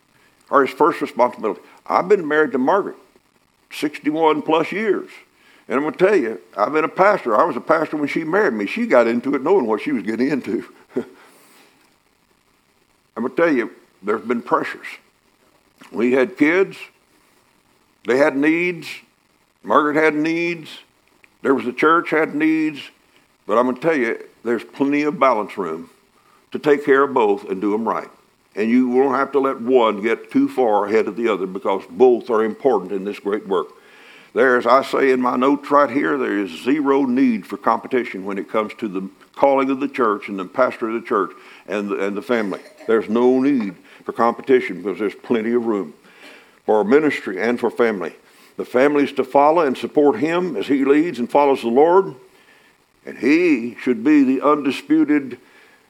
are 0.52 0.66
his 0.66 0.76
first 0.76 1.02
responsibility. 1.02 1.62
I've 1.86 2.08
been 2.08 2.28
married 2.28 2.52
to 2.54 2.58
Margaret 2.58 2.97
61 3.72 4.41
plus 4.43 4.72
years. 4.72 5.10
And 5.70 5.78
I'm 5.78 5.84
going 5.84 5.94
to 5.94 6.04
tell 6.04 6.16
you, 6.16 6.42
I've 6.58 6.74
been 6.74 6.84
a 6.84 6.90
pastor. 6.90 7.40
I 7.40 7.44
was 7.44 7.56
a 7.56 7.62
pastor 7.62 7.96
when 7.96 8.08
she 8.08 8.24
married 8.24 8.56
me. 8.56 8.66
She 8.66 8.88
got 8.88 9.06
into 9.06 9.36
it 9.36 9.44
knowing 9.44 9.68
what 9.68 9.82
she 9.82 9.92
was 9.92 10.02
getting 10.02 10.30
into. 10.30 10.68
I'm 10.96 11.06
going 13.24 13.30
to 13.30 13.36
tell 13.36 13.54
you, 13.54 13.72
there's 14.02 14.24
been 14.24 14.42
pressures. 14.42 14.88
We 15.92 16.14
had 16.14 16.38
kids. 16.38 16.76
They 18.08 18.18
had 18.18 18.36
needs. 18.36 18.88
Margaret 19.62 19.96
had 19.96 20.16
needs. 20.16 20.80
There 21.44 21.54
was 21.54 21.68
a 21.68 21.74
church 21.74 22.10
had 22.10 22.34
needs. 22.34 22.82
But 23.46 23.60
I'm 23.60 23.66
going 23.66 23.76
to 23.76 23.82
tell 23.82 23.96
you, 23.96 24.28
there's 24.44 24.64
plenty 24.64 25.04
of 25.04 25.20
balance 25.20 25.56
room 25.56 25.92
to 26.52 26.58
take 26.58 26.84
care 26.84 27.04
of 27.04 27.14
both 27.14 27.48
and 27.48 27.62
do 27.62 27.72
them 27.72 27.88
right. 27.88 28.10
And 28.56 28.72
you 28.72 28.90
won't 28.90 29.16
have 29.16 29.32
to 29.34 29.40
let 29.40 29.62
one 29.62 30.02
get 30.02 30.32
too 30.32 30.50
far 30.50 30.88
ahead 30.88 31.08
of 31.08 31.16
the 31.16 31.28
other 31.28 31.46
because 31.46 31.84
both 31.92 32.32
are 32.32 32.44
important 32.44 32.92
in 32.92 33.04
this 33.04 33.20
great 33.20 33.48
work. 33.48 33.68
There, 34.34 34.58
as 34.58 34.68
I 34.68 34.84
say 34.84 35.12
in 35.12 35.22
my 35.22 35.36
notes 35.36 35.72
right 35.72 35.90
here, 35.90 36.18
there 36.18 36.38
is 36.38 36.64
zero 36.64 37.04
need 37.04 37.48
for 37.48 37.58
competition 37.58 38.26
when 38.26 38.38
it 38.38 38.50
comes 38.50 38.74
to 38.76 38.88
the 38.88 39.10
calling 39.36 39.70
of 39.72 39.80
the 39.80 39.88
church 39.88 40.30
and 40.30 40.38
the 40.38 40.46
pastor 40.46 40.90
of 40.90 41.02
the 41.02 41.08
church 41.08 41.32
and 41.68 41.90
the, 41.90 42.06
and 42.06 42.16
the 42.16 42.22
family. 42.22 42.60
There's 42.88 43.10
no 43.10 43.40
need 43.40 43.76
for 44.04 44.14
competition 44.14 44.82
because 44.82 45.00
there's 45.00 45.16
plenty 45.16 45.54
of 45.54 45.66
room 45.66 45.94
for 46.66 46.84
ministry 46.84 47.42
and 47.42 47.60
for 47.60 47.72
family. 47.72 48.14
The 48.58 48.66
family 48.66 49.06
is 49.06 49.14
to 49.14 49.24
follow 49.24 49.62
and 49.62 49.78
support 49.78 50.20
him 50.20 50.56
as 50.56 50.68
he 50.68 50.86
leads 50.86 51.18
and 51.18 51.32
follows 51.32 51.62
the 51.62 51.70
Lord, 51.70 52.14
and 53.06 53.18
he 53.18 53.76
should 53.82 54.04
be 54.04 54.24
the 54.24 54.42
undisputed 54.46 55.40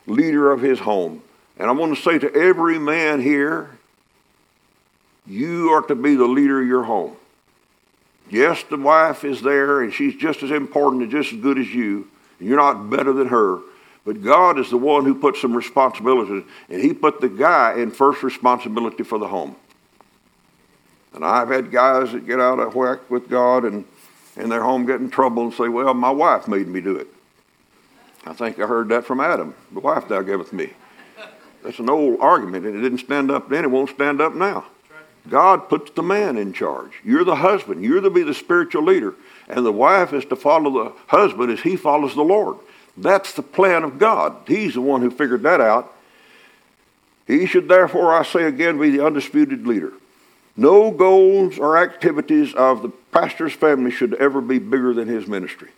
leader 0.06 0.52
of 0.52 0.62
his 0.62 0.80
home. 0.80 1.22
And 1.58 1.68
I 1.68 1.74
want 1.74 1.96
to 1.96 2.02
say 2.02 2.20
to 2.20 2.34
every 2.34 2.80
man 2.80 3.22
here, 3.22 3.72
you 5.28 5.70
are 5.72 5.82
to 5.82 5.96
be 5.96 6.16
the 6.16 6.28
leader 6.28 6.62
of 6.62 6.68
your 6.68 6.84
home. 6.84 7.16
Yes, 8.30 8.64
the 8.64 8.78
wife 8.78 9.24
is 9.24 9.42
there 9.42 9.82
and 9.82 9.94
she's 9.94 10.16
just 10.16 10.44
as 10.44 10.52
important 10.52 11.04
and 11.04 11.12
just 11.12 11.34
as 11.34 11.40
good 11.40 11.58
as 11.58 11.74
you. 11.74 12.08
You're 12.40 12.58
not 12.58 12.90
better 12.90 13.12
than 13.14 13.28
her. 13.28 13.60
But 14.06 14.24
God 14.24 14.58
is 14.58 14.70
the 14.70 14.78
one 14.78 15.06
who 15.06 15.14
put 15.14 15.36
some 15.36 15.56
responsibilities, 15.56 16.44
and 16.70 16.82
He 16.82 16.94
put 16.94 17.22
the 17.22 17.30
guy 17.30 17.76
in 17.78 17.92
first 17.92 18.24
responsibility 18.24 19.04
for 19.04 19.20
the 19.20 19.28
home. 19.28 19.56
And 21.14 21.26
I've 21.26 21.50
had 21.50 21.72
guys 21.72 22.14
that 22.14 22.26
get 22.26 22.40
out 22.40 22.60
of 22.60 22.76
whack 22.76 23.10
with 23.10 23.30
God 23.30 23.66
and 23.66 23.86
in 24.36 24.50
their 24.50 24.64
home 24.64 24.86
get 24.86 25.02
in 25.02 25.10
trouble 25.10 25.44
and 25.44 25.54
say, 25.54 25.68
Well, 25.68 25.94
my 25.94 26.12
wife 26.12 26.48
made 26.48 26.68
me 26.68 26.82
do 26.82 26.96
it. 26.96 27.08
I 28.26 28.34
think 28.34 28.60
I 28.60 28.68
heard 28.68 28.90
that 28.90 29.06
from 29.06 29.20
Adam. 29.20 29.54
The 29.74 29.80
wife 29.80 30.08
thou 30.08 30.22
giveth 30.22 30.54
me. 30.54 30.74
That's 31.64 31.80
an 31.80 31.90
old 31.90 32.22
argument, 32.22 32.66
and 32.66 32.76
it 32.76 32.82
didn't 32.82 33.00
stand 33.00 33.30
up 33.30 33.50
then, 33.50 33.66
it 33.66 33.72
won't 33.72 33.90
stand 33.90 34.22
up 34.22 34.34
now. 34.34 34.66
God 35.28 35.70
puts 35.70 35.92
the 35.92 36.04
man 36.04 36.38
in 36.38 36.54
charge. 36.54 36.92
You're 37.04 37.24
the 37.24 37.36
husband. 37.36 37.84
You're 37.84 38.02
to 38.02 38.10
be 38.10 38.24
the 38.24 38.34
spiritual 38.34 38.84
leader. 38.84 39.16
And 39.48 39.66
the 39.66 39.72
wife 39.72 40.14
is 40.14 40.26
to 40.26 40.36
follow 40.36 40.84
the 40.84 40.94
husband 41.08 41.52
as 41.52 41.62
he 41.62 41.76
follows 41.76 42.16
the 42.16 42.24
Lord. 42.24 42.58
That's 42.96 43.34
the 43.34 43.44
plan 43.44 43.84
of 43.84 44.00
God. 44.00 44.38
He's 44.48 44.74
the 44.74 44.82
one 44.82 45.02
who 45.02 45.12
figured 45.12 45.44
that 45.44 45.62
out. 45.62 45.94
He 47.28 47.46
should 47.46 47.68
therefore, 47.68 48.14
I 48.14 48.24
say 48.24 48.44
again, 48.44 48.80
be 48.80 48.90
the 48.90 49.06
undisputed 49.06 49.68
leader. 49.68 49.94
No 50.58 50.92
goals 50.92 51.58
or 51.58 51.78
activities 51.78 52.54
of 52.54 52.82
the 52.82 52.90
pastor's 52.90 53.54
family 53.54 53.92
should 53.92 54.14
ever 54.16 54.42
be 54.42 54.60
bigger 54.60 54.94
than 54.94 55.08
his 55.08 55.28
ministry. 55.28 55.70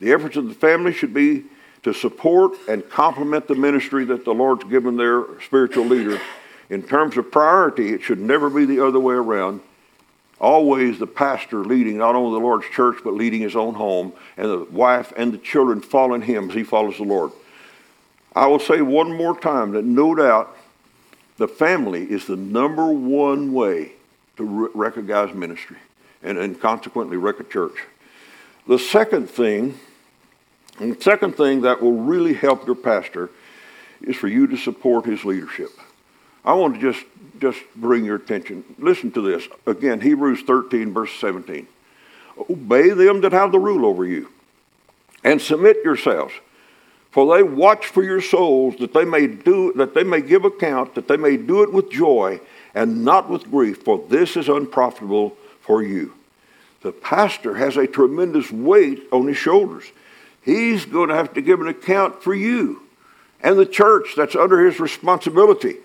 The 0.00 0.12
efforts 0.12 0.36
of 0.36 0.48
the 0.48 0.54
family 0.54 0.92
should 0.92 1.14
be 1.14 1.44
to 1.84 1.94
support 1.94 2.52
and 2.68 2.88
complement 2.90 3.48
the 3.48 3.54
ministry 3.54 4.04
that 4.06 4.24
the 4.24 4.34
Lord's 4.34 4.64
given 4.64 4.96
their 4.96 5.24
spiritual 5.40 5.84
leader 5.84 6.20
in 6.72 6.82
terms 6.82 7.18
of 7.18 7.30
priority, 7.30 7.92
it 7.92 8.00
should 8.00 8.18
never 8.18 8.48
be 8.48 8.64
the 8.64 8.80
other 8.80 8.98
way 8.98 9.14
around. 9.14 9.60
Always 10.40 10.98
the 10.98 11.06
pastor 11.06 11.58
leading 11.58 11.98
not 11.98 12.14
only 12.14 12.32
the 12.32 12.42
Lord's 12.42 12.64
church, 12.70 12.96
but 13.04 13.12
leading 13.12 13.42
his 13.42 13.54
own 13.54 13.74
home, 13.74 14.14
and 14.38 14.50
the 14.50 14.66
wife 14.70 15.12
and 15.14 15.34
the 15.34 15.38
children 15.38 15.82
following 15.82 16.22
him 16.22 16.48
as 16.48 16.56
he 16.56 16.64
follows 16.64 16.96
the 16.96 17.02
Lord. 17.02 17.30
I 18.34 18.46
will 18.46 18.58
say 18.58 18.80
one 18.80 19.14
more 19.14 19.38
time 19.38 19.72
that 19.72 19.84
no 19.84 20.14
doubt 20.14 20.56
the 21.36 21.46
family 21.46 22.10
is 22.10 22.26
the 22.26 22.36
number 22.36 22.90
one 22.90 23.52
way 23.52 23.92
to 24.38 24.44
re- 24.44 24.70
recognize 24.72 25.34
ministry 25.34 25.76
and, 26.22 26.38
and 26.38 26.58
consequently 26.58 27.18
wreck 27.18 27.38
a 27.38 27.44
church. 27.44 27.76
The 28.66 28.78
second 28.78 29.28
thing, 29.28 29.78
the 30.78 30.96
second 30.98 31.36
thing 31.36 31.60
that 31.60 31.82
will 31.82 32.00
really 32.00 32.32
help 32.32 32.64
your 32.66 32.76
pastor 32.76 33.28
is 34.00 34.16
for 34.16 34.28
you 34.28 34.46
to 34.46 34.56
support 34.56 35.04
his 35.04 35.22
leadership. 35.22 35.68
I 36.44 36.54
want 36.54 36.74
to 36.74 36.80
just, 36.80 37.04
just 37.40 37.60
bring 37.76 38.04
your 38.04 38.16
attention. 38.16 38.64
Listen 38.78 39.10
to 39.12 39.20
this. 39.20 39.46
Again, 39.66 40.00
Hebrews 40.00 40.42
13, 40.42 40.92
verse 40.92 41.12
17. 41.20 41.66
Obey 42.50 42.90
them 42.90 43.20
that 43.20 43.32
have 43.32 43.52
the 43.52 43.58
rule 43.58 43.86
over 43.86 44.04
you, 44.04 44.30
and 45.22 45.40
submit 45.40 45.78
yourselves. 45.84 46.32
For 47.10 47.36
they 47.36 47.42
watch 47.42 47.86
for 47.86 48.02
your 48.02 48.22
souls, 48.22 48.76
that 48.78 48.94
they 48.94 49.04
may 49.04 49.26
do 49.26 49.72
that 49.74 49.94
they 49.94 50.02
may 50.02 50.22
give 50.22 50.46
account, 50.46 50.94
that 50.94 51.08
they 51.08 51.18
may 51.18 51.36
do 51.36 51.62
it 51.62 51.72
with 51.72 51.90
joy 51.90 52.40
and 52.74 53.04
not 53.04 53.28
with 53.28 53.50
grief, 53.50 53.82
for 53.82 54.02
this 54.08 54.34
is 54.34 54.48
unprofitable 54.48 55.36
for 55.60 55.82
you. 55.82 56.14
The 56.80 56.92
pastor 56.92 57.54
has 57.56 57.76
a 57.76 57.86
tremendous 57.86 58.50
weight 58.50 59.02
on 59.12 59.26
his 59.26 59.36
shoulders. 59.36 59.84
He's 60.40 60.86
going 60.86 61.10
to 61.10 61.14
have 61.14 61.34
to 61.34 61.42
give 61.42 61.60
an 61.60 61.68
account 61.68 62.22
for 62.22 62.34
you 62.34 62.82
and 63.42 63.58
the 63.58 63.66
church 63.66 64.14
that's 64.16 64.34
under 64.34 64.64
his 64.64 64.80
responsibility 64.80 65.76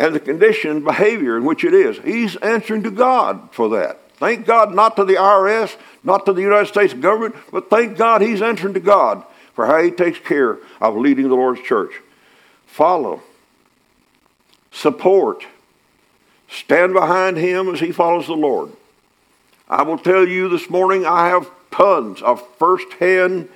and 0.00 0.14
the 0.14 0.20
condition 0.20 0.70
and 0.70 0.84
behavior 0.84 1.36
in 1.36 1.44
which 1.44 1.62
it 1.62 1.74
is. 1.74 1.98
He's 1.98 2.34
answering 2.36 2.82
to 2.84 2.90
God 2.90 3.50
for 3.52 3.68
that. 3.68 4.00
Thank 4.16 4.46
God, 4.46 4.74
not 4.74 4.96
to 4.96 5.04
the 5.04 5.14
IRS, 5.14 5.76
not 6.02 6.24
to 6.24 6.32
the 6.32 6.40
United 6.40 6.68
States 6.68 6.94
government, 6.94 7.36
but 7.52 7.68
thank 7.68 7.98
God 7.98 8.22
he's 8.22 8.40
answering 8.40 8.72
to 8.74 8.80
God 8.80 9.22
for 9.54 9.66
how 9.66 9.82
he 9.82 9.90
takes 9.90 10.18
care 10.18 10.58
of 10.80 10.96
leading 10.96 11.28
the 11.28 11.34
Lord's 11.34 11.60
church. 11.60 11.92
Follow, 12.64 13.20
support, 14.70 15.44
stand 16.48 16.94
behind 16.94 17.36
him 17.36 17.68
as 17.68 17.80
he 17.80 17.92
follows 17.92 18.26
the 18.26 18.32
Lord. 18.32 18.72
I 19.68 19.82
will 19.82 19.98
tell 19.98 20.26
you 20.26 20.48
this 20.48 20.70
morning, 20.70 21.04
I 21.04 21.28
have 21.28 21.50
tons 21.70 22.22
of 22.22 22.42
firsthand 22.56 23.50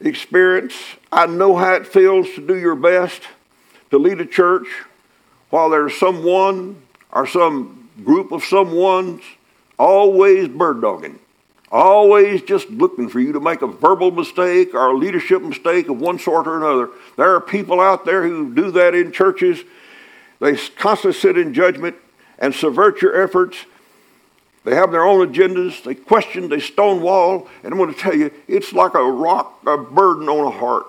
experience. 0.00 0.74
I 1.10 1.26
know 1.26 1.56
how 1.56 1.74
it 1.74 1.86
feels 1.86 2.28
to 2.34 2.46
do 2.46 2.58
your 2.58 2.76
best 2.76 3.22
to 3.90 3.96
lead 3.96 4.20
a 4.20 4.26
church 4.26 4.66
while 5.50 5.70
there's 5.70 5.96
someone 5.98 6.80
or 7.12 7.26
some 7.26 7.88
group 8.04 8.32
of 8.32 8.44
someone's 8.44 9.22
always 9.78 10.48
bird 10.48 10.80
dogging. 10.80 11.18
always 11.70 12.42
just 12.42 12.70
looking 12.70 13.08
for 13.08 13.20
you 13.20 13.32
to 13.32 13.40
make 13.40 13.62
a 13.62 13.66
verbal 13.66 14.10
mistake 14.10 14.74
or 14.74 14.88
a 14.88 14.96
leadership 14.96 15.42
mistake 15.42 15.88
of 15.88 16.00
one 16.00 16.18
sort 16.18 16.46
or 16.46 16.56
another. 16.56 16.90
There 17.16 17.34
are 17.34 17.40
people 17.40 17.80
out 17.80 18.04
there 18.04 18.22
who 18.22 18.54
do 18.54 18.70
that 18.72 18.94
in 18.94 19.12
churches. 19.12 19.62
They 20.40 20.56
constantly 20.56 21.18
sit 21.18 21.36
in 21.36 21.52
judgment 21.52 21.96
and 22.38 22.54
subvert 22.54 23.02
your 23.02 23.20
efforts. 23.22 23.58
They 24.64 24.74
have 24.74 24.92
their 24.92 25.04
own 25.04 25.32
agendas. 25.32 25.82
They 25.82 25.94
question, 25.94 26.48
they 26.48 26.60
stonewall. 26.60 27.48
And 27.62 27.72
I'm 27.72 27.78
going 27.78 27.92
to 27.92 28.00
tell 28.00 28.14
you, 28.14 28.30
it's 28.46 28.72
like 28.72 28.94
a 28.94 29.02
rock, 29.02 29.60
a 29.66 29.76
burden 29.76 30.28
on 30.28 30.46
a 30.46 30.56
heart, 30.56 30.86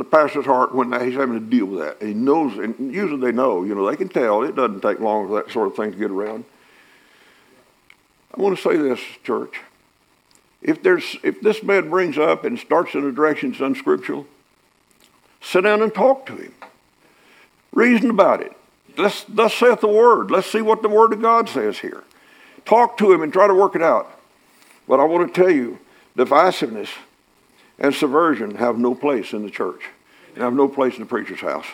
the 0.00 0.04
pastor's 0.04 0.46
heart, 0.46 0.74
when 0.74 0.92
he's 1.00 1.14
having 1.14 1.38
to 1.38 1.40
deal 1.40 1.66
with 1.66 1.80
that. 1.80 2.04
He 2.04 2.14
knows, 2.14 2.58
and 2.58 2.92
usually 2.92 3.20
they 3.20 3.32
know, 3.32 3.62
you 3.64 3.74
know, 3.74 3.88
they 3.88 3.96
can 3.96 4.08
tell. 4.08 4.42
It 4.42 4.56
doesn't 4.56 4.80
take 4.80 4.98
long 4.98 5.28
for 5.28 5.36
that 5.36 5.52
sort 5.52 5.68
of 5.68 5.76
thing 5.76 5.92
to 5.92 5.98
get 5.98 6.10
around. 6.10 6.44
I 8.34 8.40
want 8.40 8.56
to 8.56 8.62
say 8.62 8.76
this, 8.76 9.00
church. 9.22 9.60
If, 10.62 10.82
there's, 10.82 11.16
if 11.22 11.40
this 11.40 11.62
man 11.62 11.88
brings 11.88 12.18
up 12.18 12.44
and 12.44 12.58
starts 12.58 12.94
in 12.94 13.04
a 13.04 13.12
direction 13.12 13.50
that's 13.50 13.60
unscriptural, 13.60 14.26
sit 15.40 15.62
down 15.62 15.82
and 15.82 15.94
talk 15.94 16.26
to 16.26 16.36
him. 16.36 16.54
Reason 17.72 18.10
about 18.10 18.42
it. 18.42 18.52
Let's, 18.96 19.24
thus 19.24 19.54
saith 19.54 19.80
the 19.80 19.88
word. 19.88 20.30
Let's 20.30 20.50
see 20.50 20.60
what 20.60 20.82
the 20.82 20.88
word 20.88 21.12
of 21.12 21.22
God 21.22 21.48
says 21.48 21.78
here. 21.78 22.04
Talk 22.64 22.98
to 22.98 23.12
him 23.12 23.22
and 23.22 23.32
try 23.32 23.46
to 23.46 23.54
work 23.54 23.74
it 23.74 23.82
out. 23.82 24.10
But 24.86 25.00
I 25.00 25.04
want 25.04 25.32
to 25.32 25.40
tell 25.40 25.50
you, 25.50 25.78
divisiveness 26.16 26.88
and 27.80 27.94
subversion 27.94 28.56
have 28.56 28.78
no 28.78 28.94
place 28.94 29.32
in 29.32 29.42
the 29.42 29.50
church 29.50 29.82
and 30.34 30.44
have 30.44 30.52
no 30.52 30.68
place 30.68 30.94
in 30.94 31.00
the 31.00 31.06
preacher's 31.06 31.40
house. 31.40 31.66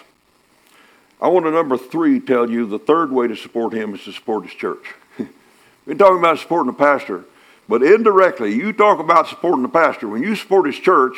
I 1.21 1.29
want 1.29 1.47
to 1.47 1.51
number 1.51 1.77
three 1.77 2.21
tell 2.21 2.49
you 2.51 2.67
the 2.67 2.79
third 2.79 3.11
way 3.11 3.27
to 3.27 3.37
support 3.37 3.73
him 3.73 3.95
is 3.95 4.05
to 4.05 4.13
support 4.13 4.45
his 4.45 4.55
church. 4.55 4.95
We're 5.87 5.95
talking 5.95 6.19
about 6.19 6.39
supporting 6.39 6.73
the 6.73 6.79
pastor, 6.79 7.25
but 7.69 7.83
indirectly, 7.83 8.55
you 8.55 8.73
talk 8.73 9.01
about 9.01 9.29
supporting 9.29 9.63
the 9.63 9.69
pastor. 9.69 10.09
When 10.09 10.23
you 10.23 10.37
support 10.37 10.67
his 10.67 10.79
church, 10.79 11.17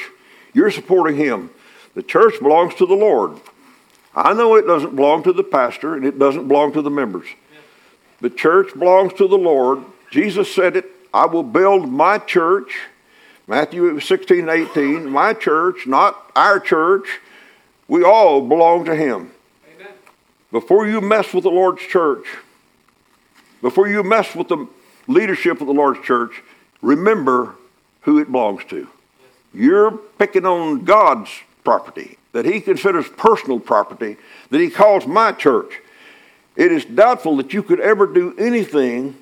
you're 0.55 0.71
supporting 0.71 1.17
him. 1.17 1.51
The 1.95 2.03
church 2.03 2.39
belongs 2.41 2.75
to 2.77 2.87
the 2.87 2.95
Lord. 2.95 3.41
I 4.15 4.33
know 4.33 4.55
it 4.55 4.67
doesn't 4.67 4.97
belong 4.97 5.23
to 5.25 5.33
the 5.33 5.45
pastor 5.45 5.95
and 5.95 6.05
it 6.05 6.19
doesn't 6.19 6.49
belong 6.49 6.73
to 6.73 6.83
the 6.83 6.91
members. 6.91 7.27
The 8.21 8.31
church 8.31 8.73
belongs 8.79 9.13
to 9.15 9.29
the 9.29 9.39
Lord. 9.39 9.85
Jesus 10.11 10.53
said 10.53 10.77
it 10.77 10.87
I 11.13 11.27
will 11.27 11.43
build 11.43 11.89
my 11.91 12.19
church. 12.19 12.79
Matthew 13.49 13.99
16 13.99 14.47
18, 14.47 15.09
my 15.09 15.33
church, 15.33 15.87
not 15.87 16.31
our 16.37 16.61
church. 16.61 17.19
We 17.89 18.05
all 18.05 18.47
belong 18.47 18.85
to 18.85 18.95
Him. 18.95 19.33
Amen. 19.75 19.93
Before 20.53 20.87
you 20.87 21.01
mess 21.01 21.33
with 21.33 21.45
the 21.45 21.51
Lord's 21.51 21.81
church, 21.81 22.27
before 23.63 23.89
you 23.89 24.03
mess 24.03 24.35
with 24.35 24.49
the 24.49 24.69
leadership 25.07 25.63
of 25.63 25.67
the 25.67 25.73
Lord's 25.73 26.05
church, 26.05 26.43
remember 26.83 27.55
who 28.03 28.19
it 28.19 28.31
belongs 28.31 28.65
to. 28.67 28.87
You're 29.55 29.93
picking 29.93 30.45
on 30.45 30.85
God's 30.85 31.31
property 31.65 32.19
that 32.33 32.45
He 32.45 32.61
considers 32.61 33.09
personal 33.09 33.61
property 33.61 34.19
that 34.51 34.61
He 34.61 34.69
calls 34.69 35.07
my 35.07 35.33
church. 35.33 35.81
It 36.55 36.71
is 36.71 36.85
doubtful 36.85 37.39
that 37.39 37.55
you 37.55 37.63
could 37.63 37.81
ever 37.81 38.07
do 38.07 38.37
anything 38.37 39.17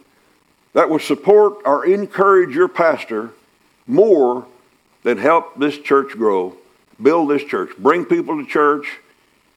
that 0.73 0.91
would 0.91 1.03
support 1.03 1.59
or 1.65 1.87
encourage 1.87 2.57
your 2.57 2.67
pastor 2.67 3.31
more 3.87 4.47
than 5.03 5.19
help 5.19 5.59
this 5.59 5.79
church 5.79 6.13
grow, 6.13 6.57
build 7.01 7.31
this 7.31 7.45
church, 7.45 7.71
bring 7.79 8.05
people 8.05 8.37
to 8.37 8.47
church, 8.47 8.99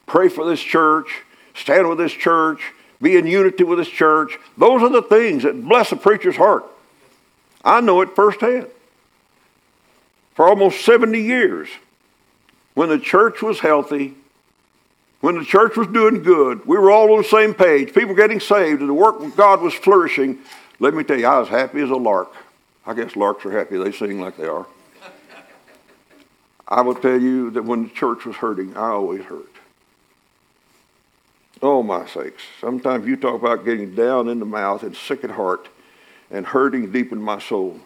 pray 0.05 0.29
for 0.29 0.45
this 0.45 0.61
church, 0.61 1.23
stand 1.55 1.89
with 1.89 1.97
this 1.97 2.11
church, 2.11 2.61
be 3.01 3.15
in 3.15 3.25
unity 3.25 3.63
with 3.63 3.79
this 3.79 3.89
church. 3.89 4.37
Those 4.57 4.81
are 4.81 4.89
the 4.89 5.01
things 5.01 5.43
that 5.43 5.63
bless 5.67 5.91
a 5.91 5.95
preacher's 5.95 6.35
heart. 6.35 6.65
I 7.63 7.81
know 7.81 8.01
it 8.01 8.15
firsthand. 8.15 8.67
For 10.35 10.47
almost 10.47 10.85
70 10.85 11.19
years, 11.19 11.67
when 12.73 12.89
the 12.89 12.99
church 12.99 13.41
was 13.41 13.59
healthy, 13.59 14.15
when 15.21 15.37
the 15.37 15.43
church 15.43 15.75
was 15.75 15.87
doing 15.87 16.23
good, 16.23 16.65
we 16.65 16.77
were 16.77 16.91
all 16.91 17.11
on 17.11 17.17
the 17.17 17.27
same 17.27 17.53
page, 17.53 17.93
people 17.93 18.15
getting 18.15 18.39
saved, 18.39 18.79
and 18.79 18.89
the 18.89 18.93
work 18.93 19.19
of 19.19 19.35
God 19.35 19.61
was 19.61 19.73
flourishing. 19.73 20.39
Let 20.79 20.93
me 20.93 21.03
tell 21.03 21.19
you, 21.19 21.27
I 21.27 21.39
was 21.39 21.49
happy 21.49 21.81
as 21.81 21.89
a 21.89 21.95
lark. 21.95 22.33
I 22.85 22.93
guess 22.93 23.15
larks 23.15 23.45
are 23.45 23.51
happy, 23.51 23.77
they 23.77 23.91
sing 23.91 24.19
like 24.19 24.37
they 24.37 24.47
are. 24.47 24.65
I 26.67 26.81
will 26.81 26.95
tell 26.95 27.19
you 27.19 27.49
that 27.51 27.63
when 27.63 27.83
the 27.83 27.89
church 27.89 28.25
was 28.25 28.35
hurting, 28.35 28.77
I 28.77 28.89
always 28.89 29.23
hurt. 29.23 29.49
Oh, 31.61 31.83
my 31.83 32.05
sakes. 32.05 32.43
Sometimes 32.61 33.07
you 33.07 33.17
talk 33.17 33.41
about 33.41 33.65
getting 33.65 33.95
down 33.95 34.29
in 34.29 34.39
the 34.39 34.45
mouth 34.45 34.83
and 34.83 34.95
sick 34.95 35.23
at 35.23 35.31
heart 35.31 35.67
and 36.31 36.45
hurting 36.45 36.91
deep 36.91 37.11
in 37.11 37.21
my 37.21 37.39
soul. 37.39 37.79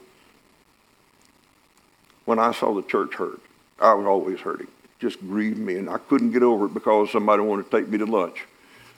When 2.26 2.40
I 2.40 2.52
saw 2.52 2.74
the 2.74 2.84
church 2.84 3.16
hurt, 3.16 3.40
I 3.80 3.94
was 3.94 4.06
always 4.06 4.40
hurting 4.42 4.68
just 5.04 5.20
grieved 5.20 5.60
me, 5.60 5.76
and 5.76 5.90
I 5.90 5.98
couldn't 5.98 6.32
get 6.32 6.44
over 6.44 6.66
it 6.66 6.74
because 6.74 7.12
somebody 7.12 7.44
wanted 7.44 7.70
to 7.70 7.78
take 7.78 7.90
me 7.90 7.98
to 7.98 8.06
lunch 8.06 8.46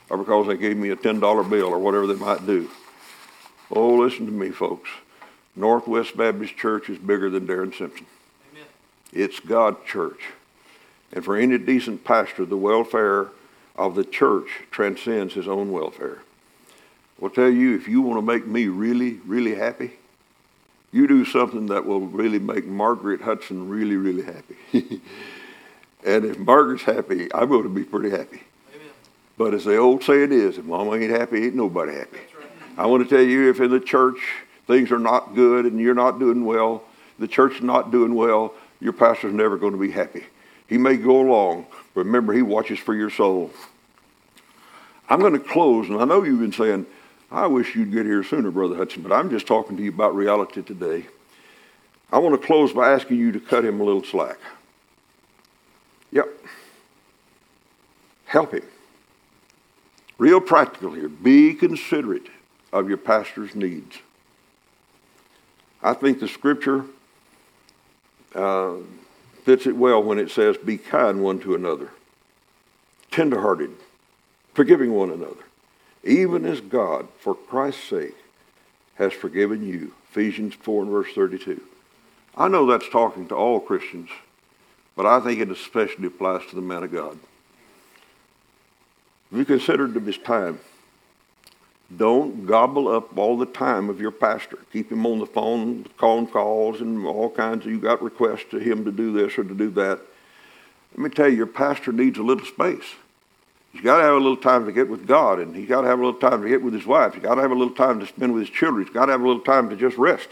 or 0.08 0.16
because 0.16 0.46
they 0.46 0.56
gave 0.56 0.76
me 0.76 0.90
a 0.90 0.96
$10 0.96 1.50
bill 1.50 1.66
or 1.66 1.80
whatever 1.80 2.06
they 2.06 2.14
might 2.14 2.46
do. 2.46 2.70
Oh, 3.72 3.96
listen 3.96 4.24
to 4.26 4.32
me, 4.32 4.50
folks. 4.50 4.88
Northwest 5.56 6.16
Baptist 6.16 6.56
Church 6.56 6.88
is 6.88 6.98
bigger 6.98 7.30
than 7.30 7.46
Darren 7.46 7.76
Simpson. 7.76 8.06
Amen. 8.52 8.66
It's 9.12 9.40
God's 9.40 9.84
church. 9.86 10.20
And 11.12 11.24
for 11.24 11.36
any 11.36 11.58
decent 11.58 12.04
pastor, 12.04 12.44
the 12.44 12.56
welfare 12.56 13.28
of 13.74 13.94
the 13.94 14.04
church 14.04 14.48
transcends 14.70 15.34
his 15.34 15.48
own 15.48 15.72
welfare. 15.72 16.18
I'll 17.22 17.30
tell 17.30 17.48
you, 17.48 17.74
if 17.74 17.88
you 17.88 18.02
want 18.02 18.18
to 18.18 18.22
make 18.22 18.46
me 18.46 18.66
really, 18.66 19.14
really 19.24 19.54
happy, 19.54 19.92
you 20.92 21.06
do 21.06 21.24
something 21.24 21.66
that 21.66 21.86
will 21.86 22.00
really 22.00 22.38
make 22.38 22.66
Margaret 22.66 23.22
Hudson 23.22 23.68
really, 23.68 23.96
really 23.96 24.22
happy. 24.22 25.00
And 26.06 26.24
if 26.24 26.38
Margaret's 26.38 26.84
happy, 26.84 27.28
I'm 27.34 27.48
going 27.48 27.64
to 27.64 27.68
be 27.68 27.82
pretty 27.82 28.10
happy. 28.10 28.42
Amen. 28.72 28.88
But 29.36 29.54
as 29.54 29.64
the 29.64 29.76
old 29.76 30.04
saying 30.04 30.30
is, 30.30 30.56
if 30.56 30.64
mama 30.64 30.94
ain't 30.94 31.10
happy, 31.10 31.44
ain't 31.44 31.56
nobody 31.56 31.94
happy. 31.94 32.18
Right. 32.38 32.46
I 32.78 32.86
want 32.86 33.06
to 33.06 33.14
tell 33.14 33.24
you, 33.24 33.50
if 33.50 33.60
in 33.60 33.72
the 33.72 33.80
church 33.80 34.18
things 34.66 34.90
are 34.90 34.98
not 34.98 35.34
good 35.34 35.64
and 35.64 35.80
you're 35.80 35.94
not 35.94 36.18
doing 36.18 36.44
well, 36.44 36.82
the 37.18 37.28
church 37.28 37.56
is 37.56 37.62
not 37.62 37.90
doing 37.90 38.14
well, 38.14 38.54
your 38.80 38.92
pastor's 38.92 39.32
never 39.32 39.56
going 39.56 39.72
to 39.72 39.78
be 39.78 39.90
happy. 39.90 40.24
He 40.66 40.78
may 40.78 40.96
go 40.96 41.20
along, 41.20 41.66
but 41.94 42.04
remember, 42.04 42.32
he 42.32 42.42
watches 42.42 42.78
for 42.78 42.94
your 42.94 43.10
soul. 43.10 43.50
I'm 45.08 45.20
going 45.20 45.32
to 45.32 45.38
close, 45.38 45.88
and 45.88 46.00
I 46.00 46.04
know 46.04 46.24
you've 46.24 46.40
been 46.40 46.52
saying, 46.52 46.86
I 47.30 47.46
wish 47.46 47.74
you'd 47.74 47.92
get 47.92 48.06
here 48.06 48.22
sooner, 48.22 48.50
Brother 48.50 48.76
Hudson, 48.76 49.02
but 49.02 49.12
I'm 49.12 49.30
just 49.30 49.46
talking 49.46 49.76
to 49.76 49.82
you 49.82 49.90
about 49.90 50.14
reality 50.14 50.62
today. 50.62 51.06
I 52.12 52.18
want 52.18 52.40
to 52.40 52.46
close 52.46 52.72
by 52.72 52.92
asking 52.92 53.18
you 53.18 53.32
to 53.32 53.40
cut 53.40 53.64
him 53.64 53.80
a 53.80 53.84
little 53.84 54.04
slack. 54.04 54.38
Yep. 56.12 56.28
Help 58.26 58.52
him. 58.52 58.62
Real 60.18 60.40
practical 60.40 60.92
here. 60.92 61.08
Be 61.08 61.54
considerate 61.54 62.28
of 62.72 62.88
your 62.88 62.98
pastor's 62.98 63.54
needs. 63.54 63.98
I 65.86 65.94
think 65.94 66.20
the 66.20 66.28
scripture 66.28 66.84
uh, 68.34 68.74
fits 69.44 69.66
it 69.66 69.76
well 69.76 70.02
when 70.02 70.18
it 70.18 70.30
says, 70.30 70.56
Be 70.56 70.78
kind 70.78 71.22
one 71.22 71.38
to 71.40 71.54
another, 71.54 71.90
tenderhearted, 73.10 73.70
forgiving 74.54 74.92
one 74.92 75.10
another, 75.10 75.44
even 76.04 76.44
as 76.44 76.60
God, 76.60 77.08
for 77.18 77.34
Christ's 77.34 77.84
sake, 77.84 78.16
has 78.96 79.12
forgiven 79.12 79.66
you. 79.66 79.92
Ephesians 80.10 80.54
4 80.54 80.82
and 80.84 80.90
verse 80.90 81.12
32. 81.14 81.62
I 82.36 82.48
know 82.48 82.66
that's 82.66 82.88
talking 82.88 83.28
to 83.28 83.34
all 83.34 83.60
Christians 83.60 84.10
but 84.96 85.04
I 85.04 85.20
think 85.20 85.40
it 85.40 85.50
especially 85.50 86.06
applies 86.06 86.46
to 86.46 86.56
the 86.56 86.62
man 86.62 86.82
of 86.82 86.90
God. 86.90 87.18
If 89.30 89.38
you 89.38 89.44
consider 89.44 89.84
it 89.84 90.02
his 90.02 90.18
time, 90.18 90.58
don't 91.94 92.46
gobble 92.46 92.88
up 92.88 93.16
all 93.16 93.38
the 93.38 93.46
time 93.46 93.88
of 93.88 94.00
your 94.00 94.10
pastor. 94.10 94.58
Keep 94.72 94.90
him 94.90 95.06
on 95.06 95.20
the 95.20 95.26
phone, 95.26 95.84
calling 95.96 96.26
calls, 96.26 96.80
and 96.80 97.06
all 97.06 97.30
kinds 97.30 97.64
of, 97.64 97.70
you 97.70 97.78
got 97.78 98.02
requests 98.02 98.46
to 98.50 98.58
him 98.58 98.84
to 98.84 98.90
do 98.90 99.12
this 99.12 99.38
or 99.38 99.44
to 99.44 99.54
do 99.54 99.70
that. 99.70 100.00
Let 100.92 100.98
me 100.98 101.10
tell 101.10 101.28
you, 101.28 101.36
your 101.36 101.46
pastor 101.46 101.92
needs 101.92 102.18
a 102.18 102.22
little 102.22 102.44
space. 102.44 102.94
He's 103.72 103.82
got 103.82 103.98
to 103.98 104.02
have 104.04 104.14
a 104.14 104.18
little 104.18 104.36
time 104.38 104.64
to 104.66 104.72
get 104.72 104.88
with 104.88 105.06
God, 105.06 105.38
and 105.38 105.54
he's 105.54 105.68
got 105.68 105.82
to 105.82 105.86
have 105.86 106.00
a 106.00 106.04
little 106.04 106.18
time 106.18 106.42
to 106.42 106.48
get 106.48 106.62
with 106.62 106.72
his 106.72 106.86
wife. 106.86 107.14
He's 107.14 107.22
got 107.22 107.34
to 107.36 107.42
have 107.42 107.50
a 107.50 107.54
little 107.54 107.74
time 107.74 108.00
to 108.00 108.06
spend 108.06 108.32
with 108.32 108.48
his 108.48 108.50
children. 108.50 108.84
He's 108.84 108.94
got 108.94 109.06
to 109.06 109.12
have 109.12 109.20
a 109.20 109.26
little 109.26 109.42
time 109.42 109.68
to 109.68 109.76
just 109.76 109.96
rest. 109.98 110.28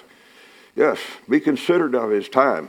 Yes, 0.74 0.98
be 1.28 1.38
considerate 1.38 1.94
of 1.94 2.11
his 2.11 2.28
time, 2.28 2.68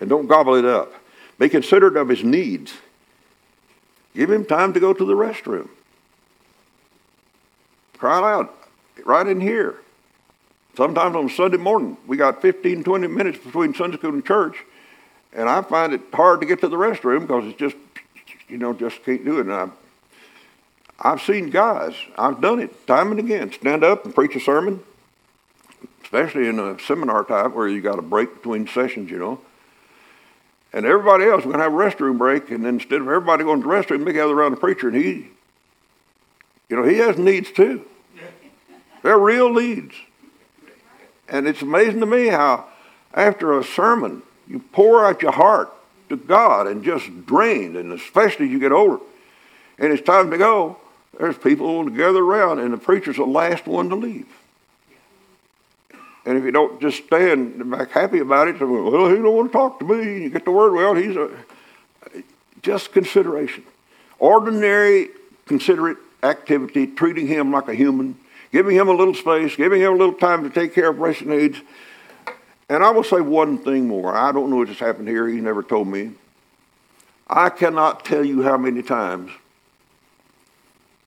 and 0.00 0.08
don't 0.08 0.26
gobble 0.26 0.54
it 0.54 0.64
up. 0.64 0.92
Be 1.38 1.48
considerate 1.48 1.96
of 1.96 2.08
his 2.08 2.24
needs. 2.24 2.72
Give 4.16 4.30
him 4.30 4.44
time 4.44 4.72
to 4.72 4.80
go 4.80 4.92
to 4.92 5.04
the 5.04 5.12
restroom. 5.12 5.68
Cry 7.98 8.32
out 8.32 8.54
right 9.04 9.26
in 9.26 9.40
here. 9.40 9.74
Sometimes 10.76 11.16
on 11.16 11.28
Sunday 11.28 11.56
morning, 11.56 11.96
we 12.06 12.16
got 12.16 12.40
15, 12.40 12.84
20 12.84 13.06
minutes 13.08 13.38
between 13.38 13.74
Sunday 13.74 13.96
school 13.96 14.14
and 14.14 14.24
church, 14.24 14.64
and 15.32 15.48
I 15.48 15.62
find 15.62 15.92
it 15.92 16.02
hard 16.12 16.40
to 16.40 16.46
get 16.46 16.60
to 16.60 16.68
the 16.68 16.76
restroom 16.76 17.22
because 17.22 17.46
it's 17.46 17.58
just, 17.58 17.76
you 18.48 18.58
know, 18.58 18.72
just 18.72 19.04
can't 19.04 19.24
do 19.24 19.38
it. 19.38 19.46
And 19.46 19.52
I've, 19.52 19.72
I've 21.00 21.22
seen 21.22 21.50
guys, 21.50 21.94
I've 22.16 22.40
done 22.40 22.60
it 22.60 22.86
time 22.86 23.10
and 23.10 23.18
again, 23.18 23.50
stand 23.50 23.82
up 23.82 24.04
and 24.04 24.14
preach 24.14 24.36
a 24.36 24.40
sermon, 24.40 24.80
especially 26.04 26.46
in 26.46 26.60
a 26.60 26.78
seminar 26.78 27.24
type 27.24 27.52
where 27.52 27.66
you 27.66 27.80
got 27.80 27.98
a 27.98 28.02
break 28.02 28.32
between 28.34 28.68
sessions, 28.68 29.10
you 29.10 29.18
know. 29.18 29.40
And 30.72 30.86
everybody 30.86 31.24
else, 31.24 31.44
we're 31.44 31.52
going 31.52 31.64
to 31.64 31.64
have 31.64 31.72
a 31.72 31.76
restroom 31.76 32.18
break, 32.18 32.52
and 32.52 32.64
instead 32.64 33.00
of 33.00 33.08
everybody 33.08 33.42
going 33.42 33.62
to 33.62 33.66
the 33.66 33.74
restroom, 33.74 34.04
they 34.04 34.12
gather 34.12 34.34
around 34.34 34.52
the 34.52 34.58
preacher, 34.58 34.88
and 34.88 34.96
he, 34.96 35.28
you 36.68 36.76
know, 36.76 36.84
he 36.84 36.98
has 36.98 37.16
needs 37.18 37.50
too. 37.50 37.84
They're 39.02 39.18
real 39.18 39.52
needs. 39.52 39.94
And 41.28 41.46
it's 41.46 41.62
amazing 41.62 42.00
to 42.00 42.06
me 42.06 42.28
how 42.28 42.66
after 43.14 43.58
a 43.58 43.64
sermon, 43.64 44.22
you 44.46 44.60
pour 44.72 45.04
out 45.04 45.22
your 45.22 45.32
heart 45.32 45.72
to 46.08 46.16
God 46.16 46.66
and 46.66 46.82
just 46.82 47.26
drained, 47.26 47.76
and 47.76 47.92
especially 47.92 48.46
as 48.46 48.52
you 48.52 48.58
get 48.58 48.72
older, 48.72 48.98
and 49.78 49.92
it's 49.92 50.02
time 50.02 50.30
to 50.30 50.38
go, 50.38 50.78
there's 51.18 51.36
people 51.36 51.84
to 51.84 51.90
gather 51.90 52.20
around, 52.20 52.58
and 52.60 52.72
the 52.72 52.78
preacher's 52.78 53.16
the 53.16 53.24
last 53.24 53.66
one 53.66 53.88
to 53.90 53.96
leave. 53.96 54.26
And 56.24 56.36
if 56.36 56.44
you 56.44 56.50
don't 56.50 56.80
just 56.80 57.04
stand 57.06 57.70
back 57.70 57.90
happy 57.90 58.18
about 58.18 58.48
it, 58.48 58.60
well, 58.60 59.08
he 59.08 59.16
don't 59.16 59.34
want 59.34 59.50
to 59.50 59.52
talk 59.52 59.78
to 59.78 59.84
me. 59.84 60.24
You 60.24 60.30
get 60.30 60.44
the 60.44 60.50
word, 60.50 60.74
well, 60.74 60.94
he's 60.94 61.16
a 61.16 61.30
just 62.62 62.92
consideration, 62.92 63.64
ordinary, 64.18 65.08
considerate 65.46 65.98
activity, 66.22 66.86
treating 66.86 67.26
him 67.26 67.52
like 67.52 67.68
a 67.68 67.74
human, 67.74 68.18
giving 68.52 68.76
him 68.76 68.88
a 68.88 68.92
little 68.92 69.14
space, 69.14 69.56
giving 69.56 69.80
him 69.80 69.92
a 69.92 69.96
little 69.96 70.14
time 70.14 70.44
to 70.44 70.50
take 70.50 70.74
care 70.74 70.90
of 70.90 70.98
basic 70.98 71.26
needs. 71.26 71.58
And 72.68 72.82
I 72.82 72.90
will 72.90 73.04
say 73.04 73.20
one 73.20 73.58
thing 73.58 73.88
more. 73.88 74.14
I 74.14 74.32
don't 74.32 74.50
know 74.50 74.56
what 74.56 74.68
just 74.68 74.80
happened 74.80 75.08
here. 75.08 75.26
He 75.28 75.40
never 75.40 75.62
told 75.62 75.88
me. 75.88 76.12
I 77.26 77.50
cannot 77.50 78.04
tell 78.04 78.24
you 78.24 78.42
how 78.42 78.56
many 78.56 78.82
times 78.82 79.30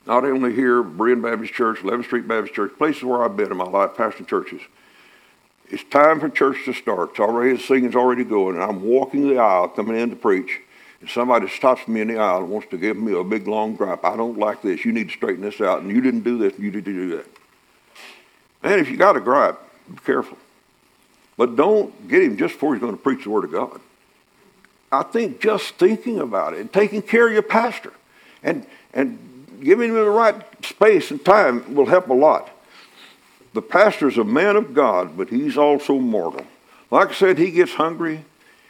not 0.06 0.24
only 0.26 0.54
here, 0.54 0.84
Berean 0.84 1.22
Baptist 1.22 1.54
Church, 1.54 1.80
11th 1.80 2.06
Street 2.06 2.28
Baptist 2.28 2.56
Church, 2.56 2.72
places 2.78 3.04
where 3.04 3.24
I've 3.24 3.38
been 3.38 3.52
in 3.52 3.58
my 3.58 3.66
life, 3.66 3.92
pastoring 3.92 4.28
churches. 4.28 4.62
It's 5.70 5.84
time 5.86 6.20
for 6.20 6.28
church 6.28 6.66
to 6.66 6.74
start. 6.74 7.12
It's 7.12 7.20
already, 7.20 7.56
the 7.56 7.62
singing's 7.62 7.96
already 7.96 8.24
going, 8.24 8.56
and 8.56 8.64
I'm 8.64 8.82
walking 8.82 9.30
the 9.30 9.38
aisle 9.38 9.70
coming 9.70 9.98
in 9.98 10.10
to 10.10 10.16
preach, 10.16 10.60
and 11.02 11.10
somebody 11.10 11.50
stops 11.50 11.88
me 11.88 12.02
in 12.02 12.08
the 12.08 12.18
aisle 12.18 12.40
and 12.40 12.50
wants 12.50 12.70
to 12.70 12.78
give 12.78 12.96
me 12.96 13.18
a 13.18 13.24
big 13.24 13.48
long 13.48 13.76
gripe. 13.76 14.06
I 14.06 14.16
don't 14.16 14.38
like 14.38 14.62
this. 14.62 14.86
You 14.86 14.92
need 14.92 15.10
to 15.10 15.14
straighten 15.14 15.42
this 15.42 15.60
out, 15.60 15.82
and 15.82 15.92
you 15.92 16.00
didn't 16.00 16.22
do 16.22 16.38
this, 16.38 16.54
and 16.54 16.64
you 16.64 16.72
didn't 16.72 16.94
do 16.94 17.18
that. 17.18 17.28
Man, 18.64 18.80
if 18.80 18.90
you 18.90 18.98
got 18.98 19.18
a 19.18 19.20
gripe, 19.20 19.60
be 19.90 19.98
careful. 20.06 20.38
But 21.38 21.56
don't 21.56 22.08
get 22.08 22.22
him 22.22 22.38
just 22.38 22.54
before 22.54 22.76
he's 22.76 22.82
going 22.82 22.96
to 22.96 23.02
preach 23.02 23.24
the 23.24 23.32
Word 23.32 23.46
of 23.46 23.52
God. 23.52 23.82
I 24.92 25.04
think 25.04 25.42
just 25.42 25.76
thinking 25.76 26.20
about 26.20 26.54
it 26.54 26.60
and 26.60 26.72
taking 26.72 27.02
care 27.02 27.28
of 27.28 27.34
your 27.34 27.42
pastor 27.42 27.94
and, 28.44 28.66
and 28.94 29.18
giving 29.64 29.90
him 29.90 29.96
the 29.96 30.10
right 30.10 30.36
space 30.64 31.12
and 31.12 31.24
time 31.24 31.74
will 31.74 31.86
help 31.86 32.10
a 32.10 32.14
lot. 32.14 32.50
The 33.54 33.62
pastor's 33.62 34.18
a 34.18 34.24
man 34.24 34.56
of 34.56 34.74
God, 34.74 35.18
but 35.18 35.30
he's 35.30 35.58
also 35.58 35.98
mortal. 35.98 36.46
Like 36.90 37.10
I 37.10 37.14
said, 37.14 37.38
he 37.38 37.52
gets 37.52 37.74
hungry 37.74 38.26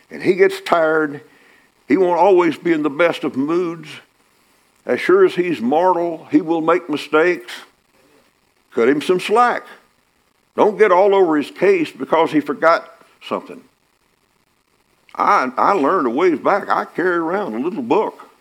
and 0.10 0.22
he 0.22 0.36
gets 0.36 0.62
tired. 0.62 1.22
He 1.92 1.98
won't 1.98 2.20
always 2.20 2.58
be 2.58 2.72
in 2.72 2.84
the 2.84 2.90
best 2.90 3.24
of 3.24 3.36
moods. 3.36 3.90
As 4.86 5.00
sure 5.02 5.26
as 5.26 5.36
he's 5.36 5.60
mortal, 5.60 6.26
he 6.32 6.42
will 6.42 6.62
make 6.62 6.90
mistakes. 6.90 7.52
Cut 8.72 8.88
him 8.88 9.02
some 9.02 9.20
slack. 9.20 9.64
Don't 10.56 10.78
get 10.78 10.92
all 10.92 11.14
over 11.14 11.38
his 11.38 11.52
case 11.52 11.92
because 11.92 12.32
he 12.32 12.40
forgot 12.40 12.90
something. 13.22 13.64
I, 15.14 15.52
I 15.58 15.74
learned 15.74 16.08
a 16.08 16.10
ways 16.10 16.40
back, 16.40 16.70
I 16.70 16.86
carry 16.86 17.18
around 17.18 17.56
a 17.56 17.60
little 17.60 17.84
book 17.84 18.32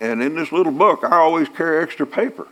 and 0.00 0.22
in 0.22 0.34
this 0.34 0.50
little 0.50 0.72
book, 0.72 1.04
I 1.04 1.16
always 1.16 1.48
carry 1.48 1.82
extra 1.82 2.06
paper. 2.06 2.46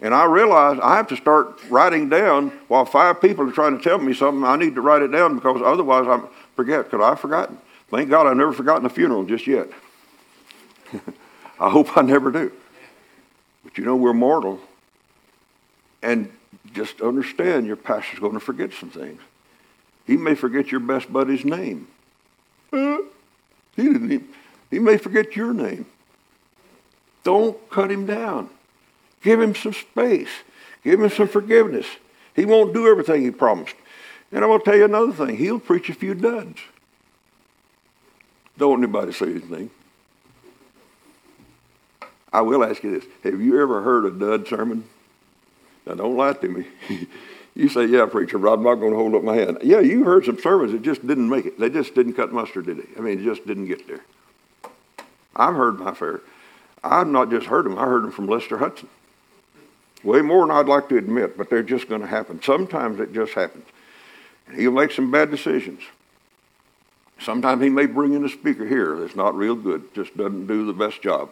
And 0.00 0.12
I 0.14 0.24
realized 0.24 0.80
I 0.80 0.96
have 0.96 1.06
to 1.08 1.16
start 1.16 1.58
writing 1.70 2.08
down 2.08 2.50
while 2.68 2.84
five 2.84 3.20
people 3.20 3.48
are 3.48 3.52
trying 3.52 3.78
to 3.78 3.82
tell 3.82 3.98
me 3.98 4.12
something. 4.12 4.44
I 4.44 4.56
need 4.56 4.74
to 4.74 4.80
write 4.80 5.00
it 5.00 5.08
down 5.08 5.36
because 5.36 5.62
otherwise 5.64 6.06
I 6.06 6.20
forget 6.54 6.90
because 6.90 7.00
I've 7.02 7.20
forgotten. 7.20 7.56
Thank 7.92 8.08
God 8.08 8.26
I've 8.26 8.38
never 8.38 8.54
forgotten 8.54 8.86
a 8.86 8.88
funeral 8.88 9.24
just 9.24 9.46
yet. 9.46 9.68
I 11.60 11.68
hope 11.68 11.94
I 11.94 12.00
never 12.00 12.30
do. 12.30 12.50
But 13.62 13.76
you 13.76 13.84
know, 13.84 13.96
we're 13.96 14.14
mortal. 14.14 14.58
And 16.02 16.32
just 16.72 17.02
understand 17.02 17.66
your 17.66 17.76
pastor's 17.76 18.18
going 18.18 18.32
to 18.32 18.40
forget 18.40 18.72
some 18.72 18.88
things. 18.88 19.20
He 20.06 20.16
may 20.16 20.34
forget 20.34 20.72
your 20.72 20.80
best 20.80 21.12
buddy's 21.12 21.44
name. 21.44 21.86
Uh, 22.72 22.98
he, 23.76 23.82
didn't 23.82 24.34
he 24.70 24.78
may 24.78 24.96
forget 24.96 25.36
your 25.36 25.52
name. 25.52 25.84
Don't 27.24 27.68
cut 27.68 27.90
him 27.90 28.06
down. 28.06 28.48
Give 29.22 29.38
him 29.38 29.54
some 29.54 29.74
space. 29.74 30.30
Give 30.82 30.98
him 30.98 31.10
some 31.10 31.28
forgiveness. 31.28 31.86
He 32.34 32.46
won't 32.46 32.72
do 32.72 32.88
everything 32.88 33.22
he 33.22 33.30
promised. 33.30 33.76
And 34.32 34.42
I'm 34.42 34.48
going 34.48 34.60
to 34.60 34.64
tell 34.64 34.76
you 34.76 34.86
another 34.86 35.12
thing. 35.12 35.36
He'll 35.36 35.60
preach 35.60 35.90
a 35.90 35.94
few 35.94 36.14
duds. 36.14 36.58
Don't 38.58 38.82
anybody 38.82 39.12
say 39.12 39.26
anything. 39.26 39.70
I 42.32 42.40
will 42.40 42.64
ask 42.64 42.82
you 42.82 42.98
this. 42.98 43.08
Have 43.24 43.40
you 43.40 43.60
ever 43.60 43.82
heard 43.82 44.06
a 44.06 44.10
dud 44.10 44.48
sermon? 44.48 44.84
Now, 45.86 45.94
don't 45.94 46.16
lie 46.16 46.32
to 46.32 46.48
me. 46.48 46.66
you 47.54 47.68
say, 47.68 47.86
yeah, 47.86 48.06
preacher, 48.06 48.38
But 48.38 48.52
I'm 48.52 48.62
not 48.62 48.76
going 48.76 48.92
to 48.92 48.96
hold 48.98 49.14
up 49.14 49.22
my 49.22 49.36
hand. 49.36 49.58
Yeah, 49.62 49.80
you 49.80 50.04
heard 50.04 50.24
some 50.24 50.38
sermons 50.38 50.72
that 50.72 50.82
just 50.82 51.06
didn't 51.06 51.28
make 51.28 51.44
it. 51.44 51.58
They 51.58 51.68
just 51.68 51.94
didn't 51.94 52.14
cut 52.14 52.32
mustard, 52.32 52.66
did 52.66 52.78
they? 52.78 52.86
I 52.96 53.00
mean, 53.00 53.20
it 53.20 53.24
just 53.24 53.46
didn't 53.46 53.66
get 53.66 53.86
there. 53.86 54.00
I've 55.34 55.54
heard 55.54 55.78
my 55.78 55.92
fair. 55.92 56.20
I've 56.84 57.06
not 57.06 57.30
just 57.30 57.46
heard 57.46 57.64
them, 57.64 57.78
I 57.78 57.84
heard 57.84 58.02
them 58.02 58.12
from 58.12 58.26
Lester 58.26 58.58
Hudson. 58.58 58.88
Way 60.02 60.20
more 60.20 60.46
than 60.46 60.56
I'd 60.56 60.66
like 60.66 60.88
to 60.88 60.96
admit, 60.96 61.38
but 61.38 61.48
they're 61.48 61.62
just 61.62 61.88
going 61.88 62.00
to 62.00 62.06
happen. 62.08 62.42
Sometimes 62.42 62.98
it 62.98 63.12
just 63.12 63.34
happens. 63.34 63.64
And 64.48 64.58
he'll 64.58 64.72
make 64.72 64.90
some 64.90 65.10
bad 65.10 65.30
decisions. 65.30 65.80
Sometimes 67.22 67.62
he 67.62 67.68
may 67.68 67.86
bring 67.86 68.14
in 68.14 68.24
a 68.24 68.28
speaker 68.28 68.66
here 68.66 68.96
that's 68.98 69.14
not 69.14 69.36
real 69.36 69.54
good, 69.54 69.94
just 69.94 70.16
doesn't 70.16 70.46
do 70.46 70.66
the 70.66 70.72
best 70.72 71.02
job. 71.02 71.30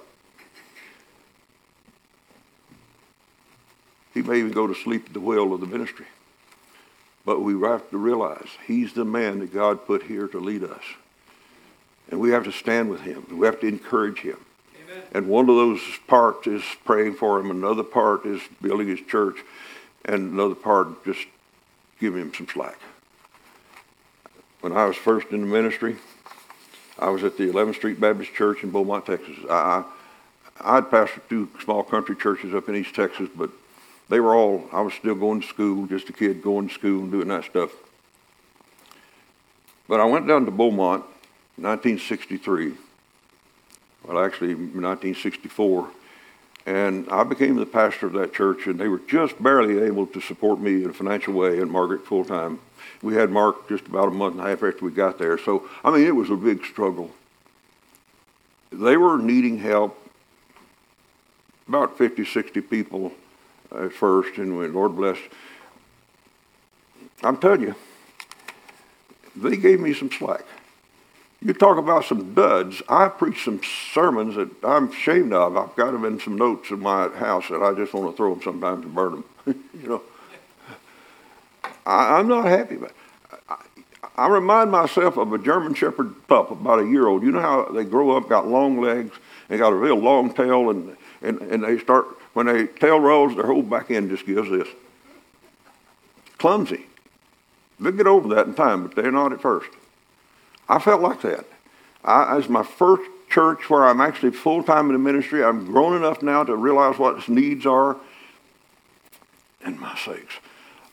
He 4.14 4.22
may 4.22 4.38
even 4.38 4.52
go 4.52 4.66
to 4.66 4.74
sleep 4.74 5.06
at 5.06 5.12
the 5.12 5.20
wheel 5.20 5.52
of 5.52 5.60
the 5.60 5.66
ministry. 5.66 6.06
But 7.24 7.42
we 7.42 7.60
have 7.62 7.88
to 7.90 7.98
realize 7.98 8.48
he's 8.66 8.92
the 8.92 9.04
man 9.04 9.40
that 9.40 9.52
God 9.52 9.86
put 9.86 10.04
here 10.04 10.26
to 10.28 10.38
lead 10.38 10.64
us. 10.64 10.82
And 12.10 12.18
we 12.18 12.30
have 12.30 12.44
to 12.44 12.52
stand 12.52 12.90
with 12.90 13.02
him. 13.02 13.24
We 13.30 13.46
have 13.46 13.60
to 13.60 13.66
encourage 13.66 14.20
him. 14.20 14.38
And 15.12 15.28
one 15.28 15.48
of 15.48 15.56
those 15.56 15.80
parts 16.06 16.46
is 16.46 16.62
praying 16.84 17.14
for 17.14 17.38
him, 17.38 17.50
another 17.50 17.84
part 17.84 18.26
is 18.26 18.40
building 18.60 18.88
his 18.88 19.00
church, 19.00 19.36
and 20.04 20.32
another 20.32 20.54
part 20.54 21.04
just 21.04 21.26
giving 22.00 22.22
him 22.22 22.34
some 22.34 22.48
slack. 22.48 22.78
When 24.60 24.72
I 24.72 24.84
was 24.84 24.96
first 24.96 25.28
in 25.30 25.40
the 25.40 25.46
ministry, 25.46 25.96
I 26.98 27.08
was 27.10 27.24
at 27.24 27.36
the 27.36 27.50
11th 27.50 27.76
Street 27.76 28.00
Baptist 28.00 28.34
Church 28.34 28.62
in 28.62 28.70
Beaumont, 28.70 29.06
Texas. 29.06 29.36
I, 29.48 29.84
I'd 30.60 30.84
pastored 30.84 31.28
two 31.28 31.48
small 31.62 31.82
country 31.82 32.16
churches 32.16 32.54
up 32.54 32.68
in 32.68 32.76
East 32.76 32.94
Texas, 32.94 33.28
but 33.34 33.50
they 34.08 34.20
were 34.20 34.34
all, 34.34 34.68
I 34.72 34.82
was 34.82 34.92
still 34.94 35.14
going 35.14 35.40
to 35.40 35.46
school, 35.46 35.86
just 35.86 36.08
a 36.08 36.12
kid 36.12 36.42
going 36.42 36.68
to 36.68 36.74
school 36.74 37.02
and 37.02 37.10
doing 37.12 37.28
that 37.28 37.44
stuff. 37.44 37.70
But 39.88 40.00
I 40.00 40.04
went 40.04 40.28
down 40.28 40.44
to 40.44 40.50
Beaumont, 40.50 41.04
1963 41.56 42.74
well, 44.04 44.24
actually, 44.24 44.54
1964. 44.54 45.88
And 46.70 47.08
I 47.10 47.24
became 47.24 47.56
the 47.56 47.66
pastor 47.66 48.06
of 48.06 48.12
that 48.12 48.32
church, 48.32 48.68
and 48.68 48.78
they 48.78 48.86
were 48.86 49.00
just 49.00 49.42
barely 49.42 49.82
able 49.82 50.06
to 50.06 50.20
support 50.20 50.60
me 50.60 50.84
in 50.84 50.90
a 50.90 50.92
financial 50.92 51.34
way 51.34 51.58
and 51.58 51.68
Margaret 51.68 52.06
full 52.06 52.24
time. 52.24 52.60
We 53.02 53.16
had 53.16 53.30
Mark 53.30 53.68
just 53.68 53.88
about 53.88 54.06
a 54.06 54.12
month 54.12 54.36
and 54.36 54.46
a 54.46 54.48
half 54.48 54.62
after 54.62 54.84
we 54.84 54.92
got 54.92 55.18
there. 55.18 55.36
So, 55.36 55.68
I 55.82 55.90
mean, 55.90 56.06
it 56.06 56.14
was 56.14 56.30
a 56.30 56.36
big 56.36 56.64
struggle. 56.64 57.10
They 58.70 58.96
were 58.96 59.18
needing 59.18 59.58
help, 59.58 59.98
about 61.66 61.98
50, 61.98 62.24
60 62.24 62.60
people 62.60 63.10
at 63.74 63.92
first, 63.92 64.38
and 64.38 64.56
when 64.56 64.72
Lord 64.72 64.94
bless. 64.94 65.18
I'm 67.24 67.38
telling 67.38 67.62
you, 67.62 67.74
they 69.34 69.56
gave 69.56 69.80
me 69.80 69.92
some 69.92 70.12
slack. 70.12 70.44
You 71.42 71.54
talk 71.54 71.78
about 71.78 72.04
some 72.04 72.34
duds. 72.34 72.82
I 72.88 73.08
preach 73.08 73.44
some 73.44 73.60
sermons 73.92 74.36
that 74.36 74.50
I'm 74.62 74.90
ashamed 74.90 75.32
of. 75.32 75.56
I've 75.56 75.74
got 75.74 75.92
them 75.92 76.04
in 76.04 76.20
some 76.20 76.36
notes 76.36 76.70
in 76.70 76.80
my 76.80 77.08
house 77.08 77.48
that 77.48 77.62
I 77.62 77.72
just 77.72 77.94
want 77.94 78.10
to 78.10 78.16
throw 78.16 78.34
them 78.34 78.42
sometimes 78.42 78.84
and 78.84 78.94
burn 78.94 79.12
them. 79.12 79.24
you 79.82 79.88
know, 79.88 80.02
I, 81.86 82.20
am 82.20 82.28
not 82.28 82.44
happy 82.44 82.74
about. 82.74 82.92
I, 83.48 83.56
I 84.16 84.28
remind 84.28 84.70
myself 84.70 85.16
of 85.16 85.32
a 85.32 85.38
German 85.38 85.72
Shepherd 85.72 86.14
pup, 86.28 86.50
about 86.50 86.80
a 86.80 86.86
year 86.86 87.06
old. 87.06 87.22
You 87.22 87.30
know 87.30 87.40
how 87.40 87.64
they 87.72 87.84
grow 87.84 88.16
up, 88.18 88.28
got 88.28 88.46
long 88.46 88.78
legs, 88.78 89.16
they 89.48 89.56
got 89.56 89.72
a 89.72 89.76
real 89.76 89.96
long 89.96 90.34
tail, 90.34 90.68
and 90.68 90.94
and 91.22 91.40
and 91.40 91.64
they 91.64 91.78
start 91.78 92.06
when 92.34 92.46
they 92.46 92.66
tail 92.66 93.00
rolls, 93.00 93.34
their 93.34 93.46
whole 93.46 93.62
back 93.62 93.90
end 93.90 94.10
just 94.10 94.26
gives 94.26 94.50
this. 94.50 94.68
Clumsy. 96.38 96.86
They'll 97.78 97.92
get 97.92 98.06
over 98.06 98.34
that 98.34 98.46
in 98.46 98.54
time, 98.54 98.86
but 98.86 98.94
they're 98.94 99.10
not 99.10 99.32
at 99.32 99.40
first. 99.40 99.70
I 100.70 100.78
felt 100.78 101.02
like 101.02 101.20
that. 101.22 101.44
I, 102.04 102.36
as 102.36 102.48
my 102.48 102.62
first 102.62 103.02
church 103.28 103.68
where 103.68 103.84
I'm 103.84 104.00
actually 104.00 104.30
full 104.30 104.62
time 104.62 104.86
in 104.86 104.92
the 104.92 105.00
ministry, 105.00 105.42
I'm 105.42 105.66
grown 105.66 105.96
enough 105.96 106.22
now 106.22 106.44
to 106.44 106.54
realize 106.54 106.96
what 106.96 107.18
its 107.18 107.28
needs 107.28 107.66
are. 107.66 107.96
And 109.64 109.80
my 109.80 109.98
sakes, 109.98 110.34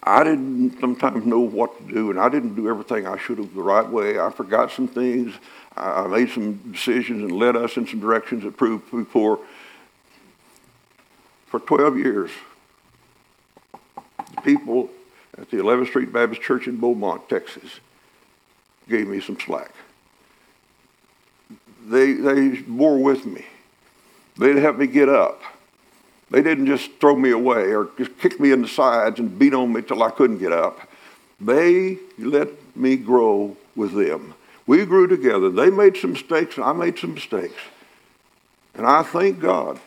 I 0.01 0.23
didn't 0.23 0.79
sometimes 0.79 1.27
know 1.27 1.39
what 1.39 1.77
to 1.77 1.93
do, 1.93 2.09
and 2.09 2.19
I 2.19 2.27
didn't 2.27 2.55
do 2.55 2.67
everything 2.67 3.05
I 3.05 3.17
should 3.19 3.37
have 3.37 3.53
the 3.53 3.61
right 3.61 3.87
way. 3.87 4.19
I 4.19 4.31
forgot 4.31 4.71
some 4.71 4.87
things. 4.87 5.35
I 5.77 6.07
made 6.07 6.31
some 6.31 6.55
decisions 6.71 7.21
and 7.21 7.31
led 7.31 7.55
us 7.55 7.77
in 7.77 7.85
some 7.85 7.99
directions 7.99 8.43
that 8.43 8.57
proved 8.57 8.89
poor. 9.11 9.39
For 11.45 11.59
12 11.59 11.97
years, 11.99 12.31
the 14.35 14.41
people 14.41 14.89
at 15.37 15.51
the 15.51 15.57
11th 15.57 15.89
Street 15.89 16.11
Baptist 16.11 16.41
Church 16.41 16.67
in 16.67 16.77
Beaumont, 16.77 17.29
Texas, 17.29 17.79
gave 18.89 19.07
me 19.07 19.21
some 19.21 19.39
slack. 19.39 19.71
They, 21.87 22.13
they 22.13 22.49
bore 22.61 22.97
with 22.97 23.25
me. 23.25 23.45
They'd 24.37 24.57
help 24.57 24.77
me 24.77 24.87
get 24.87 25.09
up. 25.09 25.41
They 26.29 26.41
didn't 26.41 26.67
just 26.67 26.91
throw 26.99 27.15
me 27.15 27.31
away 27.31 27.73
or 27.73 27.89
just 27.97 28.17
kick 28.19 28.39
me 28.39 28.51
in 28.51 28.61
the 28.61 28.67
sides 28.67 29.19
and 29.19 29.39
beat 29.39 29.53
on 29.53 29.71
me 29.71 29.81
till 29.81 30.03
I 30.03 30.11
couldn't 30.11 30.39
get 30.39 30.51
up. 30.51 30.79
They 31.39 31.97
let 32.17 32.49
me 32.75 32.97
grow 32.97 33.55
with 33.75 33.93
them. 33.93 34.33
We 34.65 34.85
grew 34.85 35.07
together. 35.07 35.49
They 35.49 35.69
made 35.69 35.95
some 35.95 36.11
mistakes, 36.11 36.57
and 36.57 36.65
I 36.65 36.73
made 36.73 36.99
some 36.99 37.13
mistakes. 37.13 37.61
And 38.73 38.85
I 38.85 39.03
thank 39.03 39.39
God. 39.39 39.79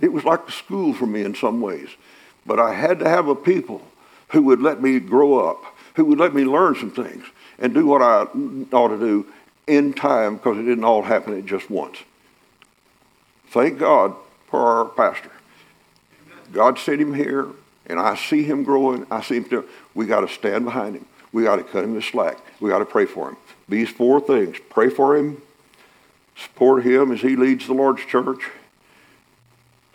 It 0.00 0.12
was 0.12 0.24
like 0.24 0.48
a 0.48 0.52
school 0.52 0.94
for 0.94 1.06
me 1.06 1.22
in 1.22 1.34
some 1.34 1.60
ways. 1.60 1.90
But 2.46 2.58
I 2.58 2.72
had 2.72 2.98
to 3.00 3.08
have 3.08 3.28
a 3.28 3.34
people 3.34 3.82
who 4.28 4.42
would 4.44 4.62
let 4.62 4.82
me 4.82 4.98
grow 4.98 5.38
up, 5.38 5.62
who 5.94 6.06
would 6.06 6.18
let 6.18 6.34
me 6.34 6.44
learn 6.44 6.74
some 6.76 6.90
things 6.90 7.24
and 7.58 7.74
do 7.74 7.86
what 7.86 8.02
I 8.02 8.26
ought 8.72 8.88
to 8.88 8.98
do 8.98 9.26
in 9.66 9.92
time 9.92 10.36
because 10.36 10.58
it 10.58 10.62
didn't 10.62 10.84
all 10.84 11.02
happen 11.02 11.36
at 11.36 11.46
just 11.46 11.70
once. 11.70 11.98
Thank 13.48 13.78
God 13.78 14.14
for 14.48 14.60
our 14.60 14.84
pastor. 14.86 15.30
God 16.52 16.78
sent 16.78 17.00
him 17.00 17.14
here, 17.14 17.48
and 17.86 17.98
I 17.98 18.16
see 18.16 18.42
him 18.42 18.64
growing. 18.64 19.06
I 19.10 19.22
see 19.22 19.36
him. 19.36 19.44
Do, 19.44 19.68
we 19.94 20.06
got 20.06 20.20
to 20.20 20.28
stand 20.28 20.64
behind 20.64 20.96
him. 20.96 21.06
We 21.32 21.44
got 21.44 21.56
to 21.56 21.64
cut 21.64 21.84
him 21.84 21.94
the 21.94 22.02
slack. 22.02 22.38
We 22.60 22.70
got 22.70 22.80
to 22.80 22.84
pray 22.84 23.06
for 23.06 23.30
him. 23.30 23.36
These 23.68 23.90
four 23.90 24.20
things: 24.20 24.58
pray 24.68 24.90
for 24.90 25.16
him, 25.16 25.40
support 26.36 26.84
him 26.84 27.12
as 27.12 27.20
he 27.20 27.36
leads 27.36 27.66
the 27.66 27.74
Lord's 27.74 28.04
church, 28.04 28.50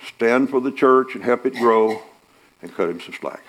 stand 0.05 0.49
for 0.49 0.59
the 0.59 0.71
church 0.71 1.13
and 1.13 1.23
help 1.23 1.45
it 1.45 1.53
grow, 1.53 2.01
and 2.61 2.73
cut 2.73 2.89
him 2.89 2.99
some 2.99 3.13
slack. 3.13 3.43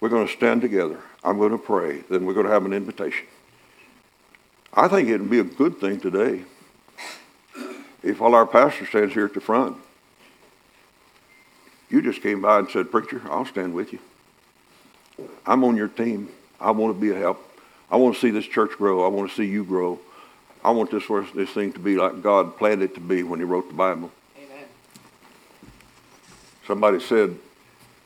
We're 0.00 0.08
going 0.08 0.26
to 0.26 0.32
stand 0.32 0.60
together. 0.60 1.00
I'm 1.24 1.38
going 1.38 1.52
to 1.52 1.58
pray. 1.58 2.02
Then 2.10 2.26
we're 2.26 2.34
going 2.34 2.46
to 2.46 2.52
have 2.52 2.66
an 2.66 2.72
invitation. 2.72 3.26
I 4.72 4.88
think 4.88 5.08
it'd 5.08 5.30
be 5.30 5.38
a 5.38 5.44
good 5.44 5.78
thing 5.78 6.00
today 6.00 6.42
if 8.02 8.20
all 8.20 8.34
our 8.34 8.46
pastor 8.46 8.86
stands 8.86 9.14
here 9.14 9.24
at 9.24 9.34
the 9.34 9.40
front 9.40 9.78
you 11.88 12.02
just 12.02 12.22
came 12.22 12.42
by 12.42 12.58
and 12.58 12.68
said, 12.68 12.90
Preacher, 12.90 13.22
I'll 13.26 13.44
stand 13.44 13.74
with 13.74 13.92
you. 13.92 13.98
I'm 15.46 15.64
on 15.64 15.76
your 15.76 15.88
team. 15.88 16.28
I 16.60 16.70
want 16.72 16.94
to 16.94 17.00
be 17.00 17.10
a 17.10 17.18
help. 17.18 17.42
I 17.90 17.96
want 17.96 18.14
to 18.14 18.20
see 18.20 18.30
this 18.30 18.46
church 18.46 18.72
grow. 18.72 19.04
I 19.04 19.08
want 19.08 19.30
to 19.30 19.36
see 19.36 19.44
you 19.44 19.64
grow. 19.64 20.00
I 20.64 20.70
want 20.70 20.90
this, 20.90 21.04
this 21.34 21.50
thing 21.50 21.72
to 21.74 21.78
be 21.78 21.96
like 21.96 22.22
God 22.22 22.56
planned 22.58 22.82
it 22.82 22.94
to 22.94 23.00
be 23.00 23.22
when 23.22 23.38
He 23.38 23.44
wrote 23.44 23.68
the 23.68 23.74
Bible. 23.74 24.10
Amen. 24.36 24.64
Somebody 26.66 26.98
said, 26.98 27.38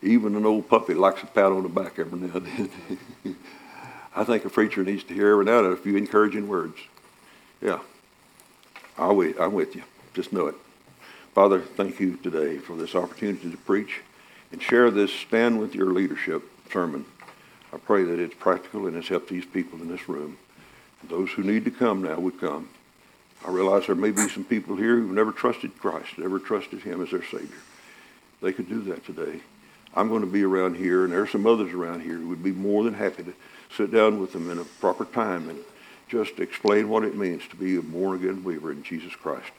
even 0.03 0.35
an 0.37 0.47
old 0.47 0.69
puppy 0.69 0.95
likes 0.95 1.23
a 1.23 1.27
pat 1.27 1.47
on 1.47 1.63
the 1.63 1.69
back 1.69 1.99
every 1.99 2.19
now 2.19 2.37
and 2.37 2.47
then. 2.47 3.37
I 4.17 4.25
think 4.25 4.45
a 4.45 4.51
preacher 4.51 4.83
needs 4.83 5.05
to 5.05 5.15
hear 5.15 5.33
every 5.33 5.45
now 5.45 5.59
and 5.59 5.67
then 5.67 5.73
a 5.73 5.77
few 5.77 5.97
encouraging 5.97 6.49
words. 6.49 6.77
Yeah, 7.63 7.81
I'll 8.99 9.15
wait. 9.15 9.37
I'm 9.39 9.53
with 9.53 9.77
you. 9.77 9.83
Just 10.15 10.33
know 10.33 10.47
it. 10.47 10.57
Father, 11.35 11.61
thank 11.61 12.01
you 12.01 12.17
today 12.17 12.59
for 12.59 12.75
this 12.75 12.95
opportunity 12.95 13.51
to 13.51 13.57
preach 13.57 14.01
and 14.51 14.61
share 14.61 14.91
this 14.91 15.13
stand 15.13 15.61
with 15.61 15.75
your 15.75 15.93
leadership 15.93 16.43
sermon. 16.73 17.05
I 17.73 17.77
pray 17.77 18.03
that 18.03 18.19
it's 18.19 18.35
practical 18.35 18.87
and 18.87 18.97
it's 18.97 19.09
helped 19.09 19.29
these 19.29 19.47
people 19.47 19.81
in 19.81 19.89
this 19.89 20.09
room. 20.09 20.39
Those 21.09 21.31
who 21.31 21.43
need 21.43 21.65
to 21.65 21.71
come 21.71 22.03
now 22.03 22.19
would 22.19 22.41
come. 22.41 22.69
I 23.47 23.51
realize 23.51 23.87
there 23.87 23.95
may 23.95 24.11
be 24.11 24.29
some 24.29 24.45
people 24.45 24.77
here 24.77 24.97
who've 24.97 25.15
never 25.15 25.33
trusted 25.33 25.79
Christ, 25.79 26.19
never 26.19 26.39
trusted 26.39 26.83
him 26.83 27.03
as 27.03 27.11
their 27.11 27.25
Savior. 27.25 27.57
They 28.43 28.53
could 28.53 28.69
do 28.69 28.83
that 28.83 29.05
today. 29.07 29.41
I'm 29.95 30.09
going 30.09 30.21
to 30.21 30.27
be 30.27 30.45
around 30.45 30.77
here, 30.77 31.05
and 31.05 31.13
there 31.13 31.23
are 31.23 31.27
some 31.27 31.47
others 31.47 31.73
around 31.73 32.03
here 32.03 32.17
who 32.17 32.29
would 32.29 32.45
be 32.45 32.53
more 32.53 32.85
than 32.85 32.95
happy 32.95 33.25
to 33.25 33.35
sit 33.77 33.93
down 33.93 34.21
with 34.21 34.33
them 34.33 34.51
in 34.51 34.59
a 34.59 34.65
proper 34.65 35.05
time 35.05 35.49
and 35.49 35.59
just 36.09 36.39
explain 36.39 36.89
what 36.89 37.05
it 37.05 37.17
means 37.17 37.47
to 37.49 37.57
be 37.57 37.77
a 37.77 37.83
born-again 37.83 38.43
believer 38.43 38.73
in 38.73 38.83
Jesus 38.83 39.15
Christ. 39.15 39.51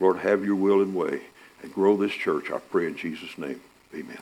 Lord, 0.00 0.18
have 0.18 0.44
your 0.44 0.56
will 0.56 0.82
and 0.82 0.94
way 0.94 1.22
and 1.62 1.72
grow 1.72 1.96
this 1.96 2.12
church. 2.12 2.50
I 2.50 2.58
pray 2.58 2.86
in 2.86 2.96
Jesus' 2.96 3.38
name. 3.38 3.60
Amen. 3.94 4.18